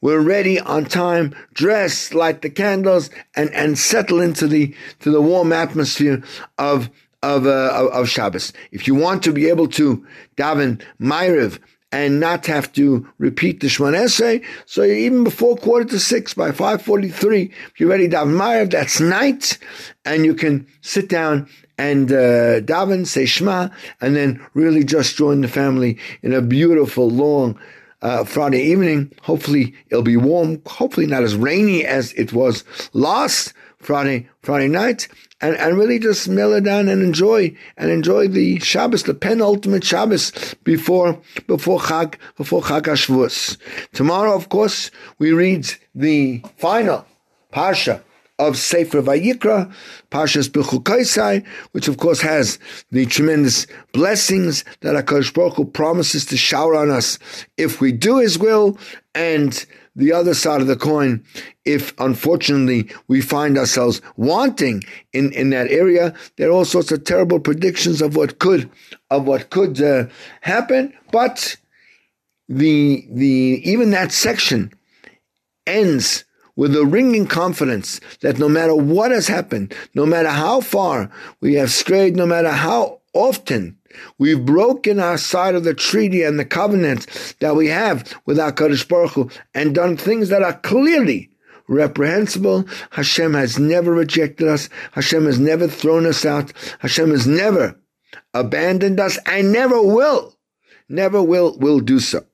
we're 0.00 0.20
ready 0.20 0.58
on 0.60 0.86
time, 0.86 1.34
dress, 1.52 2.14
light 2.14 2.42
the 2.42 2.50
candles, 2.50 3.10
and, 3.34 3.52
and 3.52 3.78
settle 3.78 4.20
into 4.20 4.46
the 4.46 4.74
to 5.00 5.10
the 5.10 5.20
warm 5.20 5.52
atmosphere 5.52 6.22
of 6.56 6.88
of, 7.22 7.46
uh, 7.46 7.88
of 7.92 8.08
Shabbos. 8.08 8.52
If 8.72 8.86
you 8.86 8.94
want 8.94 9.22
to 9.24 9.32
be 9.32 9.48
able 9.48 9.68
to 9.68 10.06
daven 10.36 10.82
Ma'ariv 11.00 11.58
and 11.90 12.20
not 12.20 12.46
have 12.46 12.72
to 12.74 13.08
repeat 13.18 13.60
the 13.60 13.66
Shemoneh 13.66 14.04
Esrei, 14.04 14.44
so 14.66 14.82
even 14.84 15.24
before 15.24 15.56
quarter 15.56 15.86
to 15.86 15.98
six, 15.98 16.34
by 16.34 16.50
5.43, 16.50 17.50
if 17.50 17.80
you're 17.80 17.88
ready 17.88 18.08
to 18.08 18.16
daven 18.16 18.36
Ma'ariv, 18.36 18.70
that's 18.70 19.00
night, 19.00 19.58
and 20.04 20.24
you 20.24 20.34
can 20.34 20.66
sit 20.80 21.08
down 21.08 21.48
and 21.78 22.10
uh, 22.12 22.60
daven, 22.60 23.06
say 23.06 23.24
Shema, 23.24 23.68
and 24.00 24.16
then 24.16 24.44
really 24.54 24.84
just 24.84 25.16
join 25.16 25.40
the 25.40 25.48
family 25.48 25.98
in 26.22 26.32
a 26.32 26.42
beautiful, 26.42 27.08
long, 27.08 27.58
uh, 28.02 28.24
Friday 28.24 28.62
evening. 28.62 29.12
Hopefully 29.22 29.74
it'll 29.90 30.02
be 30.02 30.16
warm. 30.16 30.62
Hopefully 30.66 31.06
not 31.06 31.22
as 31.22 31.34
rainy 31.34 31.84
as 31.84 32.12
it 32.12 32.32
was 32.32 32.64
last 32.92 33.52
Friday 33.78 34.28
Friday 34.42 34.68
night, 34.68 35.08
and, 35.40 35.56
and 35.56 35.78
really 35.78 35.98
just 35.98 36.28
mellow 36.28 36.60
down 36.60 36.88
and 36.88 37.02
enjoy 37.02 37.54
and 37.76 37.90
enjoy 37.90 38.28
the 38.28 38.58
Shabbos, 38.60 39.04
the 39.04 39.14
penultimate 39.14 39.84
Shabbos 39.84 40.54
before 40.64 41.20
before 41.46 41.78
Chag 41.80 42.16
before 42.36 42.62
Chag 42.62 42.82
Hashvuos. 42.82 43.56
Tomorrow, 43.92 44.34
of 44.34 44.48
course, 44.48 44.90
we 45.18 45.32
read 45.32 45.68
the 45.94 46.42
final 46.56 47.06
parsha 47.52 48.02
of 48.38 48.56
Sefer 48.56 49.02
Vayikra, 49.02 49.72
Parshas 50.10 50.48
Bechukaisai, 50.48 51.44
which 51.72 51.88
of 51.88 51.98
course 51.98 52.20
has 52.20 52.58
the 52.92 53.04
tremendous 53.06 53.66
blessings 53.92 54.64
that 54.80 54.94
HaKadosh 54.94 55.34
Baruch 55.34 55.56
Hu 55.56 55.64
promises 55.64 56.24
to 56.26 56.36
shower 56.36 56.76
on 56.76 56.90
us 56.90 57.18
if 57.56 57.80
we 57.80 57.90
do 57.90 58.18
His 58.18 58.38
will, 58.38 58.78
and 59.14 59.66
the 59.98 60.12
other 60.12 60.32
side 60.32 60.60
of 60.60 60.68
the 60.68 60.76
coin, 60.76 61.24
if 61.64 61.92
unfortunately 61.98 62.88
we 63.08 63.20
find 63.20 63.58
ourselves 63.58 64.00
wanting 64.16 64.82
in, 65.12 65.32
in 65.32 65.50
that 65.50 65.70
area, 65.70 66.14
there 66.36 66.48
are 66.48 66.52
all 66.52 66.64
sorts 66.64 66.92
of 66.92 67.04
terrible 67.04 67.40
predictions 67.40 68.00
of 68.00 68.16
what 68.16 68.38
could 68.38 68.70
of 69.10 69.26
what 69.26 69.50
could 69.50 69.82
uh, 69.82 70.06
happen. 70.40 70.94
But 71.10 71.56
the 72.48 73.06
the 73.10 73.60
even 73.64 73.90
that 73.90 74.12
section 74.12 74.72
ends 75.66 76.24
with 76.54 76.74
a 76.76 76.86
ringing 76.86 77.26
confidence 77.26 78.00
that 78.20 78.38
no 78.38 78.48
matter 78.48 78.74
what 78.74 79.10
has 79.10 79.28
happened, 79.28 79.74
no 79.94 80.06
matter 80.06 80.30
how 80.30 80.60
far 80.60 81.10
we 81.40 81.54
have 81.54 81.70
strayed, 81.70 82.16
no 82.16 82.26
matter 82.26 82.50
how 82.50 82.97
often 83.18 83.78
We've 84.18 84.44
broken 84.44 84.98
our 85.00 85.18
side 85.18 85.54
of 85.54 85.64
the 85.64 85.74
treaty 85.74 86.22
and 86.22 86.38
the 86.38 86.44
covenant 86.44 87.06
that 87.40 87.56
we 87.56 87.68
have 87.68 88.14
with 88.26 88.38
our 88.38 88.52
Kadosh 88.52 88.86
Baruch 88.86 89.12
Hu 89.12 89.30
and 89.54 89.74
done 89.74 89.96
things 89.96 90.28
that 90.28 90.42
are 90.42 90.58
clearly 90.60 91.30
reprehensible. 91.68 92.66
Hashem 92.90 93.34
has 93.34 93.58
never 93.58 93.92
rejected 93.92 94.48
us. 94.48 94.68
Hashem 94.92 95.26
has 95.26 95.38
never 95.38 95.68
thrown 95.68 96.06
us 96.06 96.24
out. 96.24 96.52
Hashem 96.80 97.10
has 97.10 97.26
never 97.26 97.78
abandoned 98.34 99.00
us 99.00 99.18
and 99.26 99.52
never 99.52 99.82
will, 99.82 100.36
never 100.88 101.22
will, 101.22 101.58
will 101.58 101.80
do 101.80 102.00
so. 102.00 102.24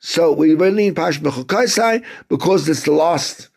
So 0.00 0.32
we 0.32 0.54
really 0.54 0.88
in 0.88 0.94
Pash 0.94 1.18
because 1.18 2.68
it's 2.68 2.82
the 2.82 2.92
last 2.92 3.48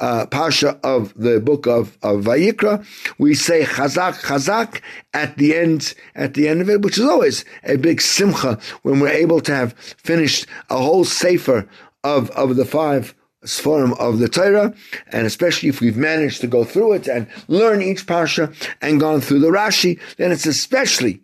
uh, 0.00 0.26
Pasha 0.26 0.78
of 0.82 1.14
the 1.14 1.40
book 1.40 1.66
of, 1.66 1.96
of 2.02 2.24
Vayikra, 2.24 2.84
we 3.18 3.34
say 3.34 3.62
Chazak, 3.62 4.20
Chazak 4.22 4.80
at 5.12 5.36
the 5.38 5.54
end, 5.54 5.94
at 6.14 6.34
the 6.34 6.48
end 6.48 6.60
of 6.60 6.68
it, 6.68 6.82
which 6.82 6.98
is 6.98 7.04
always 7.04 7.44
a 7.64 7.76
big 7.76 8.00
simcha 8.00 8.58
when 8.82 9.00
we're 9.00 9.08
able 9.08 9.40
to 9.40 9.54
have 9.54 9.72
finished 9.74 10.46
a 10.70 10.78
whole 10.78 11.04
sefer 11.04 11.68
of, 12.02 12.30
of 12.30 12.56
the 12.56 12.64
five 12.64 13.14
Sforim 13.44 13.98
of 13.98 14.18
the 14.18 14.28
Torah, 14.28 14.74
and 15.08 15.26
especially 15.26 15.68
if 15.68 15.80
we've 15.80 15.96
managed 15.96 16.40
to 16.40 16.46
go 16.46 16.64
through 16.64 16.94
it 16.94 17.08
and 17.08 17.26
learn 17.48 17.82
each 17.82 18.06
Pasha 18.06 18.52
and 18.80 18.98
gone 18.98 19.20
through 19.20 19.40
the 19.40 19.48
Rashi, 19.48 20.00
then 20.16 20.32
it's 20.32 20.46
especially 20.46 21.20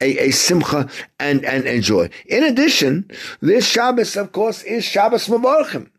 a, 0.00 0.18
a 0.18 0.30
simcha 0.30 0.88
and, 1.18 1.44
and 1.44 1.66
a 1.66 1.80
joy. 1.80 2.10
In 2.26 2.42
addition, 2.42 3.10
this 3.40 3.66
Shabbos, 3.66 4.16
of 4.16 4.32
course, 4.32 4.62
is 4.62 4.84
Shabbos 4.84 5.28
Mevorchim. 5.28 5.89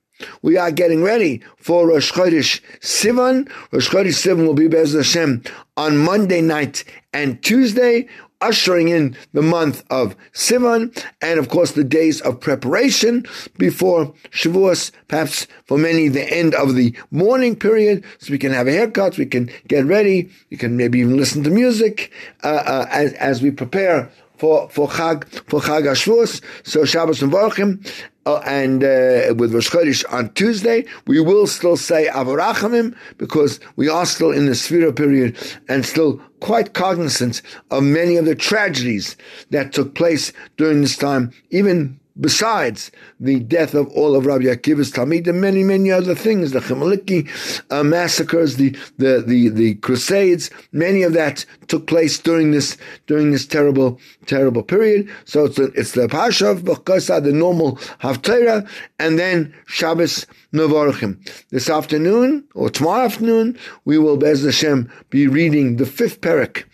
We 0.41 0.57
are 0.57 0.71
getting 0.71 1.03
ready 1.03 1.41
for 1.57 1.87
Rosh 1.87 2.11
Chodesh 2.11 2.61
Sivan. 2.79 3.49
Rosh 3.71 3.89
Chodesh 3.89 4.21
Sivan 4.21 4.45
will 4.45 4.53
be 4.53 4.67
Bez 4.67 4.93
Hashem 4.93 5.43
on 5.77 5.97
Monday 5.97 6.41
night 6.41 6.83
and 7.13 7.41
Tuesday, 7.43 8.07
ushering 8.41 8.89
in 8.89 9.15
the 9.33 9.41
month 9.41 9.83
of 9.89 10.15
Sivan, 10.33 10.91
and 11.21 11.39
of 11.39 11.49
course 11.49 11.73
the 11.73 11.83
days 11.83 12.21
of 12.21 12.39
preparation 12.39 13.25
before 13.57 14.13
Shavuos, 14.31 14.91
perhaps 15.07 15.47
for 15.65 15.77
many 15.77 16.07
the 16.07 16.31
end 16.33 16.55
of 16.55 16.75
the 16.75 16.95
morning 17.11 17.55
period, 17.55 18.03
so 18.17 18.31
we 18.31 18.37
can 18.37 18.51
have 18.51 18.67
a 18.67 18.71
haircut, 18.71 19.17
we 19.17 19.27
can 19.27 19.49
get 19.67 19.85
ready, 19.85 20.29
you 20.49 20.57
can 20.57 20.75
maybe 20.75 20.99
even 20.99 21.17
listen 21.17 21.43
to 21.43 21.49
music 21.49 22.11
uh, 22.43 22.47
uh, 22.65 22.87
as, 22.89 23.13
as 23.13 23.41
we 23.41 23.51
prepare 23.51 24.09
for 24.37 24.67
for 24.69 24.87
Chag 24.87 25.25
for 25.47 25.61
Chag 25.61 25.83
Hashvuos. 25.83 26.41
So 26.63 26.83
Shabbos 26.83 27.21
and 27.21 27.31
Varchim, 27.31 27.87
uh, 28.25 28.37
and 28.45 28.83
uh, 28.83 29.33
with 29.35 29.53
Rosh 29.53 29.69
Chodesh 29.69 30.03
on 30.11 30.31
Tuesday, 30.33 30.85
we 31.07 31.19
will 31.19 31.47
still 31.47 31.77
say 31.77 32.07
Av 32.09 32.27
Harachamim 32.27 32.95
because 33.17 33.59
we 33.75 33.89
are 33.89 34.05
still 34.05 34.31
in 34.31 34.45
the 34.45 34.51
Sphira 34.51 34.95
period 34.95 35.37
and 35.67 35.85
still 35.85 36.21
quite 36.39 36.73
cognizant 36.73 37.41
of 37.69 37.83
many 37.83 38.17
of 38.17 38.25
the 38.25 38.35
tragedies 38.35 39.15
that 39.51 39.73
took 39.73 39.95
place 39.95 40.33
during 40.57 40.81
this 40.81 40.97
time, 40.97 41.31
even 41.51 41.99
besides 42.21 42.91
the 43.19 43.39
death 43.39 43.73
of 43.73 43.87
all 43.89 44.15
of 44.15 44.25
Rabbi 44.25 44.45
Akiva's 44.45 44.91
Talmud 44.91 45.27
and 45.27 45.41
many, 45.41 45.63
many 45.63 45.91
other 45.91 46.15
things, 46.15 46.51
the 46.51 46.59
Chmielnicki 46.59 47.27
uh, 47.71 47.83
massacres, 47.83 48.55
the, 48.55 48.69
the, 48.97 49.23
the, 49.25 49.49
the 49.49 49.75
Crusades, 49.75 50.49
many 50.71 51.03
of 51.03 51.13
that 51.13 51.45
took 51.67 51.87
place 51.87 52.17
during 52.19 52.51
this, 52.51 52.77
during 53.07 53.31
this 53.31 53.45
terrible, 53.45 53.99
terrible 54.27 54.63
period. 54.63 55.09
So 55.25 55.45
it's, 55.45 55.59
a, 55.59 55.65
it's 55.73 55.91
the 55.93 56.07
Pasha 56.07 56.51
of 56.51 56.61
Bechkosa, 56.61 57.23
the 57.23 57.31
normal 57.33 57.77
Haftarah, 58.01 58.69
and 58.99 59.19
then 59.19 59.53
Shabbos 59.65 60.27
Mevorchim. 60.53 61.17
This 61.49 61.69
afternoon, 61.69 62.43
or 62.53 62.69
tomorrow 62.69 63.05
afternoon, 63.05 63.57
we 63.85 63.97
will, 63.97 64.17
Bez 64.17 64.43
Hashem, 64.43 64.91
be 65.09 65.27
reading 65.27 65.77
the 65.77 65.85
fifth 65.85 66.21
parak 66.21 66.65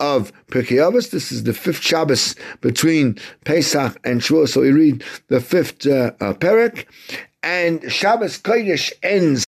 of 0.00 0.32
Pirkei 0.48 0.78
Avos. 0.78 1.10
This 1.10 1.30
is 1.30 1.44
the 1.44 1.52
fifth 1.52 1.82
Shabbos 1.82 2.34
between 2.60 3.18
Pesach 3.44 3.98
and 4.04 4.20
Shavuot. 4.20 4.48
So 4.48 4.60
we 4.62 4.72
read 4.72 5.04
the 5.28 5.40
fifth 5.40 5.86
uh, 5.86 6.12
uh, 6.20 6.34
parak, 6.34 6.86
and 7.42 7.90
Shabbos 7.90 8.38
Kodesh 8.38 8.92
ends 9.02 9.44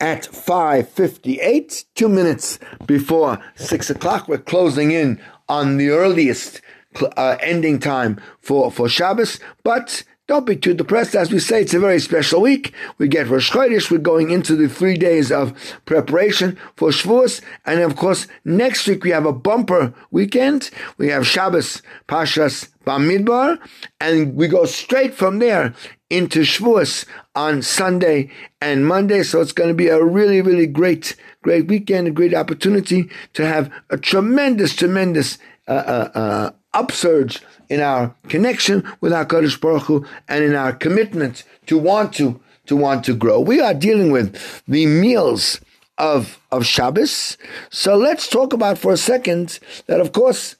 at 0.00 0.24
5.58, 0.24 1.84
two 1.94 2.08
minutes 2.08 2.58
before 2.86 3.38
6 3.56 3.90
o'clock. 3.90 4.28
We're 4.28 4.38
closing 4.38 4.90
in 4.90 5.20
on 5.48 5.78
the 5.78 5.90
earliest 5.90 6.60
uh, 7.16 7.36
ending 7.40 7.78
time 7.78 8.20
for, 8.40 8.70
for 8.70 8.88
Shabbos, 8.88 9.40
but 9.62 10.02
don't 10.26 10.46
be 10.46 10.56
too 10.56 10.74
depressed. 10.74 11.14
As 11.14 11.30
we 11.30 11.38
say, 11.38 11.62
it's 11.62 11.74
a 11.74 11.78
very 11.78 12.00
special 12.00 12.40
week. 12.40 12.74
We 12.98 13.06
get 13.06 13.28
Rosh 13.28 13.52
Chodesh. 13.52 13.90
We're 13.90 13.98
going 13.98 14.30
into 14.30 14.56
the 14.56 14.68
three 14.68 14.96
days 14.96 15.30
of 15.30 15.54
preparation 15.84 16.58
for 16.74 16.90
Shavuos. 16.90 17.40
And 17.64 17.80
of 17.80 17.94
course, 17.94 18.26
next 18.44 18.88
week 18.88 19.04
we 19.04 19.10
have 19.10 19.24
a 19.24 19.32
bumper 19.32 19.94
weekend. 20.10 20.70
We 20.98 21.08
have 21.08 21.26
Shabbos, 21.26 21.80
Pashas, 22.08 22.70
Bamidbar, 22.84 23.58
and 24.00 24.34
we 24.34 24.48
go 24.48 24.64
straight 24.64 25.14
from 25.14 25.38
there 25.38 25.74
into 26.10 26.40
Shavuos 26.40 27.04
on 27.36 27.62
Sunday 27.62 28.30
and 28.60 28.86
Monday. 28.86 29.22
So 29.22 29.40
it's 29.40 29.52
going 29.52 29.68
to 29.68 29.74
be 29.74 29.88
a 29.88 30.02
really, 30.02 30.40
really 30.40 30.66
great, 30.66 31.14
great 31.42 31.68
weekend, 31.68 32.08
a 32.08 32.12
great 32.12 32.34
opportunity 32.34 33.10
to 33.34 33.46
have 33.46 33.70
a 33.90 33.96
tremendous, 33.96 34.74
tremendous 34.74 35.38
uh, 35.68 35.72
uh, 35.72 36.10
uh, 36.14 36.50
upsurge 36.74 37.40
in 37.68 37.80
our 37.80 38.14
connection 38.28 38.84
with 39.00 39.12
our 39.12 39.24
Kodesh 39.24 39.60
Baruch 39.60 39.82
Hu 39.84 40.06
and 40.28 40.44
in 40.44 40.54
our 40.54 40.72
commitment 40.72 41.44
to 41.66 41.78
want 41.78 42.12
to 42.14 42.40
to 42.66 42.76
want 42.76 43.04
to 43.04 43.14
grow. 43.14 43.40
We 43.40 43.60
are 43.60 43.74
dealing 43.74 44.10
with 44.10 44.62
the 44.66 44.86
meals 44.86 45.60
of 45.98 46.40
of 46.50 46.66
Shabbos. 46.66 47.36
So 47.70 47.96
let's 47.96 48.28
talk 48.28 48.52
about 48.52 48.78
for 48.78 48.92
a 48.92 48.96
second 48.96 49.58
that, 49.86 50.00
of 50.00 50.12
course, 50.12 50.56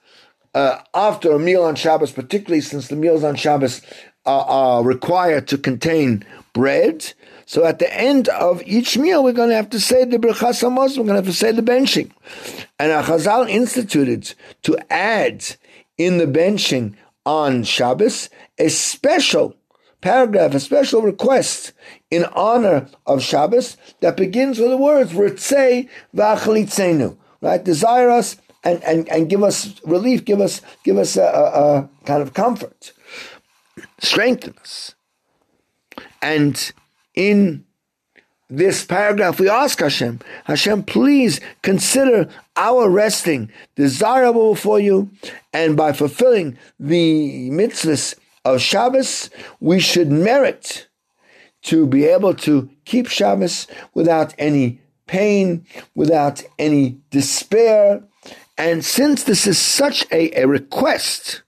uh, 0.54 0.80
after 0.94 1.32
a 1.32 1.38
meal 1.38 1.62
on 1.64 1.74
Shabbos, 1.74 2.12
particularly 2.12 2.62
since 2.62 2.88
the 2.88 2.96
meals 2.96 3.22
on 3.22 3.36
Shabbos 3.36 3.82
are, 4.24 4.44
are 4.44 4.84
required 4.84 5.48
to 5.48 5.58
contain 5.58 6.24
bread. 6.52 7.12
So 7.44 7.64
at 7.64 7.78
the 7.78 7.94
end 7.94 8.28
of 8.30 8.62
each 8.66 8.98
meal, 8.98 9.22
we're 9.22 9.32
going 9.32 9.50
to 9.50 9.54
have 9.54 9.70
to 9.70 9.80
say 9.80 10.04
the 10.04 10.18
Birchas 10.18 10.62
Hamazon, 10.62 10.98
we're 10.98 11.04
going 11.04 11.08
to 11.08 11.14
have 11.14 11.26
to 11.26 11.32
say 11.32 11.52
the 11.52 11.62
benching. 11.62 12.10
And 12.78 12.90
our 12.90 13.04
Chazal 13.04 13.48
instituted 13.48 14.34
to 14.62 14.76
add 14.90 15.44
in 15.98 16.18
the 16.18 16.26
benching 16.26 16.94
on 17.24 17.64
Shabbos, 17.64 18.30
a 18.58 18.68
special 18.68 19.56
paragraph, 20.00 20.54
a 20.54 20.60
special 20.60 21.02
request 21.02 21.72
in 22.10 22.24
honor 22.26 22.88
of 23.06 23.22
Shabbos 23.22 23.76
that 24.00 24.16
begins 24.16 24.58
with 24.58 24.70
the 24.70 24.76
words 24.76 25.12
"Ritzei 25.12 25.88
v'achalitzenu," 26.14 27.16
right? 27.40 27.62
Desire 27.62 28.10
us 28.10 28.36
and, 28.62 28.82
and, 28.84 29.08
and 29.08 29.28
give 29.28 29.42
us 29.42 29.80
relief, 29.84 30.24
give 30.24 30.40
us 30.40 30.60
give 30.84 30.96
us 30.98 31.16
a, 31.16 31.22
a, 31.22 31.78
a 31.78 31.90
kind 32.04 32.22
of 32.22 32.34
comfort, 32.34 32.92
strengthen 34.00 34.54
us. 34.60 34.94
And 36.22 36.72
in 37.14 37.65
this 38.48 38.84
paragraph, 38.84 39.40
we 39.40 39.48
ask 39.48 39.80
Hashem, 39.80 40.20
Hashem, 40.44 40.84
please 40.84 41.40
consider 41.62 42.28
our 42.56 42.88
resting 42.88 43.50
desirable 43.74 44.54
for 44.54 44.78
you, 44.78 45.10
and 45.52 45.76
by 45.76 45.92
fulfilling 45.92 46.56
the 46.78 47.50
mitzvahs 47.50 48.14
of 48.44 48.60
Shabbos, 48.60 49.30
we 49.58 49.80
should 49.80 50.10
merit 50.10 50.86
to 51.62 51.86
be 51.86 52.04
able 52.04 52.34
to 52.34 52.70
keep 52.84 53.08
Shabbos 53.08 53.66
without 53.94 54.32
any 54.38 54.80
pain, 55.06 55.66
without 55.96 56.44
any 56.58 56.98
despair. 57.10 58.02
And 58.56 58.84
since 58.84 59.24
this 59.24 59.46
is 59.46 59.58
such 59.58 60.06
a, 60.12 60.30
a 60.40 60.46
request, 60.46 61.42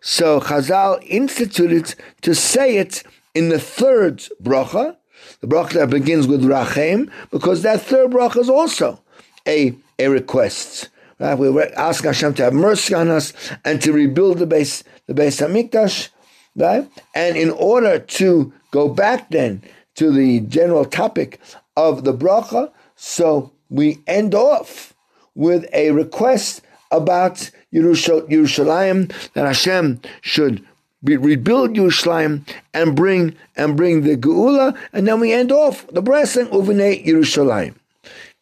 so 0.00 0.40
Chazal 0.40 1.02
instituted 1.04 1.96
to 2.22 2.34
say 2.34 2.76
it 2.76 3.02
in 3.34 3.48
the 3.48 3.58
third 3.58 4.18
bracha, 4.40 4.96
the 5.40 5.46
bracha 5.46 5.74
that 5.74 5.90
begins 5.90 6.26
with 6.26 6.42
Rachem, 6.42 7.10
because 7.30 7.62
that 7.62 7.82
third 7.82 8.10
bracha 8.10 8.38
is 8.38 8.50
also 8.50 9.00
a, 9.46 9.74
a 9.98 10.08
request. 10.08 10.88
Right? 11.18 11.34
We 11.34 11.60
ask 11.62 12.04
Hashem 12.04 12.34
to 12.34 12.44
have 12.44 12.54
mercy 12.54 12.94
on 12.94 13.08
us 13.08 13.32
and 13.64 13.80
to 13.82 13.92
rebuild 13.92 14.38
the 14.38 14.46
base, 14.46 14.84
the 15.06 15.14
Beis 15.14 15.40
Hamikdash. 15.40 16.08
Right? 16.56 16.88
And 17.14 17.36
in 17.36 17.50
order 17.50 17.98
to 17.98 18.52
go 18.70 18.88
back 18.88 19.30
then 19.30 19.62
to 19.94 20.12
the 20.12 20.40
general 20.40 20.84
topic 20.84 21.40
of 21.76 22.04
the 22.04 22.14
bracha, 22.14 22.72
so 22.96 23.52
we 23.68 23.98
end 24.06 24.34
off 24.34 24.94
with 25.34 25.66
a 25.72 25.90
request 25.92 26.62
about 26.90 27.50
Yerushalayim 27.72 29.12
that 29.34 29.46
Hashem 29.46 30.00
should 30.20 30.66
we 31.02 31.16
rebuild 31.16 31.74
Yerushalayim 31.74 32.48
and 32.74 32.96
bring 32.96 33.36
and 33.56 33.76
bring 33.76 34.02
the 34.02 34.16
Geula, 34.16 34.76
and 34.92 35.06
then 35.06 35.20
we 35.20 35.32
end 35.32 35.52
off 35.52 35.86
the 35.88 36.02
blessing 36.02 36.46
Uvnei 36.46 37.04
Yerushalayim. 37.04 37.74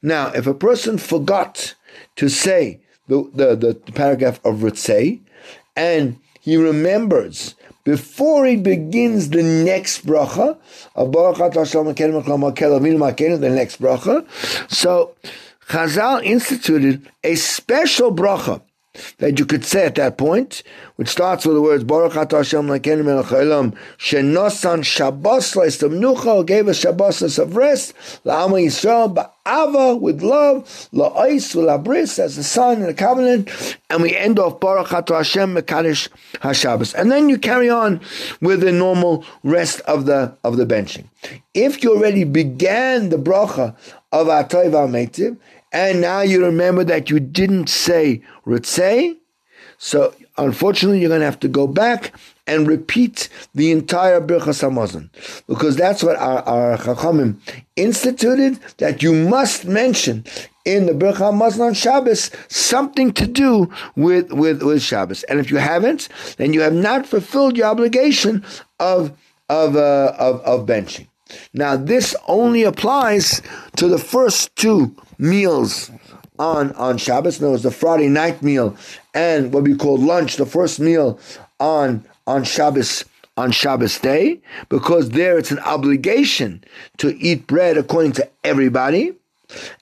Now, 0.02 0.28
if 0.28 0.46
a 0.46 0.54
person 0.54 0.98
forgot 0.98 1.74
to 2.16 2.28
say 2.28 2.80
the, 3.08 3.28
the, 3.34 3.56
the, 3.56 3.92
paragraph 3.92 4.40
of 4.44 4.56
Ritzei, 4.56 5.20
and 5.74 6.18
he 6.40 6.56
remembers 6.56 7.54
before 7.84 8.46
he 8.46 8.56
begins 8.56 9.30
the 9.30 9.42
next 9.42 10.06
bracha, 10.06 10.58
of 10.94 11.12
the 13.40 13.50
next 13.50 13.80
bracha, 13.80 14.70
so 14.70 15.14
Chazal 15.68 16.24
instituted 16.24 17.08
a 17.22 17.34
special 17.34 18.14
bracha 18.14 18.62
that 19.18 19.38
you 19.38 19.46
could 19.46 19.64
say 19.64 19.86
at 19.86 19.94
that 19.96 20.18
point, 20.18 20.62
which 20.96 21.08
starts 21.08 21.44
with 21.46 21.56
the 21.56 21.62
words 21.62 21.84
Baruch 21.84 22.12
Atah 22.12 22.38
Hashem 22.38 22.66
Lekenu 22.66 23.04
Melech 23.04 23.26
Haolam 23.26 23.76
Shenosan 23.98 24.84
Shabbos 24.84 25.54
Leistamnucha 25.54 26.46
gave 26.46 26.68
us 26.68 26.78
Shabbos 26.78 27.38
of 27.38 27.56
rest 27.56 27.94
La'ama 28.24 28.64
Yisrael 28.64 29.14
Ba'ava 29.14 30.00
with 30.00 30.22
love 30.22 30.64
La'ois 30.92 31.54
V'Labris 31.54 32.18
as 32.18 32.38
a 32.38 32.44
sign 32.44 32.78
and 32.78 32.88
the 32.88 32.94
covenant, 32.94 33.76
and 33.90 34.02
we 34.02 34.16
end 34.16 34.38
off 34.38 34.60
Baruch 34.60 34.88
Atah 34.88 35.18
Hashem 35.18 35.54
Mekadosh 35.54 36.08
HaShabbos, 36.34 36.94
and 36.94 37.10
then 37.10 37.28
you 37.28 37.38
carry 37.38 37.68
on 37.68 38.00
with 38.40 38.60
the 38.60 38.72
normal 38.72 39.24
rest 39.42 39.80
of 39.82 40.06
the 40.06 40.36
of 40.44 40.56
the 40.56 40.66
benching. 40.66 41.04
If 41.54 41.82
you 41.82 41.96
already 41.96 42.24
began 42.24 43.08
the 43.08 43.16
bracha 43.16 43.74
of 44.12 44.28
Atoy 44.28 44.70
V'Ameitiv, 44.70 45.36
and 45.76 46.00
now 46.00 46.22
you 46.22 46.42
remember 46.42 46.84
that 46.84 47.10
you 47.10 47.20
didn't 47.20 47.68
say 47.68 48.22
Ritzei, 48.46 49.14
so 49.76 50.14
unfortunately 50.38 51.00
you're 51.00 51.10
going 51.10 51.20
to 51.20 51.26
have 51.26 51.38
to 51.40 51.48
go 51.48 51.66
back 51.66 52.14
and 52.46 52.66
repeat 52.66 53.28
the 53.54 53.70
entire 53.72 54.18
Birchas 54.22 54.62
Hamazon, 54.62 55.10
because 55.46 55.76
that's 55.76 56.02
what 56.02 56.16
our, 56.16 56.40
our 56.44 56.78
Chachamim 56.78 57.36
instituted, 57.74 58.58
that 58.78 59.02
you 59.02 59.12
must 59.12 59.66
mention 59.66 60.24
in 60.64 60.86
the 60.86 60.92
Birchas 60.92 61.32
Hamazon 61.32 61.60
on 61.66 61.74
Shabbos 61.74 62.30
something 62.48 63.12
to 63.12 63.26
do 63.26 63.70
with, 63.96 64.32
with, 64.32 64.62
with 64.62 64.80
Shabbos. 64.80 65.24
And 65.24 65.40
if 65.40 65.50
you 65.50 65.58
haven't, 65.58 66.08
then 66.38 66.54
you 66.54 66.62
have 66.62 66.72
not 66.72 67.04
fulfilled 67.04 67.58
your 67.58 67.66
obligation 67.66 68.42
of, 68.80 69.12
of, 69.50 69.76
uh, 69.76 70.14
of, 70.18 70.40
of 70.40 70.64
benching. 70.64 71.08
Now, 71.52 71.76
this 71.76 72.14
only 72.28 72.62
applies 72.62 73.42
to 73.76 73.88
the 73.88 73.98
first 73.98 74.54
two 74.56 74.94
meals 75.18 75.90
on, 76.38 76.72
on 76.72 76.98
Shabbos. 76.98 77.40
No, 77.40 77.54
it's 77.54 77.62
the 77.62 77.70
Friday 77.70 78.08
night 78.08 78.42
meal 78.42 78.76
and 79.14 79.52
what 79.52 79.64
we 79.64 79.74
call 79.76 79.96
lunch, 79.96 80.36
the 80.36 80.46
first 80.46 80.78
meal 80.78 81.18
on, 81.58 82.04
on 82.26 82.44
Shabbos 82.44 83.04
on 83.38 83.50
Shabbos 83.50 83.98
day, 83.98 84.40
because 84.70 85.10
there 85.10 85.38
it's 85.38 85.50
an 85.50 85.58
obligation 85.58 86.64
to 86.96 87.14
eat 87.18 87.46
bread 87.46 87.76
according 87.76 88.12
to 88.12 88.26
everybody. 88.44 89.12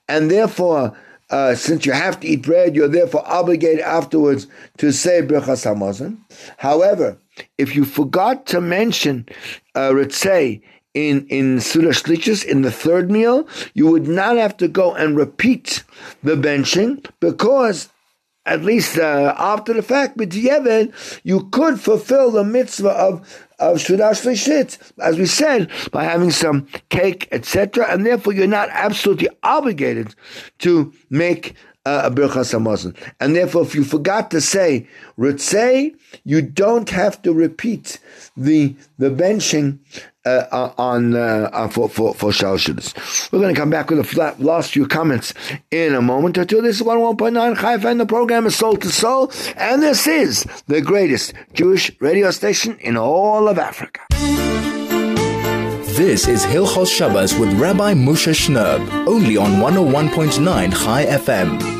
And 0.09 0.29
therefore, 0.29 0.95
uh, 1.29 1.55
since 1.55 1.85
you 1.85 1.93
have 1.93 2.19
to 2.19 2.27
eat 2.27 2.43
bread, 2.43 2.75
you're 2.75 2.89
therefore 2.89 3.23
obligated 3.25 3.79
afterwards 3.79 4.47
to 4.77 4.91
say 4.91 5.21
Birchas 5.21 5.65
Hamazon. 5.65 6.17
However, 6.57 7.17
if 7.57 7.75
you 7.75 7.85
forgot 7.85 8.45
to 8.47 8.61
mention 8.61 9.25
uh, 9.73 9.89
Ritzei 9.89 10.61
in 10.95 11.27
in 11.27 11.57
Seudah 11.57 11.89
Shlishis, 11.89 12.43
in 12.43 12.63
the 12.63 12.71
third 12.71 13.11
meal, 13.11 13.47
you 13.73 13.87
would 13.87 14.07
not 14.07 14.37
have 14.37 14.57
to 14.57 14.67
go 14.67 14.95
and 14.95 15.15
repeat 15.15 15.83
the 16.23 16.35
benching 16.35 17.05
because 17.19 17.89
at 18.45 18.63
least 18.63 18.97
uh, 18.97 19.33
after 19.37 19.73
the 19.73 19.81
fact, 19.81 20.17
with 20.17 20.31
Yevon, 20.31 20.93
you 21.23 21.49
could 21.49 21.79
fulfill 21.79 22.31
the 22.31 22.43
mitzvah 22.43 22.89
of 22.89 23.45
of 23.57 23.77
Sudash 23.77 24.25
as 24.99 25.17
we 25.17 25.25
said, 25.25 25.69
by 25.91 26.03
having 26.03 26.31
some 26.31 26.67
cake, 26.89 27.27
etc., 27.31 27.87
and 27.89 28.05
therefore 28.05 28.33
you're 28.33 28.47
not 28.47 28.69
absolutely 28.71 29.29
obligated 29.43 30.13
to 30.59 30.93
make 31.09 31.55
uh, 31.85 32.01
a 32.05 32.11
Birchas 32.11 32.53
Hamazon. 32.53 32.95
And 33.19 33.35
therefore, 33.35 33.61
if 33.61 33.75
you 33.75 33.83
forgot 33.83 34.31
to 34.31 34.41
say 34.41 34.87
Ritzei, 35.17 35.95
you 36.23 36.41
don't 36.41 36.89
have 36.89 37.21
to 37.21 37.33
repeat 37.33 37.99
the 38.35 38.75
the 38.97 39.09
benching 39.09 39.79
uh, 40.25 40.71
on 40.77 41.15
uh, 41.15 41.67
for 41.69 41.89
for 41.89 42.13
for 42.13 42.31
Shalshidas. 42.31 43.31
We're 43.31 43.39
going 43.39 43.53
to 43.53 43.59
come 43.59 43.69
back 43.69 43.89
with 43.89 44.09
the 44.09 44.35
last 44.39 44.71
few 44.71 44.87
comments 44.87 45.33
in 45.71 45.95
a 45.95 46.01
moment 46.01 46.37
or 46.37 46.45
two. 46.45 46.61
This 46.61 46.77
is 46.77 46.83
one 46.83 46.99
one 47.01 47.17
point 47.17 47.33
nine 47.33 47.55
Chai 47.55 47.77
FM, 47.77 47.91
and 47.91 47.99
the 47.99 48.05
program 48.05 48.45
is 48.45 48.55
Soul 48.55 48.77
to 48.77 48.89
Soul, 48.89 49.31
and 49.55 49.81
this 49.81 50.07
is 50.07 50.45
the 50.67 50.81
greatest 50.81 51.33
Jewish 51.53 51.91
radio 51.99 52.31
station 52.31 52.77
in 52.79 52.97
all 52.97 53.47
of 53.47 53.59
Africa. 53.59 54.01
This 55.95 56.27
is 56.27 56.43
Hilchos 56.43 56.93
Shabbos 56.93 57.33
with 57.35 57.53
Rabbi 57.53 57.93
Moshe 57.93 58.33
Shnerb, 58.33 59.07
only 59.07 59.37
on 59.37 59.61
101.9 59.61 60.43
Chai 60.83 61.05
FM. 61.05 61.74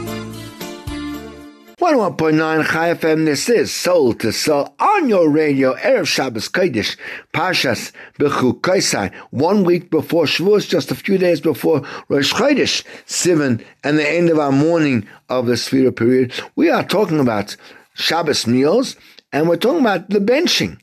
101.9 1.80 2.66
Chai 2.72 2.94
FM, 2.94 3.26
this 3.26 3.50
is 3.50 3.70
Soul 3.70 4.14
to 4.14 4.32
Soul 4.32 4.74
on 4.80 5.10
your 5.10 5.30
radio, 5.30 5.76
Erev 5.76 6.08
Shabbos 6.08 6.48
Kodesh, 6.48 6.96
Pashas 7.34 7.92
Bechukaisai, 8.18 9.14
one 9.32 9.66
week 9.66 9.90
before 9.90 10.24
Shavuos, 10.24 10.70
just 10.70 10.90
a 10.90 10.96
few 10.96 11.18
days 11.18 11.42
before 11.42 11.82
Rosh 12.08 12.32
Chodesh, 12.32 12.86
Sivan, 13.08 13.62
and 13.84 14.00
the 14.00 14.10
end 14.10 14.30
of 14.30 14.40
our 14.40 14.54
morning 14.54 15.06
of 15.28 15.48
the 15.48 15.56
Sphira 15.56 15.94
period. 15.94 16.32
We 16.56 16.70
are 16.70 16.82
talking 16.82 17.20
about 17.20 17.58
Shabbos 17.94 18.48
meals, 18.48 18.96
and 19.34 19.50
we're 19.50 19.58
talking 19.58 19.82
about 19.82 20.10
the 20.10 20.20
benching 20.20 20.80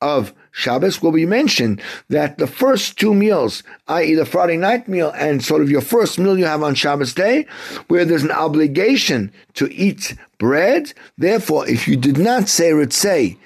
of 0.00 0.32
Shabbos 0.52 1.02
will 1.02 1.12
be 1.12 1.26
mentioned 1.26 1.82
that 2.08 2.38
the 2.38 2.46
first 2.46 2.98
two 2.98 3.12
meals, 3.12 3.62
i.e., 3.88 4.14
the 4.14 4.24
Friday 4.24 4.56
night 4.56 4.88
meal 4.88 5.12
and 5.14 5.44
sort 5.44 5.60
of 5.60 5.70
your 5.70 5.82
first 5.82 6.18
meal 6.18 6.38
you 6.38 6.46
have 6.46 6.62
on 6.62 6.74
Shabbos 6.74 7.12
day, 7.12 7.46
where 7.88 8.06
there's 8.06 8.24
an 8.24 8.32
obligation 8.32 9.30
to 9.54 9.70
eat 9.72 10.16
bread. 10.40 10.92
Therefore, 11.16 11.68
if 11.68 11.86
you 11.86 11.96
did 11.96 12.18
not 12.18 12.48
say 12.48 12.72
Ritzay 12.72 13.36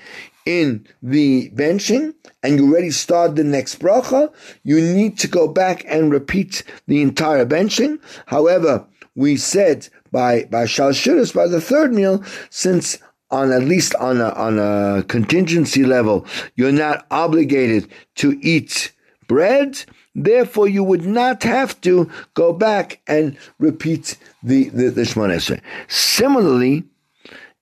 in 0.46 0.86
the 1.02 1.50
benching 1.50 2.14
and 2.42 2.58
you 2.58 2.70
already 2.70 2.90
start 2.90 3.36
the 3.36 3.44
next 3.44 3.80
bracha, 3.80 4.32
you 4.62 4.80
need 4.80 5.18
to 5.18 5.28
go 5.28 5.46
back 5.48 5.84
and 5.86 6.10
repeat 6.10 6.62
the 6.86 7.02
entire 7.02 7.44
benching. 7.44 7.98
However, 8.26 8.86
we 9.14 9.36
said 9.36 9.88
by 10.10 10.44
by 10.44 10.64
Shalshudas, 10.64 11.34
by 11.34 11.48
the 11.48 11.60
third 11.60 11.92
meal, 11.92 12.24
since 12.48 12.98
on 13.30 13.52
at 13.52 13.62
least 13.62 13.94
on 13.96 14.20
a, 14.20 14.30
on 14.30 14.58
a 14.58 15.02
contingency 15.08 15.84
level, 15.84 16.26
you're 16.54 16.72
not 16.72 17.06
obligated 17.10 17.90
to 18.16 18.38
eat 18.40 18.92
bread. 19.26 19.84
Therefore, 20.14 20.68
you 20.68 20.84
would 20.84 21.04
not 21.04 21.42
have 21.42 21.80
to 21.82 22.10
go 22.34 22.52
back 22.52 23.00
and 23.06 23.36
repeat 23.58 24.16
the 24.42 24.68
the, 24.70 24.90
the 24.90 25.60
Similarly, 25.88 26.84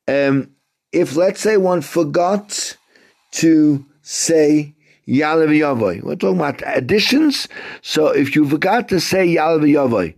um, 0.07 0.51
if 0.93 1.17
let's 1.17 1.41
say 1.41 1.57
one 1.57 1.81
forgot 1.81 2.77
to 3.33 3.85
say 4.03 4.75
Yalav 5.09 5.57
Yavoy, 5.57 6.03
we're 6.03 6.17
talking 6.17 6.39
about 6.39 6.63
additions. 6.67 7.49
So 7.81 8.09
if 8.09 8.37
you 8.37 8.49
forgot 8.49 8.89
to 8.91 9.01
say 9.01 9.35
Yalav 9.35 9.69
Yavoy 9.69 10.15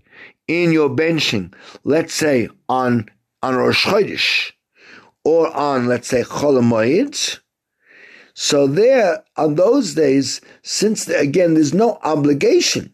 in 0.49 0.72
your 0.72 0.91
benching, 0.91 1.55
let's 1.85 2.14
say 2.14 2.49
on 2.68 3.09
on 3.43 3.55
Rosh 3.57 3.85
Chodesh, 3.87 4.53
or 5.24 5.55
on, 5.57 5.87
let's 5.87 6.09
say, 6.09 6.22
Chol 6.22 6.61
Hamoed. 6.61 7.41
So 8.35 8.66
there, 8.66 9.24
on 9.37 9.55
those 9.55 9.95
days, 9.95 10.41
since 10.62 11.09
again, 11.09 11.55
there's 11.55 11.72
no 11.72 11.99
obligation 12.03 12.93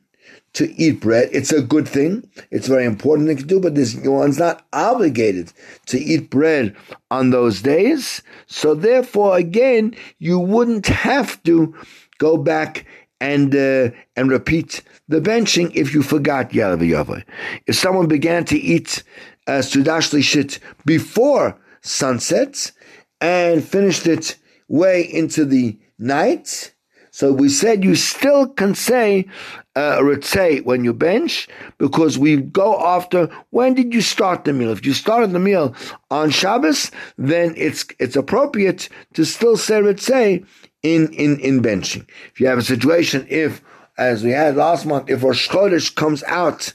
to 0.52 0.72
eat 0.74 1.00
bread. 1.00 1.30
It's 1.32 1.52
a 1.52 1.62
good 1.62 1.88
thing. 1.88 2.28
It's 2.50 2.66
very 2.66 2.84
important 2.84 3.28
thing 3.28 3.38
to 3.38 3.44
do, 3.44 3.60
but 3.60 3.74
this 3.74 3.94
one's 3.94 4.38
not 4.38 4.66
obligated 4.72 5.52
to 5.86 5.98
eat 5.98 6.28
bread 6.30 6.76
on 7.10 7.30
those 7.30 7.62
days. 7.62 8.22
So 8.46 8.74
therefore, 8.74 9.36
again, 9.36 9.94
you 10.18 10.38
wouldn't 10.38 10.86
have 10.88 11.42
to 11.44 11.74
go 12.18 12.36
back 12.36 12.84
and 13.20 13.54
uh, 13.54 13.90
and 14.16 14.30
repeat 14.30 14.82
the 15.08 15.20
benching 15.20 15.74
if 15.74 15.94
you 15.94 16.02
forgot 16.02 16.50
Yalav 16.50 17.24
If 17.66 17.76
someone 17.76 18.08
began 18.08 18.44
to 18.46 18.58
eat 18.58 19.02
uh, 19.46 19.60
Sudash 19.60 20.12
Lishit 20.12 20.58
before 20.84 21.58
sunset 21.82 22.72
and 23.20 23.62
finished 23.62 24.06
it 24.06 24.36
way 24.70 25.02
into 25.02 25.44
the 25.44 25.76
night. 25.98 26.72
So 27.10 27.32
we 27.32 27.48
said 27.48 27.84
you 27.84 27.96
still 27.96 28.46
can 28.46 28.74
say 28.74 29.26
uh, 29.74 30.00
when 30.62 30.84
you 30.84 30.94
bench 30.94 31.48
because 31.76 32.16
we 32.16 32.36
go 32.36 32.80
after 32.80 33.26
when 33.50 33.74
did 33.74 33.92
you 33.92 34.00
start 34.00 34.44
the 34.44 34.52
meal. 34.52 34.70
If 34.70 34.86
you 34.86 34.94
started 34.94 35.32
the 35.32 35.40
meal 35.40 35.74
on 36.10 36.30
Shabbos, 36.30 36.92
then 37.18 37.52
it's 37.56 37.84
it's 37.98 38.16
appropriate 38.16 38.88
to 39.14 39.24
still 39.24 39.56
say 39.56 39.80
ritzay 39.80 40.46
in 40.84 41.12
in 41.12 41.40
in 41.40 41.60
benching. 41.60 42.08
If 42.32 42.40
you 42.40 42.46
have 42.46 42.58
a 42.58 42.62
situation, 42.62 43.26
if 43.28 43.60
as 43.98 44.22
we 44.22 44.30
had 44.30 44.56
last 44.56 44.86
month, 44.86 45.10
if 45.10 45.24
Rosh 45.24 45.48
Chodesh 45.48 45.92
comes 45.94 46.22
out 46.24 46.72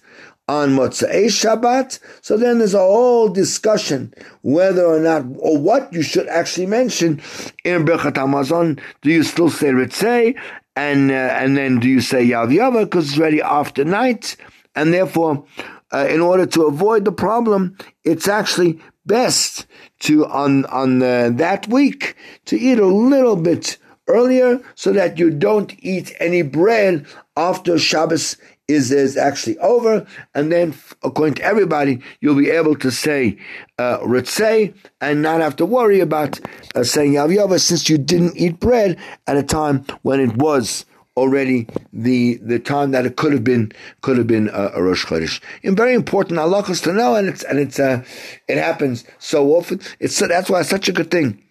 on 0.47 0.69
Motzei 0.69 1.25
Shabbat. 1.25 1.99
So 2.21 2.37
then 2.37 2.59
there's 2.59 2.73
a 2.73 2.79
whole 2.79 3.29
discussion 3.29 4.13
whether 4.41 4.85
or 4.85 4.99
not, 4.99 5.25
or 5.39 5.57
what 5.57 5.91
you 5.91 6.03
should 6.03 6.27
actually 6.27 6.67
mention 6.67 7.21
in 7.63 7.85
Birchat 7.85 8.13
Hamazon. 8.13 8.79
Do 9.01 9.11
you 9.11 9.23
still 9.23 9.49
say 9.49 9.67
Ritzei? 9.67 10.39
And, 10.75 11.09
uh, 11.09 11.13
and 11.13 11.55
then 11.57 11.79
do 11.79 11.87
you 11.87 12.01
say 12.01 12.25
Yav 12.25 12.53
Yava? 12.53 12.83
Because 12.83 13.09
it's 13.09 13.19
already 13.19 13.41
after 13.41 13.85
night. 13.85 14.35
And 14.75 14.93
therefore, 14.93 15.45
uh, 15.93 16.07
in 16.09 16.19
order 16.19 16.45
to 16.45 16.63
avoid 16.63 17.05
the 17.05 17.11
problem, 17.11 17.77
it's 18.03 18.27
actually 18.27 18.79
best 19.05 19.65
to, 20.01 20.25
on, 20.25 20.65
on 20.65 21.01
uh, 21.01 21.29
that 21.33 21.67
week, 21.67 22.15
to 22.45 22.59
eat 22.59 22.77
a 22.77 22.85
little 22.85 23.35
bit 23.37 23.77
earlier 24.07 24.59
so 24.75 24.91
that 24.93 25.17
you 25.17 25.29
don't 25.29 25.73
eat 25.83 26.15
any 26.19 26.41
bread 26.41 27.05
after 27.37 27.77
Shabbos 27.77 28.37
is, 28.67 28.91
is 28.91 29.15
actually 29.17 29.57
over, 29.59 30.07
and 30.33 30.51
then 30.51 30.73
according 31.03 31.35
to 31.35 31.43
everybody, 31.43 32.01
you'll 32.19 32.35
be 32.35 32.49
able 32.49 32.75
to 32.77 32.91
say 32.91 33.37
uh, 33.77 33.99
Ritzay 33.99 34.73
and 35.01 35.21
not 35.21 35.41
have 35.41 35.55
to 35.57 35.65
worry 35.65 35.99
about 35.99 36.39
uh, 36.73 36.83
saying 36.83 37.13
Yav 37.13 37.59
since 37.59 37.89
you 37.89 37.97
didn't 37.97 38.37
eat 38.37 38.59
bread 38.59 38.97
at 39.27 39.37
a 39.37 39.43
time 39.43 39.85
when 40.01 40.19
it 40.19 40.35
was 40.37 40.85
already 41.15 41.65
the 41.93 42.35
the 42.37 42.59
time 42.59 42.91
that 42.91 43.05
it 43.05 43.15
could 43.15 43.31
have 43.31 43.43
been 43.43 43.71
could 44.01 44.17
have 44.17 44.27
been 44.27 44.49
a, 44.49 44.71
a 44.75 44.81
Rosh 44.81 45.05
Chodesh. 45.05 45.41
And 45.63 45.77
very 45.77 45.93
important 45.93 46.39
halachas 46.39 46.83
to 46.83 46.93
know, 46.93 47.15
and 47.15 47.27
it's 47.27 47.43
and 47.43 47.59
it's 47.59 47.79
uh, 47.79 48.03
it 48.47 48.57
happens 48.57 49.05
so 49.19 49.51
often. 49.51 49.79
It's 49.99 50.17
that's 50.19 50.49
why 50.49 50.61
it's 50.61 50.69
such 50.69 50.89
a 50.89 50.93
good 50.93 51.11
thing 51.11 51.41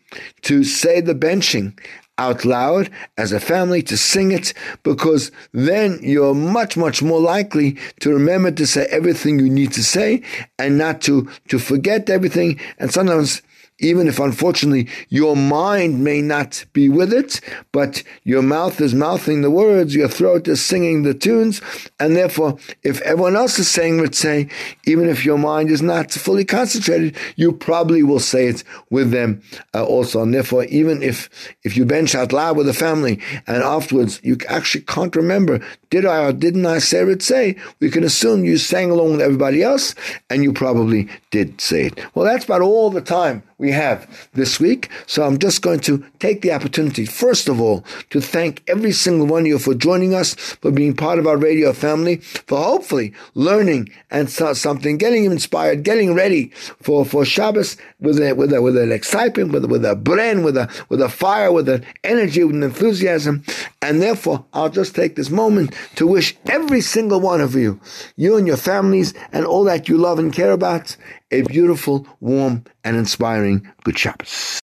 to 0.43 0.65
say 0.65 1.01
the 1.01 1.15
benching 1.15 1.79
out 2.19 2.45
loud 2.45 2.91
as 3.17 3.33
a 3.33 3.41
family 3.41 3.83
to 3.83 3.97
sing 3.97 4.31
it 4.31 4.55
because 4.83 5.33
then 5.53 5.99
you're 6.03 6.35
much 6.35 6.77
much 6.77 7.03
more 7.03 7.21
likely 7.21 7.77
to 8.01 8.11
remember 8.13 8.51
to 8.53 8.67
say 8.67 8.87
everything 8.91 9.39
you 9.39 9.51
need 9.51 9.73
to 9.73 9.83
say 9.83 10.23
and 10.59 10.79
not 10.79 11.01
to 11.03 11.29
to 11.49 11.59
forget 11.59 12.09
everything. 12.09 12.61
And 12.79 12.93
sometimes 12.93 13.43
even 13.79 14.07
if 14.07 14.21
unfortunately 14.21 14.89
your 15.09 15.35
mind 15.37 16.03
may 16.05 16.21
not 16.23 16.65
be 16.73 16.89
with 16.89 17.13
it, 17.13 17.41
but 17.73 18.03
your 18.23 18.43
mouth 18.43 18.81
is 18.81 18.95
mouthing 18.95 19.43
the 19.43 19.51
words, 19.51 19.95
your 19.95 20.09
throat 20.09 20.47
is 20.47 20.65
singing 20.65 21.03
the 21.03 21.15
tunes, 21.15 21.61
and 21.99 22.17
therefore, 22.17 22.57
if 22.83 23.01
everyone 23.03 23.35
else 23.35 23.59
is 23.59 23.69
saying 23.69 23.99
it, 24.01 24.15
say, 24.15 24.49
even 24.87 25.09
if 25.09 25.25
your 25.25 25.39
mind 25.39 25.71
is 25.71 25.83
not 25.83 26.13
fully 26.13 26.45
concentrated, 26.45 27.17
you 27.37 27.53
probably 27.53 28.03
will 28.03 28.21
say 28.21 28.47
it 28.47 28.63
with 28.91 29.11
them 29.11 29.43
uh, 29.75 29.85
also. 29.85 30.23
And 30.23 30.33
therefore, 30.33 30.65
even 30.65 31.03
if 31.03 31.29
if 31.65 31.77
you 31.77 31.85
bench 31.85 32.15
out 32.15 32.33
loud 32.33 32.57
with 32.57 32.67
the 32.67 32.73
family 32.73 33.21
and 33.47 33.63
afterwards 33.63 34.21
you 34.23 34.37
actually 34.49 34.85
can't 34.85 35.17
remember, 35.17 35.61
did 35.91 36.07
I 36.07 36.25
or 36.25 36.33
didn't 36.33 36.67
I 36.67 36.79
say 36.79 37.03
it? 37.03 37.23
Say, 37.23 37.57
we 37.81 37.91
can 37.91 38.05
assume 38.05 38.45
you 38.45 38.57
sang 38.57 38.91
along 38.91 39.13
with 39.13 39.21
everybody 39.21 39.63
else, 39.63 39.95
and 40.31 40.43
you 40.45 40.53
probably 40.53 41.09
did 41.31 41.61
say 41.61 41.87
it. 41.87 42.15
Well, 42.15 42.25
that's 42.25 42.45
about 42.45 42.63
all 42.63 42.91
the 42.91 43.01
time 43.01 43.43
we 43.59 43.71
have 43.71 44.29
this 44.33 44.59
week. 44.59 44.91
So 45.07 45.25
I'm 45.25 45.39
just 45.39 45.63
going 45.63 45.81
to 45.81 46.05
take 46.19 46.43
the 46.43 46.53
opportunity, 46.53 47.07
first 47.07 47.49
of 47.49 47.61
all, 47.61 47.85
to 48.11 48.21
thank 48.21 48.63
every 48.69 48.93
single 48.93 49.27
one 49.27 49.43
of 49.43 49.47
you 49.47 49.59
for 49.59 49.75
joining 49.75 50.15
us, 50.15 50.35
for 50.35 50.71
being 50.71 50.95
part 50.95 51.19
of 51.19 51.27
our 51.27 51.37
radio 51.37 51.73
family, 51.73 52.17
for 52.17 52.63
hopefully 52.63 53.13
learning 53.35 53.91
and 54.11 54.31
something, 54.31 54.99
getting 54.99 55.25
inspired, 55.25 55.83
getting 55.83 56.15
ready 56.15 56.49
for, 56.83 57.05
for 57.05 57.25
Shabbos 57.25 57.77
with 58.01 58.19
a, 58.21 58.35
with 58.35 58.53
a, 58.53 58.61
with 58.61 58.77
an 58.77 58.93
excitement, 58.93 59.53
with, 59.53 59.65
with 59.67 59.85
a 59.85 59.97
brain, 59.97 60.43
with 60.43 60.57
a, 60.57 60.69
with 60.89 61.01
a 61.01 61.09
fire, 61.09 61.53
with 61.53 61.69
an 61.69 61.85
energy, 62.03 62.45
with 62.45 62.57
an 62.57 62.63
enthusiasm. 62.63 63.45
And 63.83 64.01
therefore, 64.01 64.45
I'll 64.53 64.71
just 64.71 64.95
take 64.95 65.17
this 65.17 65.31
moment 65.31 65.75
to 65.97 66.07
wish 66.07 66.37
every 66.47 66.81
single 66.81 67.21
one 67.21 67.41
of 67.41 67.55
you, 67.55 67.81
you 68.17 68.37
and 68.37 68.47
your 68.47 68.57
families 68.57 69.15
and 69.33 69.45
all 69.45 69.65
that 69.65 69.89
you 69.89 69.99
love 69.99 70.19
and 70.19 70.33
care 70.33 70.53
about, 70.53 70.97
a 71.35 71.43
beautiful, 71.43 72.07
warm, 72.21 72.65
and 72.85 72.97
inspiring 72.97 73.69
Good 73.83 73.99
Shabbos. 73.99 74.61